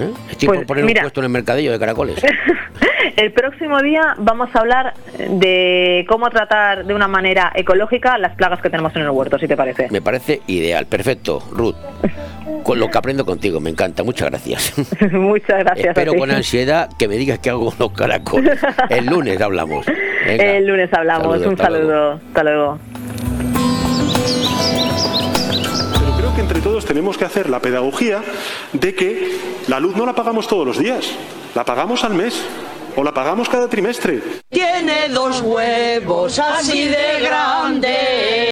[0.00, 0.10] ¿Eh?
[0.32, 1.02] Estoy Pues, por poner mira.
[1.02, 2.16] un puesto en el mercadillo de caracoles.
[3.16, 8.60] el próximo día vamos a hablar de cómo tratar de una manera ecológica las plagas
[8.60, 9.88] que tenemos en el huerto, si te parece.
[9.90, 11.76] Me parece ideal, perfecto, Ruth.
[12.62, 14.72] Con lo que aprendo contigo, me encanta, muchas gracias.
[15.12, 15.88] Muchas gracias.
[15.88, 16.20] Espero a ti.
[16.20, 18.58] con ansiedad que me digas qué hago con los caracoles.
[18.88, 19.84] El lunes hablamos.
[20.26, 20.44] Venga.
[20.44, 21.22] El lunes hablamos.
[21.26, 21.88] Saludos, un hasta luego.
[21.88, 22.20] saludo.
[22.28, 22.78] Hasta luego.
[25.98, 28.22] Pero creo que entre todos tenemos que hacer la pedagogía
[28.72, 29.28] de que
[29.68, 31.12] la luz no la pagamos todos los días,
[31.54, 32.44] la pagamos al mes
[32.96, 34.22] o la pagamos cada trimestre.
[34.48, 38.51] Tiene dos huevos así de grandes.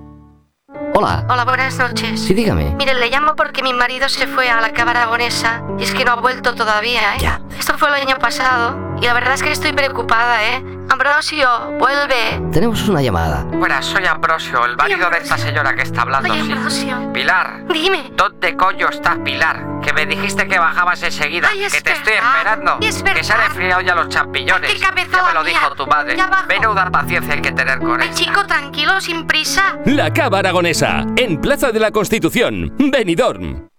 [0.73, 1.25] Hola.
[1.29, 2.21] Hola, buenas noches.
[2.21, 2.73] Sí, dígame.
[2.75, 6.05] Mire, le llamo porque mi marido se fue a la Cava Aragonesa y es que
[6.05, 7.19] no ha vuelto todavía, ¿eh?
[7.19, 7.41] Ya.
[7.59, 10.63] Esto fue el año pasado y la verdad es que estoy preocupada, ¿eh?
[10.91, 11.47] Ambrosio,
[11.79, 12.51] vuelve.
[12.51, 13.43] Tenemos una llamada.
[13.45, 16.33] Buenas, soy Ambrosio, el marido de esta señora que está hablando.
[16.33, 16.51] Ay, sí.
[16.51, 17.13] Ambrosio.
[17.13, 17.65] Pilar.
[17.71, 18.11] Dime.
[18.13, 19.79] ¿Dónde coño estás, Pilar?
[19.81, 21.47] Que me dijiste que bajabas enseguida.
[21.49, 22.77] Ay, es que te estoy esperando.
[22.81, 24.69] Es que se han enfriado ya los champiñones.
[24.69, 25.53] Ay, qué ya me lo mía.
[25.53, 26.17] dijo tu madre.
[26.17, 26.47] Ya bajo.
[26.47, 28.13] Menuda paciencia hay que tener con él.
[28.13, 29.77] chico, tranquilo, sin prisa.
[29.85, 33.70] La Cava Aragonesa, en Plaza de la Constitución, Benidorm.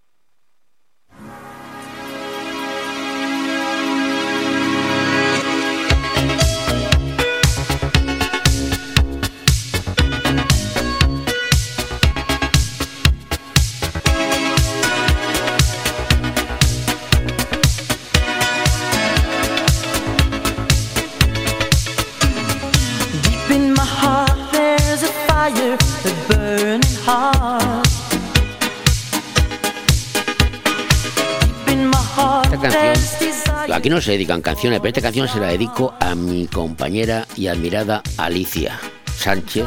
[33.82, 37.48] Aquí no se dedican canciones, pero esta canción se la dedico a mi compañera y
[37.48, 38.78] admirada Alicia
[39.12, 39.66] Sánchez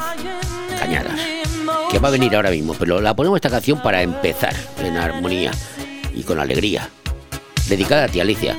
[0.79, 1.19] Cañadas,
[1.91, 5.51] que va a venir ahora mismo, pero la ponemos esta canción para empezar en armonía
[6.15, 6.89] y con alegría.
[7.67, 8.55] Dedicada a ti, Alicia.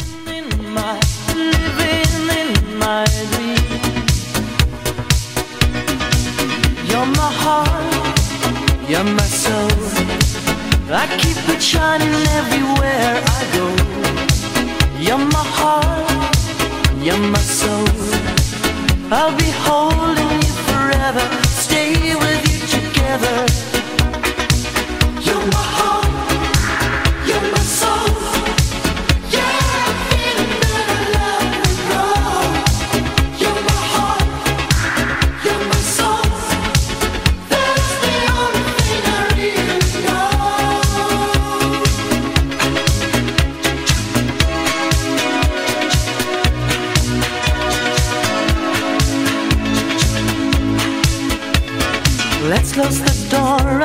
[10.88, 13.85] I keep it shining everywhere I go.
[14.98, 16.10] You're my heart,
[17.04, 17.86] you're my soul.
[19.12, 23.36] I'll be holding you forever, stay with you together.
[25.20, 25.95] You're my heart,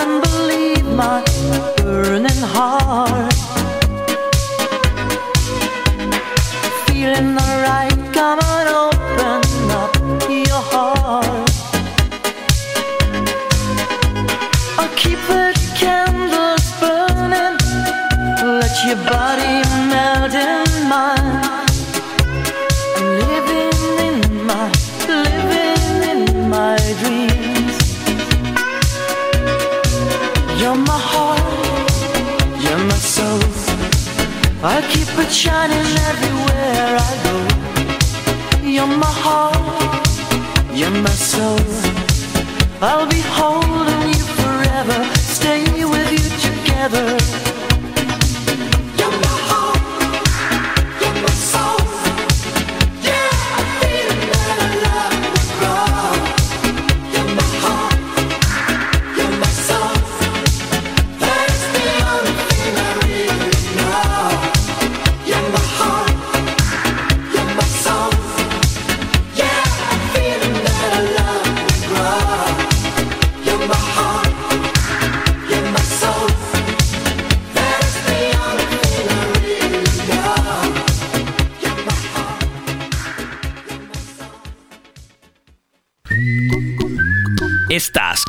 [0.02, 1.24] and believe my
[1.78, 3.31] burning heart.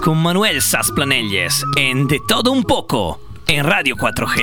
[0.02, 4.42] Con Manuel Sasplanelles en De Todo Un Poco en Radio 4G.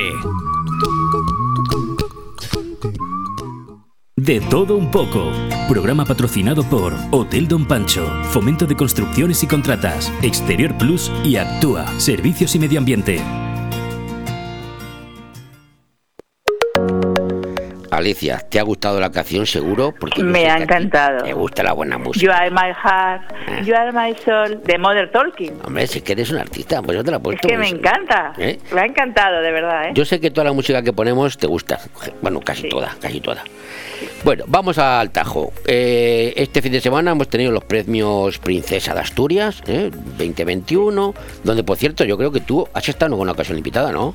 [4.15, 5.31] De todo un poco.
[5.67, 11.85] Programa patrocinado por Hotel Don Pancho, Fomento de Construcciones y Contratas, Exterior Plus y Actúa,
[11.99, 13.48] Servicios y Medio Ambiente.
[17.99, 19.93] Alicia, ¿te ha gustado la canción seguro?
[19.99, 21.23] Porque Me ha encantado.
[21.23, 22.25] Te gusta la buena música.
[22.25, 23.61] You are my heart, Ah.
[23.63, 25.53] you are my soul, de Mother Talking.
[25.65, 27.47] Hombre, si es que eres un artista, pues yo te la he Es puesto.
[27.47, 28.59] que me encanta, ¿eh?
[28.73, 29.91] me ha encantado, de verdad, ¿eh?
[29.93, 31.79] Yo sé que toda la música que ponemos te gusta.
[32.21, 33.43] Bueno, casi toda, casi toda.
[34.23, 35.51] Bueno, vamos al Tajo.
[35.67, 39.89] Eh, este fin de semana hemos tenido los premios Princesa de Asturias, ¿eh?
[40.17, 41.13] 2021,
[41.43, 44.13] donde por cierto yo creo que tú has estado en alguna ocasión invitada, ¿no?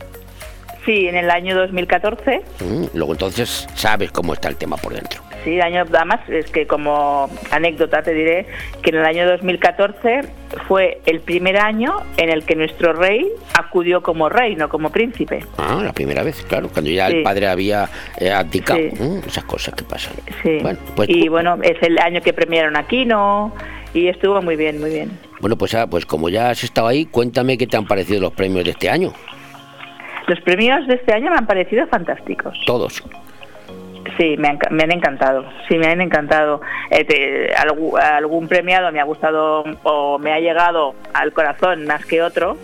[0.85, 5.23] Sí, en el año 2014, Mm, Luego entonces sabes cómo está el tema por dentro.
[5.45, 8.47] sí, el año, además es que como anécdota te diré
[8.83, 10.21] que en el año 2014
[10.69, 13.27] fue el primer año en el que nuestro rey
[13.59, 15.45] acudió como rey, no como príncipe.
[15.59, 17.89] Ah, la primera vez, claro, cuando ya el padre había
[18.19, 18.79] eh, abdicado.
[18.81, 19.03] Sí.
[19.03, 20.15] Mm, esas cosas que pasan.
[20.43, 20.59] Sí.
[20.63, 23.53] Bueno, pues y bueno, es el año que premiaron a Kino
[23.95, 25.19] y estuvo muy bien, muy bien.
[25.41, 28.33] Bueno, pues, ah, pues como ya has estado ahí, cuéntame qué te han parecido los
[28.33, 29.13] premios de este año.
[30.27, 32.59] Los premios de este año me han parecido fantásticos.
[32.67, 33.03] Todos.
[34.19, 35.45] Sí, me han, me han encantado.
[35.69, 36.61] Sí, me han encantado.
[36.91, 42.23] Eh, te- algún premiado me ha gustado o me ha llegado al corazón más que
[42.23, 42.57] otro.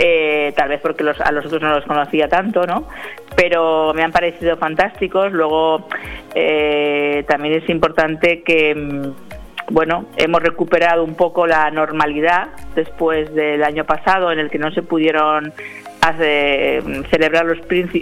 [0.00, 2.86] eh, tal vez porque los, a los otros no los conocía tanto, ¿no?
[3.34, 5.32] Pero me han parecido fantásticos.
[5.32, 5.88] Luego,
[6.34, 13.64] eh, también es importante que, mm, bueno, hemos recuperado un poco la normalidad después del
[13.64, 15.52] año pasado en el que no se pudieron
[16.00, 17.58] hace- celebrar los,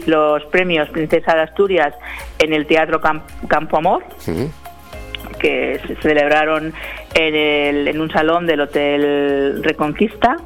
[0.07, 1.95] los premios Princesa de Asturias
[2.39, 4.05] en el Teatro Cam- Campo Amor,
[5.41, 6.73] que se celebraron
[7.15, 10.37] en, el- en un salón del Hotel Reconquista.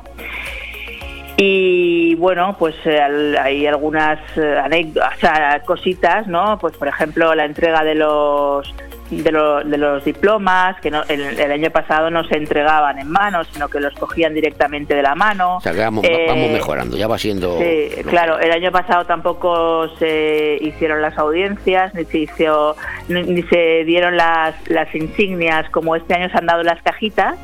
[1.37, 6.59] Y bueno, pues eh, al- hay algunas eh, anécdotas, o sea, cositas, ¿no?
[6.59, 8.75] Pues por ejemplo, la entrega de los
[9.11, 13.11] de, lo- de los diplomas, que no- el, el año pasado no se entregaban en
[13.11, 15.57] mano, sino que los cogían directamente de la mano.
[15.57, 17.59] O sea, que vamos, Eh, vamos mejorando, ya va siendo...
[17.59, 22.77] Sí, claro, el año pasado tampoco se hicieron las audiencias, ni se hizo,
[23.09, 27.37] ni, ni se dieron las, las insignias como este año se han dado las cajitas.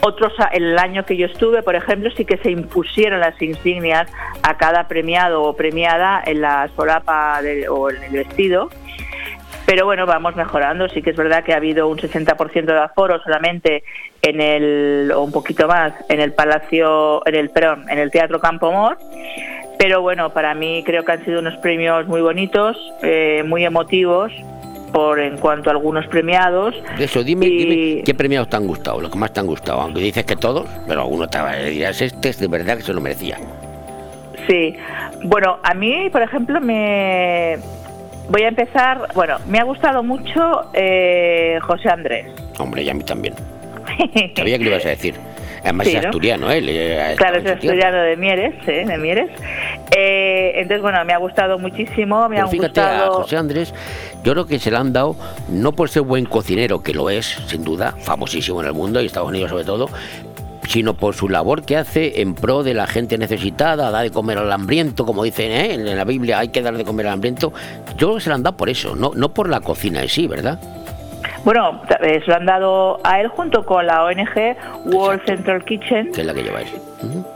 [0.00, 4.08] Otros, el año que yo estuve, por ejemplo, sí que se impusieron las insignias
[4.42, 8.70] a cada premiado o premiada en la solapa de- o en el vestido.
[9.68, 10.88] Pero bueno, vamos mejorando.
[10.88, 13.84] Sí que es verdad que ha habido un 60% de aforo solamente
[14.22, 18.40] en el, o un poquito más, en el Palacio, en el, perdón, en el Teatro
[18.40, 18.96] Campo Mor.
[19.78, 24.32] Pero bueno, para mí creo que han sido unos premios muy bonitos, eh, muy emotivos,
[24.90, 26.74] por en cuanto a algunos premiados.
[26.98, 29.82] Eso, dime, dime qué premiados te han gustado, los que más te han gustado.
[29.82, 32.84] Aunque dices que todos, pero alguno te va a dirás, este es de verdad que
[32.84, 33.36] se lo merecía.
[34.48, 34.74] Sí,
[35.24, 37.58] bueno, a mí, por ejemplo, me
[38.28, 39.08] voy a empezar.
[39.14, 42.26] Bueno, me ha gustado mucho eh, José Andrés.
[42.58, 43.34] Hombre, y a mí también.
[44.36, 45.14] Sabía que lo ibas a decir.
[45.62, 46.08] Además Sí, es ¿no?
[46.10, 47.14] asturiano, ¿eh?
[47.16, 48.84] Claro, es estudiano de Mieres, ¿eh?
[48.86, 49.28] de Mieres.
[49.96, 53.12] Eh, entonces, bueno, me ha gustado muchísimo, me Pero ha fíjate, a gustado.
[53.22, 53.74] José Andrés,
[54.22, 55.16] yo creo que se le han dado,
[55.48, 59.06] no por ser buen cocinero, que lo es, sin duda, famosísimo en el mundo y
[59.06, 59.88] Estados Unidos sobre todo,
[60.68, 64.36] sino por su labor que hace en pro de la gente necesitada, da de comer
[64.36, 65.72] al hambriento, como dicen ¿eh?
[65.72, 67.54] en la Biblia, hay que dar de comer al hambriento.
[67.96, 70.10] Yo creo que se le han dado por eso, no, no por la cocina en
[70.10, 70.60] sí, ¿verdad?
[71.44, 76.12] Bueno, eh, se lo han dado a él junto con la ONG World Central Kitchen.
[76.12, 76.68] Que es la que lleva él.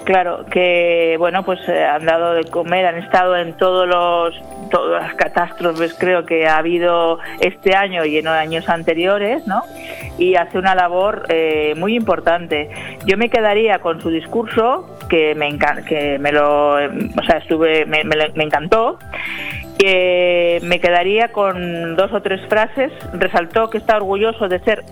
[0.05, 4.35] Claro, que bueno, pues eh, han dado de comer, han estado en todos los
[4.71, 9.63] todas las catástrofes creo que ha habido este año y en años anteriores, ¿no?
[10.19, 12.71] Y hace una labor eh, muy importante.
[13.07, 17.85] Yo me quedaría con su discurso que me encan- que me lo, o sea, estuve
[17.87, 18.99] me, me lo- me encantó.
[19.87, 22.93] Que me quedaría con dos o tres frases.
[23.15, 24.85] Resaltó que está orgulloso de ser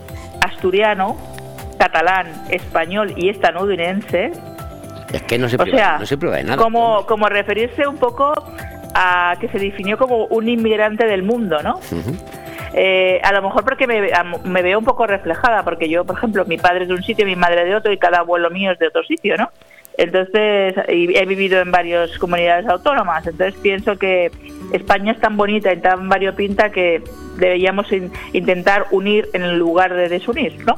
[0.45, 1.17] asturiano,
[1.79, 4.33] catalán, español y estadounidense.
[5.13, 6.57] Es que no se O priva, sea, no se priva de nada.
[6.57, 8.33] como, como referirse un poco
[8.93, 11.79] a que se definió como un inmigrante del mundo, ¿no?
[12.75, 16.17] Eh, a lo mejor porque me, a- me veo un poco reflejada, porque yo, por
[16.17, 18.73] ejemplo, mi padre es de un sitio, mi madre de otro y cada abuelo mío
[18.73, 19.51] es de otro sitio, ¿no?
[20.03, 24.31] Entonces, y he vivido en varias comunidades autónomas, entonces pienso que
[24.73, 27.03] España es tan bonita y tan variopinta que
[27.37, 30.77] deberíamos in- intentar unir en lugar de desunir, ¿no?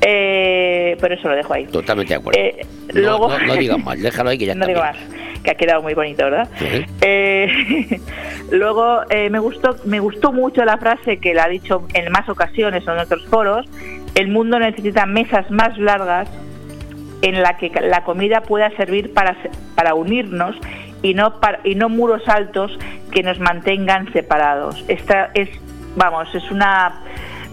[0.00, 1.66] Eh, por eso lo dejo ahí.
[1.66, 2.40] Totalmente de acuerdo.
[2.40, 4.96] Eh, No- luego, no, no digas más, déjalo ahí que ya no digo más,
[5.42, 6.48] que ha quedado muy bonito, ¿verdad?
[6.58, 6.86] Sí.
[7.02, 8.00] Eh,
[8.50, 12.28] luego eh, me gustó me gustó mucho la frase que la ha dicho en más
[12.30, 13.66] ocasiones en otros foros.
[14.14, 16.28] El mundo necesita mesas más largas
[17.22, 19.36] en la que la comida pueda servir para
[19.74, 20.56] para unirnos
[21.02, 22.76] y no para, y no muros altos
[23.12, 24.84] que nos mantengan separados.
[24.88, 25.48] Esta es
[25.96, 27.00] vamos es una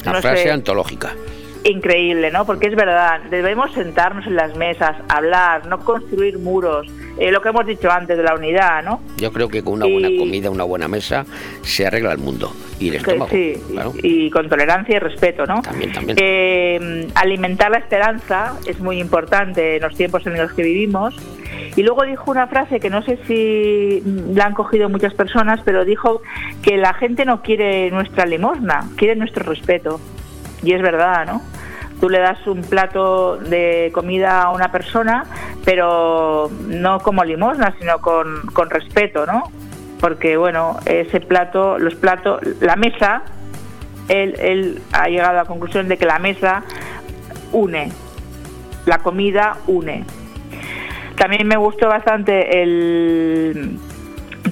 [0.06, 1.12] no frase sé, antológica.
[1.64, 2.46] increíble, ¿no?
[2.46, 6.88] Porque es verdad, debemos sentarnos en las mesas, hablar, no construir muros,
[7.18, 9.02] eh, lo que hemos dicho antes de la unidad, ¿no?
[9.18, 11.26] Yo creo que con una buena comida, una buena mesa,
[11.62, 12.52] se arregla el mundo.
[12.80, 13.30] Y el estómago.
[13.32, 13.94] sí, claro.
[14.04, 15.62] y con tolerancia y respeto, ¿no?
[15.62, 16.18] También, también.
[16.20, 21.16] Eh, alimentar la esperanza es muy importante en los tiempos en los que vivimos.
[21.78, 24.02] Y luego dijo una frase que no sé si
[24.34, 26.22] la han cogido muchas personas, pero dijo
[26.62, 30.00] que la gente no quiere nuestra limosna, quiere nuestro respeto.
[30.64, 31.42] Y es verdad, ¿no?
[32.00, 35.26] Tú le das un plato de comida a una persona,
[35.64, 39.52] pero no como limosna, sino con, con respeto, ¿no?
[40.00, 43.24] Porque, bueno, ese plato, los platos, la mesa,
[44.10, 46.64] él, él ha llegado a la conclusión de que la mesa
[47.52, 47.92] une,
[48.86, 50.06] la comida une.
[51.16, 53.80] También me gustó bastante el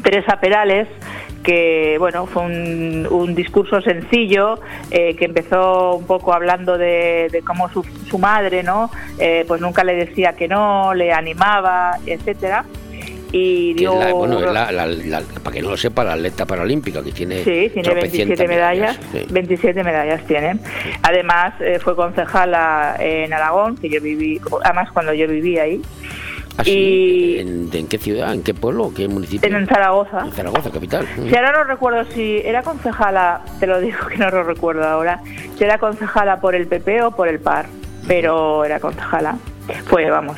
[0.02, 0.88] Teresa Perales,
[1.44, 4.60] que bueno fue un, un discurso sencillo
[4.92, 8.90] eh, que empezó un poco hablando de, de cómo su, su madre no
[9.20, 12.66] Eh, pues nunca le decía que no le animaba etcétera
[13.36, 14.68] y dio la- bueno, la-
[15.44, 19.00] para que no lo sepa, la atleta paralímpica que tiene, Sí, tiene tropecientas 27 medallas.
[19.12, 19.26] sí.
[19.28, 20.60] 27 medallas tiene.
[21.02, 25.82] Además, eh, fue concejala en Aragón, que yo viví, además cuando yo viví ahí,
[26.58, 28.34] Ah, sí, ¿En, en qué ciudad?
[28.34, 28.92] ¿En qué pueblo?
[28.96, 29.56] ¿Qué municipio?
[29.56, 30.22] en Zaragoza.
[30.26, 31.08] En Zaragoza, capital.
[31.16, 35.22] Si ahora no recuerdo si era concejala, te lo digo que no lo recuerdo ahora,
[35.58, 37.66] si era concejala por el PP o por el PAR,
[38.08, 39.38] pero era concejala.
[39.86, 40.38] Fue, vamos.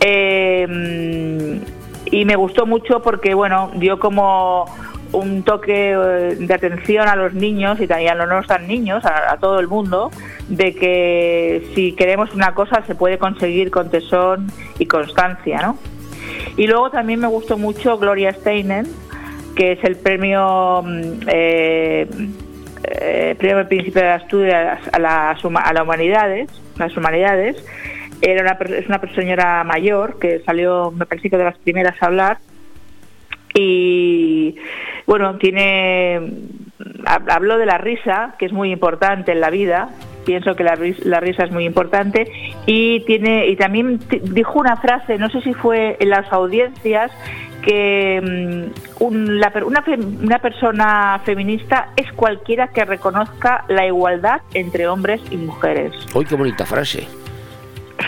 [0.00, 1.60] Eh,
[2.06, 4.64] y me gustó mucho porque, bueno, dio como
[5.12, 9.04] un toque eh, de atención a los niños y también a los no tan niños,
[9.04, 10.10] a, todo el mundo,
[10.48, 15.78] de que si queremos una cosa se puede conseguir con tesón y constancia, ¿no?
[16.56, 18.86] Y luego también me gustó mucho Gloria Steinem,
[19.54, 22.06] que es el premio mm, eh,
[22.84, 24.98] eh, premio Príncipe de Asturias a
[25.42, 27.56] huma- a humanidades, las humanidades.
[28.22, 32.06] Era una, es una señora mayor que salió, me parece que de las primeras a
[32.06, 32.38] hablar.
[33.58, 34.56] Y
[35.06, 36.20] bueno, tiene
[37.04, 39.88] hab- habló de la risa, que es muy importante en la vida,
[40.24, 42.26] pienso que la, la risa es muy importante
[42.66, 47.10] y tiene y también dijo una frase, no sé si fue en las audiencias
[47.62, 48.20] que
[49.00, 49.84] mm, un- la una,
[50.22, 55.92] una persona feminista es cualquiera que reconozca la igualdad entre hombres y mujeres.
[56.14, 57.06] Uy, qué bonita frase.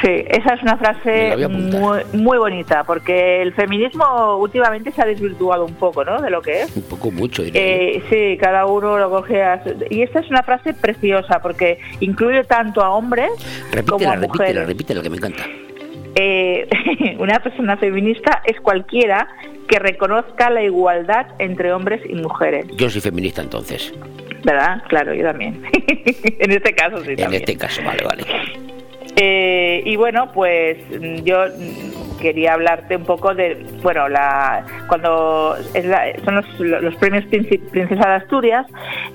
[0.02, 5.06] Sí, esa es una frase a muy, muy bonita, porque el feminismo últimamente se ha
[5.06, 6.20] desvirtuado un poco, ¿no?
[6.20, 6.76] De lo que es.
[6.76, 7.42] Un poco mucho.
[7.44, 11.78] Eh, sí, cada uno lo coge a su- Y esta es una frase preciosa, porque
[12.00, 14.66] incluye tanto a hombres como repítela, a repítela, mujeres.
[14.68, 15.42] repítela, que me encanta.
[16.14, 16.68] Eh,
[17.18, 19.28] una persona feminista es cualquiera
[19.68, 23.92] que reconozca la igualdad entre hombres y mujeres, Yo soy feminista entonces.
[24.44, 24.82] ¿verdad?
[24.88, 25.62] Claro, yo también.
[26.38, 27.42] en este caso sí En también.
[27.42, 28.24] este caso, vale, vale.
[29.16, 35.56] Eh, y bueno, pues mm, yo mm, quería hablarte un poco de, bueno, la, cuando
[36.24, 38.66] son los, premios Princesa de Asturias,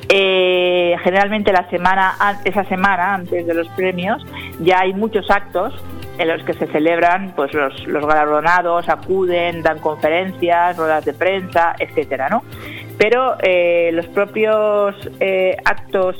[0.09, 4.25] eh, generalmente la semana, an- esa semana antes de los premios,
[4.59, 5.73] ya hay muchos actos
[6.17, 12.29] en los que se celebran pues los, galardonados, acuden, dan conferencias, ruedas de prensa, etcétera,
[12.29, 12.43] ¿no?
[12.97, 14.95] Pero eh, los propios
[15.65, 16.15] actos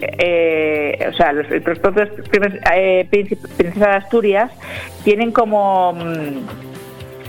[0.00, 1.46] eh, o sea, los,
[1.78, 2.08] propios
[2.74, 4.50] eh, príncipe- princesa de Asturias
[5.04, 6.46] tienen como mm,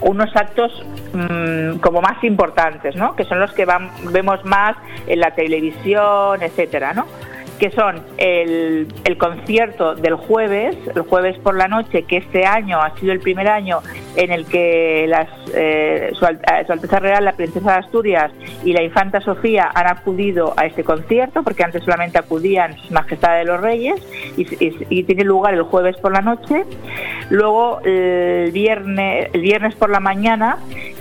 [0.02, 3.16] unos actos mm, como más importantes, ¿no?
[3.16, 3.66] Que son los que
[4.12, 4.76] vemos más
[5.06, 7.06] en la televisión, etcétera, ¿no?
[7.58, 8.86] Que son el,
[9.18, 13.48] concierto del jueves, el jueves por la noche, que este año ha sido el primer
[13.48, 13.80] año
[14.14, 15.04] en el que
[15.54, 18.30] eh, su, eh, Su Alteza Real, la Princesa de Asturias
[18.64, 23.44] y la Infanta Sofía han acudido a este concierto, porque antes solamente acudían Sus Majestades
[23.44, 24.00] de los Reyes,
[24.36, 26.64] y, y- y tiene lugar el jueves por la noche.
[27.30, 30.58] Luego, el viernes, el viernes por la mañana,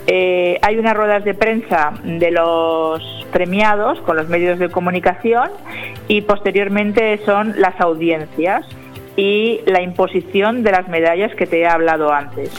[0.07, 5.49] eh, hay unas ruedas de prensa de los premiados con los medios de comunicación
[6.07, 8.65] y posteriormente son las audiencias
[9.17, 12.51] y la imposición de las medallas que te he hablado antes.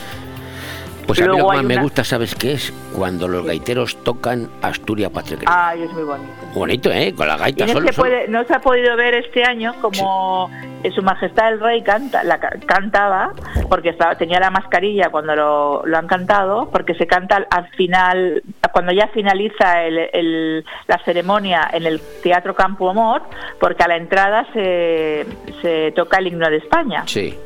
[1.07, 2.71] Pues a mí lo Luego que hay más me gusta, ¿sabes qué es?
[2.95, 5.39] Cuando los gaiteros tocan Asturias Patria.
[5.47, 6.38] Ay, es muy bonito.
[6.55, 7.15] Bonito, ¿eh?
[7.15, 7.87] Con la gaita no solo.
[7.89, 8.09] se, solo.
[8.09, 10.51] puede, no se ha podido ver este año como
[10.83, 13.33] eh, Su Majestad el Rey canta, la, ca- cantaba,
[13.69, 17.69] porque estaba, tenía la mascarilla cuando lo, lo han cantado, porque se canta al, al
[17.71, 18.43] final,
[18.73, 23.23] cuando ya finaliza el- el- la ceremonia en el Teatro Campo Amor,
[23.61, 25.27] porque a la entrada se,
[25.63, 27.03] se toca el himno de España.
[27.07, 27.39] Sí,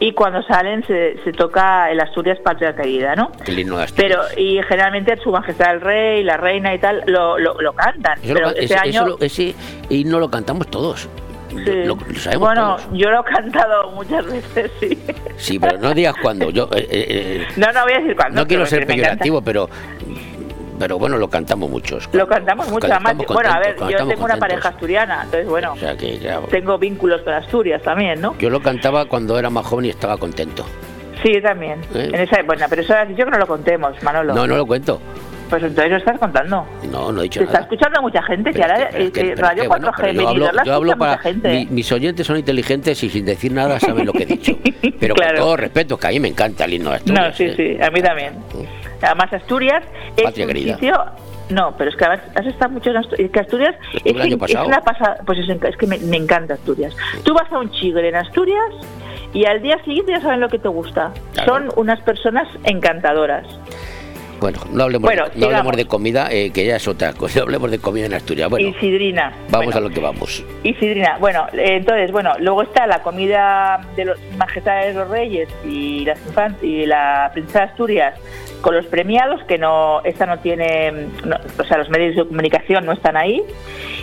[0.00, 3.30] Y cuando salen se, se toca el Asturias Patria Querida, ¿no?
[3.46, 4.18] el himno de Asturias.
[4.34, 8.18] Pero, y generalmente Su Majestad el Rey, la Reina y tal, lo, lo, lo cantan.
[8.22, 9.06] Eso pero lo- este ese, año...
[9.06, 9.54] eso ese
[9.88, 11.08] himno lo cantamos todos.
[11.50, 11.58] Sí.
[11.84, 12.88] Lo, lo sabemos bueno, todos.
[12.98, 14.98] yo lo he cantado muchas veces, sí.
[15.36, 16.50] Sí, pero no digas cuándo.
[16.50, 18.40] Yo, eh, eh, eh, No, no voy a decir cuándo.
[18.40, 19.68] no quiero ser peyorativo, pero
[20.78, 22.08] pero bueno, lo cantamos muchos.
[22.12, 22.86] Lo cantamos mucho.
[22.86, 24.38] Además, bueno, a ver, yo tengo una contentos.
[24.40, 28.36] pareja asturiana, entonces, bueno, O sea que ya- tengo vínculos con Asturias también, ¿no?
[28.38, 30.64] yo lo cantaba cuando era más joven y estaba contento.
[31.22, 31.80] Sí, también.
[31.94, 32.10] ¿Eh?
[32.12, 34.34] En esa, bueno, pero eso has dicho que no lo contemos, Manolo.
[34.34, 35.00] No, no lo cuento.
[35.48, 36.66] Pues entonces lo estás contando.
[36.90, 37.64] No, no he dicho Te está nada.
[37.64, 40.00] escuchando mucha gente, que ahora Pero es eh, que- eh, pero Radio que, bueno, 4G
[40.00, 41.48] pero yo hablo, la yo para gente.
[41.52, 44.58] mi- mis oyentes son inteligentes y sin decir nada saben lo que he dicho.
[45.00, 45.34] Pero Claro.
[45.36, 47.26] con todo respeto, que a mí me encanta el himno de Asturias.
[47.28, 47.54] No, sí, ¿eh?
[47.56, 48.32] sí, a mí también.
[49.04, 49.84] Además, Asturias
[50.16, 50.74] es Patria un querida.
[50.74, 51.04] sitio...
[51.50, 53.30] No, pero es que has estado mucho en Asturias.
[53.30, 54.14] Que Asturias es,
[54.64, 55.18] una pasada...
[55.26, 56.96] Pues es, es que me, me encanta Asturias.
[57.22, 58.72] Tú vas a un chigre en Asturias
[59.34, 61.12] y al día siguiente ya saben lo que te gusta.
[61.34, 61.52] Claro.
[61.52, 63.46] Son unas personas encantadoras.
[64.40, 67.40] Bueno, no hablemos, Bueno, de, no hablemos de comida, eh, que ya es otra cosa.
[67.42, 68.50] Hablemos de comida en Asturias.
[68.50, 69.32] Bueno, y sidrina.
[69.50, 70.44] vamos Bueno, a lo que vamos.
[70.62, 71.16] Y sidrina.
[71.18, 76.04] Bueno, eh, entonces, bueno, luego está la comida de los majestades de los reyes y,
[76.04, 76.18] las
[76.62, 78.14] y la princesa de Asturias
[78.64, 81.08] con los premiados, que no, esta no tiene,
[81.58, 83.42] o sea, los medios de comunicación no están ahí.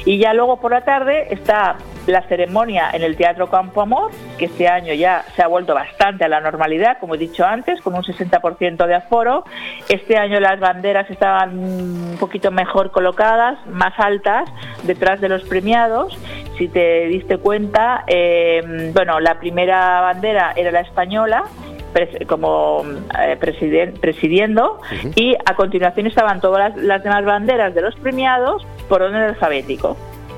[0.05, 4.45] Y ya luego por la tarde está la ceremonia en el Teatro Campo Amor, que
[4.45, 7.95] este año ya se ha vuelto bastante a la normalidad, como he dicho antes, con
[7.95, 9.45] un 60% de aforo.
[9.89, 14.47] Este año las banderas estaban un poquito mejor colocadas, más altas,
[14.83, 16.15] detrás de los premiados.
[16.59, 21.45] Si te diste cuenta, eh, bueno, la primera bandera era la española,
[21.93, 22.83] pres- como
[23.19, 24.79] eh, presiden- presidiendo
[25.15, 29.97] y a continuación estaban todas las, las demás banderas de los premiados por orden alfabético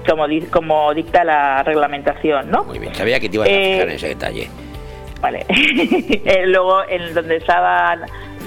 [0.09, 2.63] como, di- como dicta la reglamentación, ¿no?
[2.65, 4.49] Muy bien, sabía que te ibas a Eh, fijar en ese detalle.
[5.21, 5.45] Vale.
[6.25, 8.01] Eh, Luego, en donde estaban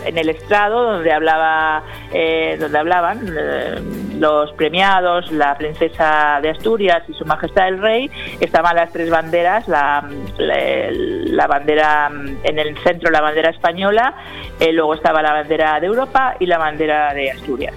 [0.06, 3.74] en el estrado, donde hablaba, eh, donde hablaban eh,
[4.18, 8.10] los premiados, la princesa de Asturias y su majestad el rey,
[8.40, 10.08] estaban las tres banderas, la,
[10.38, 12.10] la- bandera
[12.42, 14.14] en el centro la bandera española,
[14.58, 17.74] eh, luego estaba la bandera de Europa y la bandera de Asturias.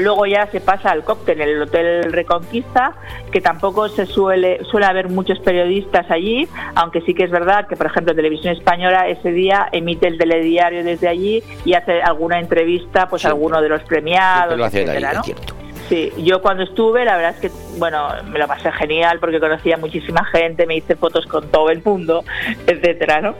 [0.00, 2.94] Luego ya se pasa al cóctel en el Hotel Reconquista,
[3.30, 7.76] que tampoco se suele suele haber muchos periodistas allí, aunque sí que es verdad que,
[7.76, 13.08] por ejemplo, Televisión Española ese día emite el telediario desde allí y hace alguna entrevista
[13.08, 15.22] pues a alguno de los premiados, ahí, etcétera, es ¿no?
[15.24, 15.61] cierto.
[15.88, 19.76] Sí, yo cuando estuve, la verdad es que, bueno, me lo pasé genial porque conocía
[19.76, 22.24] muchísima gente, me hice fotos con todo el mundo,
[22.66, 23.34] etcétera, ¿no?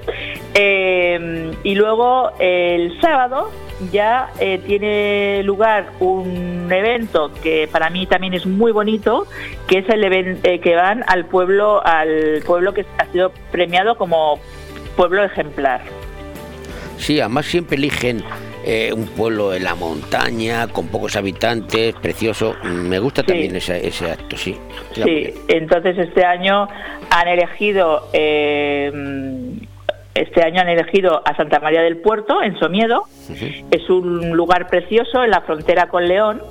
[0.55, 3.51] Eh, y luego el sábado
[3.91, 9.27] ya eh, tiene lugar un evento que para mí también es muy bonito,
[9.67, 14.39] que es el evento que van al pueblo, al pueblo que ha sido premiado como
[14.97, 15.81] pueblo ejemplar.
[16.99, 18.23] Sí, además siempre eligen
[18.65, 22.55] eh, un pueblo en la montaña, con pocos habitantes, precioso.
[22.63, 24.57] Me gusta también ese, ese acto, sí.
[24.95, 26.69] Sí, entonces este año
[27.11, 28.91] han elegido eh,
[30.15, 33.05] este año han elegido a Santa María del Puerto en Somiedo.
[33.71, 36.43] Es un lugar precioso en la frontera con León.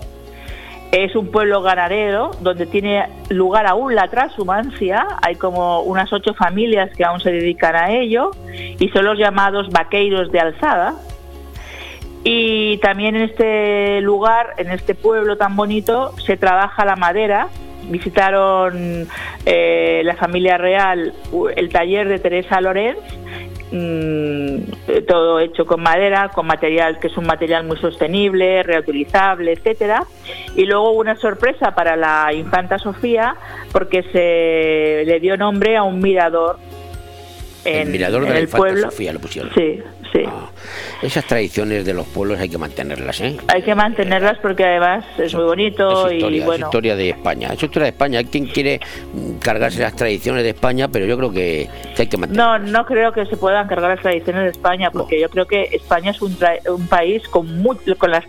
[0.92, 5.06] Es un pueblo ganadero donde tiene lugar aún la transhumancia.
[5.22, 9.70] Hay como unas ocho familias que aún se dedican a ello y son los llamados
[9.70, 10.96] vaqueiros de alzada.
[12.24, 17.48] Y también en este lugar, en este pueblo tan bonito, se trabaja la madera.
[17.90, 19.08] Visitaron
[19.46, 21.14] eh, la familia real
[21.56, 23.00] el taller de Teresa Lorenz,
[23.72, 30.04] mm, todo hecho con madera, con material que es un material muy sostenible, reutilizable, etcétera.
[30.56, 33.36] Y luego una sorpresa para la infanta Sofía,
[33.72, 36.60] porque se le dio nombre a un mirador
[37.66, 38.92] el en, mirador de en la el infanta pueblo.
[38.92, 39.52] Sofía lo pusieron.
[39.54, 39.80] Sí,
[40.14, 40.24] sí.
[41.02, 43.38] Esas tradiciones de los pueblos hay que mantenerlas, ¿eh?
[43.48, 46.66] Hay que mantenerlas porque además es muy bonito Es historia, y es bueno.
[46.68, 47.48] historia de España.
[47.54, 48.20] Es historia de España.
[48.20, 48.80] Hay quien quiere
[49.42, 51.68] cargarse las tradiciones de España, pero yo creo que,
[51.98, 52.62] hay que mantenerlas.
[52.62, 55.70] No, no creo que se puedan cargar las tradiciones de España, porque yo creo que
[55.72, 58.26] España es un, tra- un país con mu- con las,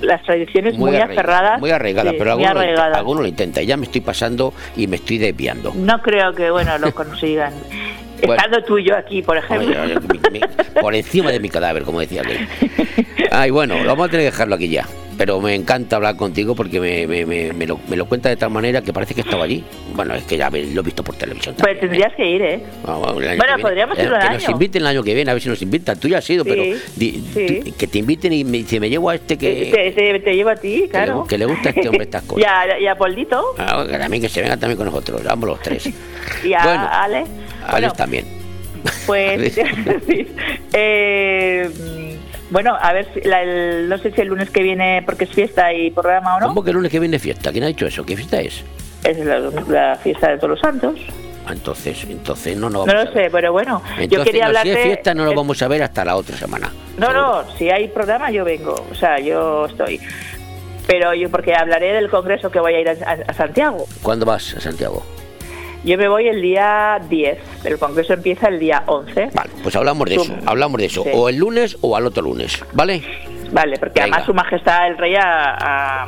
[0.00, 1.60] las tradiciones muy, arraigada, aferradas.
[1.60, 2.98] Muy arraigada, Sí, pero muy alguno, lo intenta- arraigadas.
[2.98, 3.62] alguno lo intenta.
[3.62, 5.72] Ya me estoy pasando y me estoy desviando.
[5.74, 7.52] No creo que bueno lo consigan.
[8.24, 8.34] Bueno.
[8.34, 9.68] Estando tú y yo aquí, por ejemplo.
[9.68, 12.48] Oye, oye, mi- mi- por encima de mi cadáver, como decía aquel.
[13.30, 14.86] Ay, bueno, vamos a tener que dejarlo aquí ya.
[15.18, 18.36] Pero me encanta hablar contigo porque me, me, me, me lo, me lo cuenta de
[18.36, 19.64] tal manera que parece que estaba allí.
[19.94, 21.54] Bueno, es que ya lo he visto por televisión.
[21.58, 22.60] Pues tendrías que ir, ¿eh?
[22.84, 25.62] Vamos, Bueno, podríamos Eh, Que nos inviten el año que viene, a ver si nos
[25.62, 25.98] invitan.
[25.98, 26.62] Tú ya has ido, Sí, pero
[26.96, 27.60] di- sí.
[27.64, 30.34] tú- que te inviten y me, si me llevo a este que, Te, te- te
[30.36, 31.24] llevo a ti, que le- claro.
[31.26, 32.46] que le gusta a este hombre estas Y cosas.
[32.50, 35.62] a, y a Poldito Ah, que también que se venga también con nosotros, vamos los
[35.62, 35.86] tres.
[36.44, 37.24] y a Bueno, Ale.
[37.66, 38.24] Alex Bueno, también.
[39.06, 39.54] Pues,
[40.06, 40.26] sí.
[40.72, 41.70] Eh,
[42.50, 45.30] bueno, a ver, si la- el- no sé si el lunes que viene, porque es
[45.30, 47.50] fiesta y programa o no, ¿Cómo que el lunes que viene fiesta?
[47.50, 48.04] ¿Quién ha dicho eso?
[48.04, 48.62] ¿Qué fiesta es?
[49.04, 49.38] es la,
[49.68, 50.98] la fiesta de todos los santos.
[51.46, 53.24] Ah, Entonces, entonces no nos No vamos lo a ver.
[53.24, 54.72] sé, pero bueno, Entonces, yo quería no, hablarte...
[54.72, 56.72] si es fiesta no lo vamos a ver hasta la otra semana.
[56.98, 60.00] No, no, si hay programa yo vengo, o sea, yo estoy.
[60.88, 63.86] Pero yo, porque hablaré del congreso que voy a ir a, a- a Santiago.
[64.02, 65.04] ¿Cuándo vas a Santiago?
[65.86, 69.30] Yo me voy el día 10, el congreso empieza el día 11.
[69.32, 71.04] Vale, pues hablamos de Tú- eso, hablamos de eso.
[71.04, 71.10] Sí.
[71.14, 73.02] O el lunes o al otro lunes, ¿vale?
[73.52, 74.16] Vale, porque Venga.
[74.16, 75.54] además su majestad el rey a-
[76.02, 76.06] a-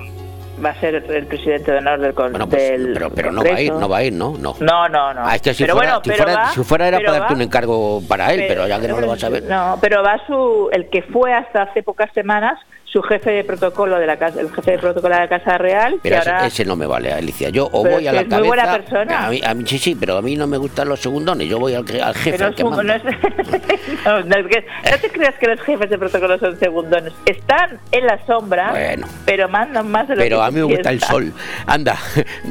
[0.65, 3.51] va a ser el presidente de honor del, con- del pues, Pero, pero no va
[3.51, 3.81] a ir, Congreso.
[3.81, 4.35] no va a ir, ¿no?
[4.37, 4.57] No.
[4.59, 5.21] No, no, no.
[5.25, 7.07] Ah, es que si pero fuera, bueno, si pero fuera- va- si fuera era pero
[7.11, 9.45] para darte va- un encargo para él, pero ya que no lo vas a ver.
[9.45, 12.59] No, pero va su el que fue hasta hace pocas semanas
[12.90, 15.94] su jefe de protocolo de la casa, el jefe de protocolo de la Casa Real,
[16.02, 17.51] que Mira, ahora ese, ese no me vale, Alicia.
[17.51, 18.39] Yo o Pero voy a la es cabeza.
[18.39, 19.27] muy buena persona.
[19.27, 21.48] A mí, a mí sí, sí, pero a mí no me gustan los segundones.
[21.48, 22.82] Yo voy al, jefe, al que es- manda.
[22.82, 23.05] no es-
[24.06, 27.12] no, no es que- no te creas que los jefes de protocolo son segundones.
[27.27, 29.06] Están en la sombra, Bueno.
[29.27, 31.32] pero mandan más de lo Pero que a mí me gusta el sol.
[31.66, 31.97] Anda,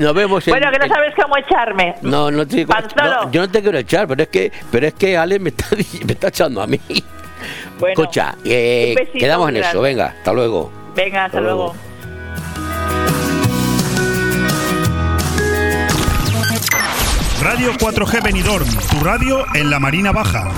[0.00, 0.52] nos vemos en.
[0.52, 1.94] Bueno, que no sabes cómo echarme.
[2.02, 2.74] No, no te digo-
[3.30, 5.66] yo no te quiero echar, pero es que, pero es que Ale me está,
[6.06, 6.80] me está echando a mí.
[7.78, 10.70] Bueno, Escucha, eh, besito quedamos en eso, venga, hasta luego.
[10.94, 11.74] Venga, hasta Hasta luego.
[17.42, 20.52] Radio 4G Benidorm, tu radio en la Marina Baja.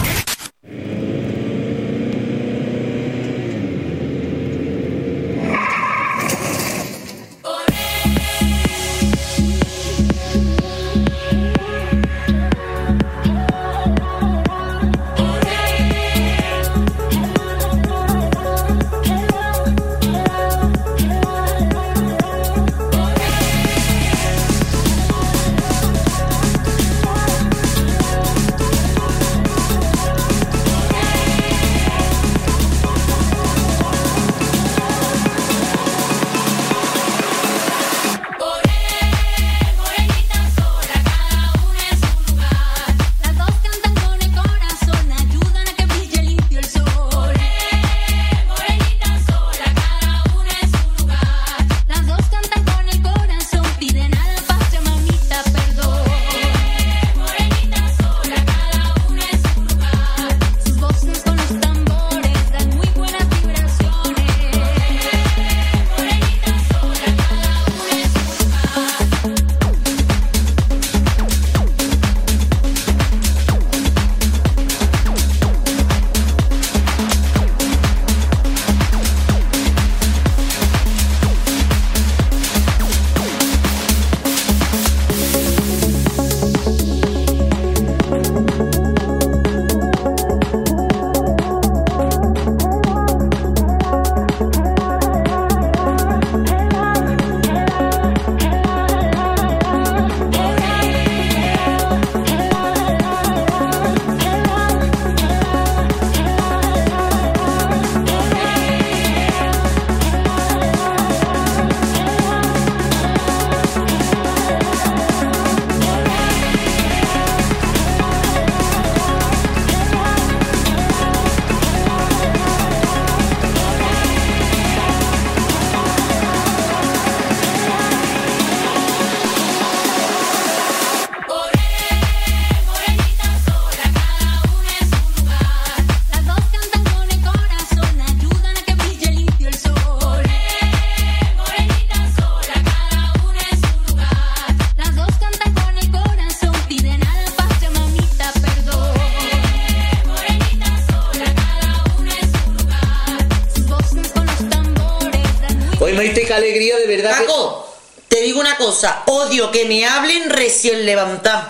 [158.85, 161.43] Cosa, odio que me hablen recién levantado.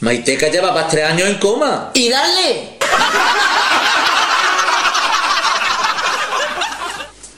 [0.00, 1.90] Maite, que llevabas tres años en coma.
[1.94, 2.78] Y dale.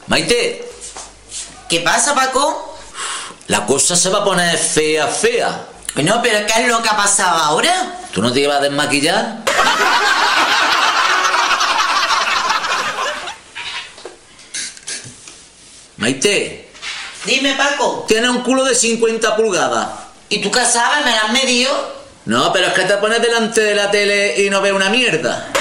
[0.07, 0.69] Maite,
[1.69, 2.77] ¿Qué pasa, Paco?
[3.47, 5.67] la cosa se va a poner fea, fea.
[5.95, 7.99] Bueno, pero ¿qué es lo que ha pasado ahora?
[8.13, 9.39] ¿Tú no te ibas a desmaquillar?
[15.99, 16.64] Maite,
[17.25, 18.05] Dime, Paco.
[18.07, 19.89] tienes un culo de 50 pulgadas.
[20.29, 21.05] ¿Y tú qué sabes?
[21.05, 21.73] ¿Me la has medido?
[22.27, 25.47] No, pero es que te pones delante de la tele y no ves una mierda.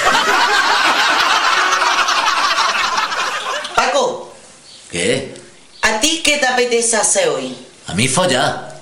[3.74, 4.32] Paco,
[4.90, 5.34] ¿Qué?
[5.82, 7.56] ¿a ti qué te apetece hacer hoy?
[7.86, 8.80] A mí follar.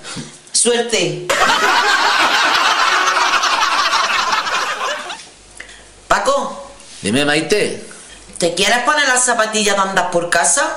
[0.51, 1.27] Suerte.
[6.07, 6.69] Paco,
[7.01, 7.83] Dime, Maite.
[8.37, 10.69] ¿te quieres poner las zapatillas de andar por casa?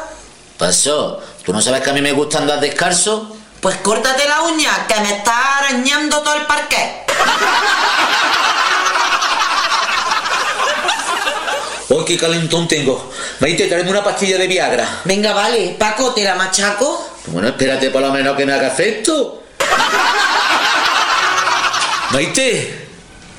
[0.58, 1.20] Pasó.
[1.46, 3.36] ¿Tú no sabes que a mí me gusta andar descalzo?
[3.60, 7.06] Pues córtate la uña, que me está arañando todo el parquet.
[11.88, 13.12] ¡Uy, qué calentón tengo!
[13.38, 15.02] Maite, tráeme una pastilla de Viagra.
[15.04, 15.76] Venga, vale.
[15.78, 17.12] Paco, ¿te la machaco?
[17.26, 19.44] Bueno, espérate por lo menos que me haga efecto.
[22.10, 22.88] Maite,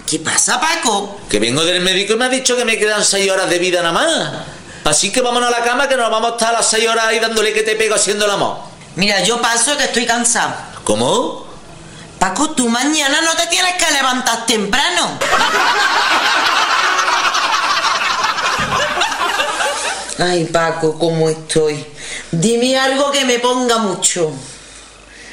[0.09, 1.19] ¿Qué pasa, Paco?
[1.29, 3.81] que vengo del médico y me ha dicho que me quedan seis horas de vida
[3.81, 4.31] nada más.
[4.87, 7.05] Así que vámonos a la cama que nos vamos a estar a las seis horas
[7.05, 8.57] ahí dándole que te pego haciendo el amor.
[8.95, 10.53] Mira, yo paso que estoy cansado.
[10.85, 11.45] ¿Cómo?
[12.19, 15.19] Paco, tú mañana no te tienes que levantar temprano.
[20.19, 21.85] Ay, Paco, ¿cómo estoy?
[22.31, 24.31] Dime algo que me ponga mucho.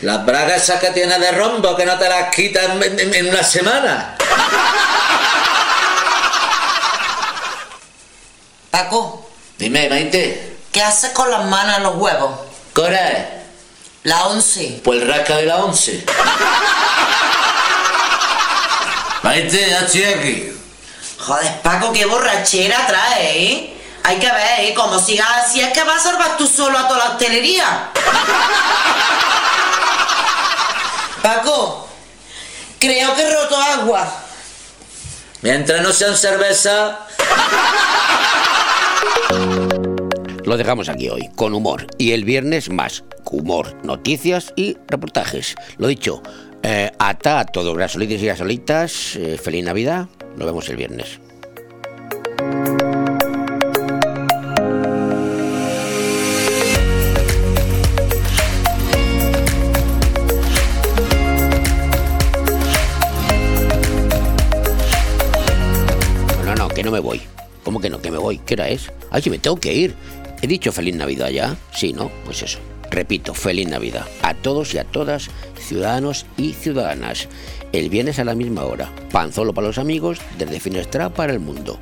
[0.02, 3.28] Las bragas esas que tienes de rombo que no te las quitas en, en- en
[3.31, 4.16] una semana.
[8.70, 9.23] Paco,
[9.59, 12.32] Dime, Maite, ¿qué haces con las manos en los huevos?
[12.74, 13.26] ¿qué hora es?
[14.02, 14.81] La once.
[14.85, 16.05] Pues el rasca de la once.
[19.22, 20.52] Maite, ya estoy aquí.
[21.18, 23.81] Joder, Paco, qué borrachera trae, ¿eh?
[24.02, 24.74] Hay que ver, ¿eh?
[24.74, 27.89] Como sigas así, es que vas a salvar tú solo a toda la hostelería.
[31.22, 31.89] Paco,
[32.78, 34.06] creo que he roto agua.
[35.40, 36.98] Mientras no sean cerveza,
[40.44, 41.86] Lo dejamos aquí hoy, con humor.
[41.98, 45.54] Y el viernes más, humor, noticias y reportajes.
[45.78, 46.22] Lo dicho,
[46.62, 49.16] eh, ata a todos, gasolitos y gasolitas.
[49.16, 50.06] eh, feliz Navidad.
[50.36, 51.20] Nos vemos el viernes.
[67.64, 68.00] ¿Cómo que no?
[68.00, 68.38] Que me voy.
[68.38, 68.92] ¿Qué hora es?
[69.10, 69.94] Ay, que me tengo que ir.
[70.42, 71.56] He dicho feliz Navidad ya.
[71.72, 72.10] Sí, ¿no?
[72.24, 72.58] Pues eso.
[72.90, 74.06] Repito, feliz Navidad.
[74.22, 75.28] A todos y a todas,
[75.58, 77.28] ciudadanos y ciudadanas.
[77.72, 78.92] El viernes a la misma hora.
[79.10, 81.78] Panzolo para los amigos, desde Finestra para el mundo.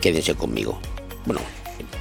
[0.00, 0.80] Quédense conmigo.
[1.26, 1.40] Bueno,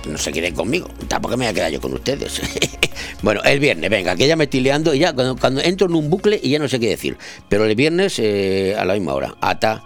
[0.07, 0.87] no se queden conmigo.
[1.07, 2.41] Tampoco me voy a quedar yo con ustedes.
[3.23, 6.09] bueno, el viernes, venga, que ya me estoy liando y ya cuando, entro en un
[6.09, 7.17] bucle y ya no sé qué decir.
[7.49, 9.35] Pero el viernes eh, a la misma hora.
[9.41, 9.83] Ata.